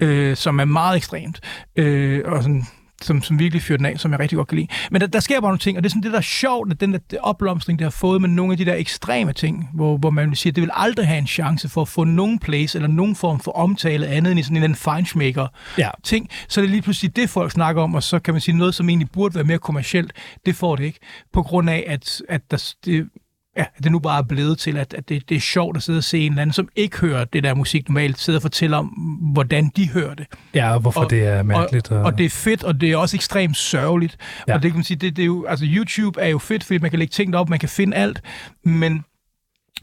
[0.00, 1.40] øh, som er meget ekstremt,
[1.76, 2.64] øh, og sådan,
[3.04, 4.68] som, som virkelig fyrer den af, som jeg rigtig godt kan lide.
[4.90, 6.72] Men der, der sker bare nogle ting, og det er sådan det, der er sjovt,
[6.72, 9.68] at den der det opblomstring, der har fået med nogle af de der ekstreme ting,
[9.74, 12.04] hvor, hvor man vil sige, at det vil aldrig have en chance for at få
[12.04, 15.46] nogen place, eller nogen form for omtale andet end i sådan en feinschmecker
[15.78, 15.88] Ja.
[16.02, 18.56] ting, så er det lige pludselig det, folk snakker om, og så kan man sige
[18.56, 20.12] noget, som egentlig burde være mere kommercielt,
[20.46, 20.98] det får det ikke,
[21.32, 23.08] på grund af, at, at der, det,
[23.56, 25.96] ja, det nu bare er blevet til, at, at det, det er sjovt at sidde
[25.98, 28.76] og se en eller anden, som ikke hører det der musik normalt, sidde og fortælle
[28.76, 28.86] om,
[29.32, 30.26] hvordan de hører det.
[30.54, 31.90] Ja, og hvorfor Og- det er mærkeligt.
[31.90, 34.16] Og, og det er fedt, og det er også ekstremt sørgeligt.
[34.48, 34.54] Ja.
[34.54, 36.78] Og det kan man sige, det, det er jo, altså YouTube er jo fedt, fordi
[36.78, 38.22] man kan lægge ting op, man kan finde alt,
[38.64, 39.04] men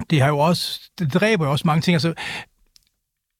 [0.10, 1.96] det har jo også, det dræber jo også mange ting.
[1.96, 2.14] Altså,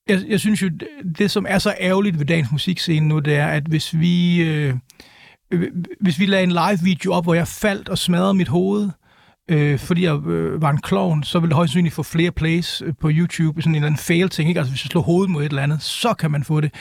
[0.10, 0.70] jeg, jeg synes jo,
[1.18, 4.74] det, som er så ærgerligt ved dagens musikscene nu, det er, at hvis vi, øh,
[6.02, 8.90] hvis vi lagde en live-video op, hvor jeg faldt og smadrede mit hoved,
[9.52, 12.82] øh, fordi jeg øh, var en klovn, så ville det højst sandsynligt få flere plays
[12.86, 14.60] øh, på YouTube, sådan en eller anden fail-ting, ikke?
[14.60, 16.74] Altså hvis jeg slår hovedet mod et eller andet, så kan man få det.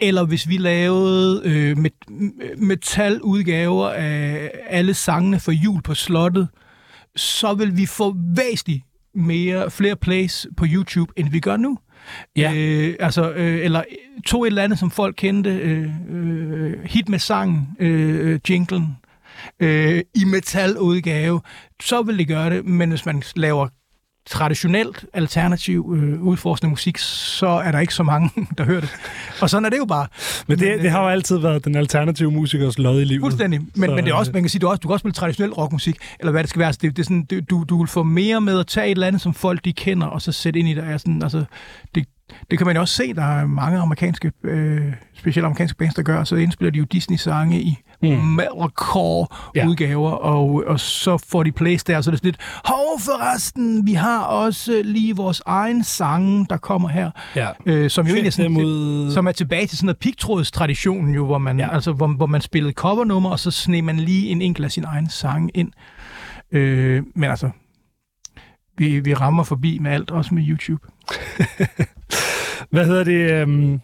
[0.00, 1.92] Eller hvis vi lavede øh, met,
[2.58, 6.48] metaludgaver af alle sangene for jul på slottet,
[7.16, 8.82] så vil vi få væsentligt
[9.14, 11.78] mere, flere plays på YouTube, end vi gør nu.
[12.36, 12.52] Ja.
[12.56, 13.82] Øh, altså, øh, eller
[14.26, 18.96] to et eller andet, som folk kendte, øh, øh, hit med sangen, øh, jinglen,
[19.60, 21.40] øh, i metaludgave,
[21.82, 23.68] så vil det gøre det, men hvis man laver
[24.26, 28.90] traditionelt alternativ øh, udforskende musik, så er der ikke så mange, der hører det.
[29.40, 30.06] Og sådan er det jo bare.
[30.48, 33.22] Men det, Men, det har jo altid været den alternative musikers lod i livet.
[33.22, 33.60] Fuldstændig.
[33.60, 35.02] Men, Så, men det er også, øh, man kan sige, du, også, du kan også
[35.02, 36.66] spille traditionel rockmusik, eller hvad det skal være.
[36.66, 38.90] Altså, det, det er sådan, det, du, du vil få mere med at tage et
[38.90, 40.84] eller andet, som folk de kender, og så sætte ind i det.
[40.84, 41.44] Er sådan, altså,
[41.94, 42.06] det,
[42.50, 46.02] det kan man jo også se, der er mange amerikanske, øh, specielt amerikanske bands, der
[46.02, 48.08] gør, så indspiller de jo Disney-sange i Mm.
[48.08, 53.86] metalcore-udgaver, og, og så får de plays der, så det er sådan lidt, hov forresten,
[53.86, 57.48] vi har også lige vores egen sange, der kommer her, Ja.
[57.66, 59.10] øh, som jo egentlig er sådan, mod...
[59.10, 61.74] som er tilbage til sådan noget pigtrådstraditionen jo, hvor man, ja.
[61.74, 64.84] altså, hvor, hvor man spillede covernummer, og så sneg man lige en enkelt af sin
[64.84, 65.72] egen sang ind.
[66.52, 67.50] Øh, men altså,
[68.78, 70.86] vi, vi rammer forbi med alt, også med YouTube.
[72.70, 73.30] Hvad hedder det?
[73.30, 73.80] Øhm,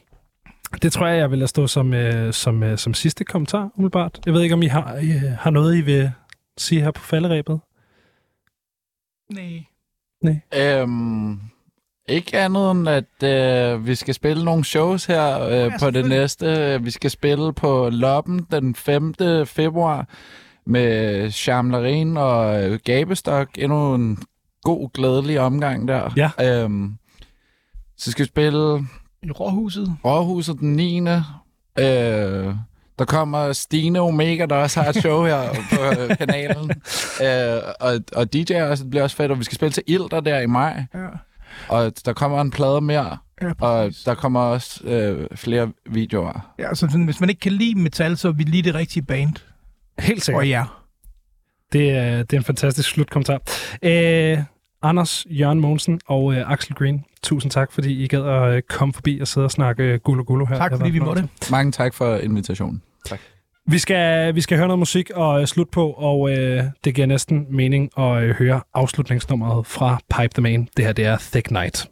[0.83, 4.21] det tror jeg, jeg vil lade stå som, øh, som, øh, som sidste kommentar, umiddelbart.
[4.27, 6.11] Jeg ved ikke, om I har, I, øh, har noget, I vil
[6.59, 7.61] sige her på falderæbet?
[9.33, 9.65] Nej.
[10.57, 11.41] Øhm,
[12.09, 16.09] ikke andet end, at øh, vi skal spille nogle shows her øh, ja, på det
[16.09, 16.79] næste.
[16.83, 19.15] Vi skal spille på Loppen den 5.
[19.47, 20.09] februar
[20.65, 23.49] med Charmlarin og øh, Gabestok.
[23.59, 24.19] Endnu en
[24.63, 26.11] god, glædelig omgang der.
[26.17, 26.63] Ja.
[26.63, 26.95] Øhm,
[27.99, 28.87] så skal vi spille
[29.23, 29.97] I Råhuset.
[30.05, 31.01] Råhuset den 9.
[31.01, 32.55] Øh,
[32.99, 36.71] der kommer Stine Omega, der også har et show her på øh, kanalen.
[37.23, 40.21] Øh, og, og DJ også, det bliver også fedt, og vi skal spille til Ilder
[40.21, 40.85] der i maj.
[40.95, 41.07] Ja.
[41.69, 46.53] Og der kommer en plade mere, Ja, og der kommer også øh, flere videoer.
[46.59, 49.03] ja, så sådan, hvis man ikke kan lide metal, så er vi lige det rigtige
[49.03, 49.35] band.
[49.99, 50.41] Helt sikkert.
[50.41, 50.65] Og ja.
[51.73, 53.41] Det er, det er en fantastisk slutkommentar.
[53.83, 54.39] Øh,
[54.83, 57.05] Anders, Jørgen Mogensen og øh, Axel Green.
[57.23, 60.25] Tusind tak, fordi I gad at øh, komme forbi og sidde og snakke øh, Gullo
[60.27, 60.57] Gullo her.
[60.57, 61.29] Tak, fordi vi måtte.
[61.51, 62.83] Mange tak for invitationen.
[63.67, 67.07] Vi skal, vi skal høre noget musik og øh, slutte på, og øh, det giver
[67.07, 70.69] næsten mening at øh, høre afslutningsnummeret fra Pipe the Main.
[70.77, 71.87] Det her, det er Thick Night.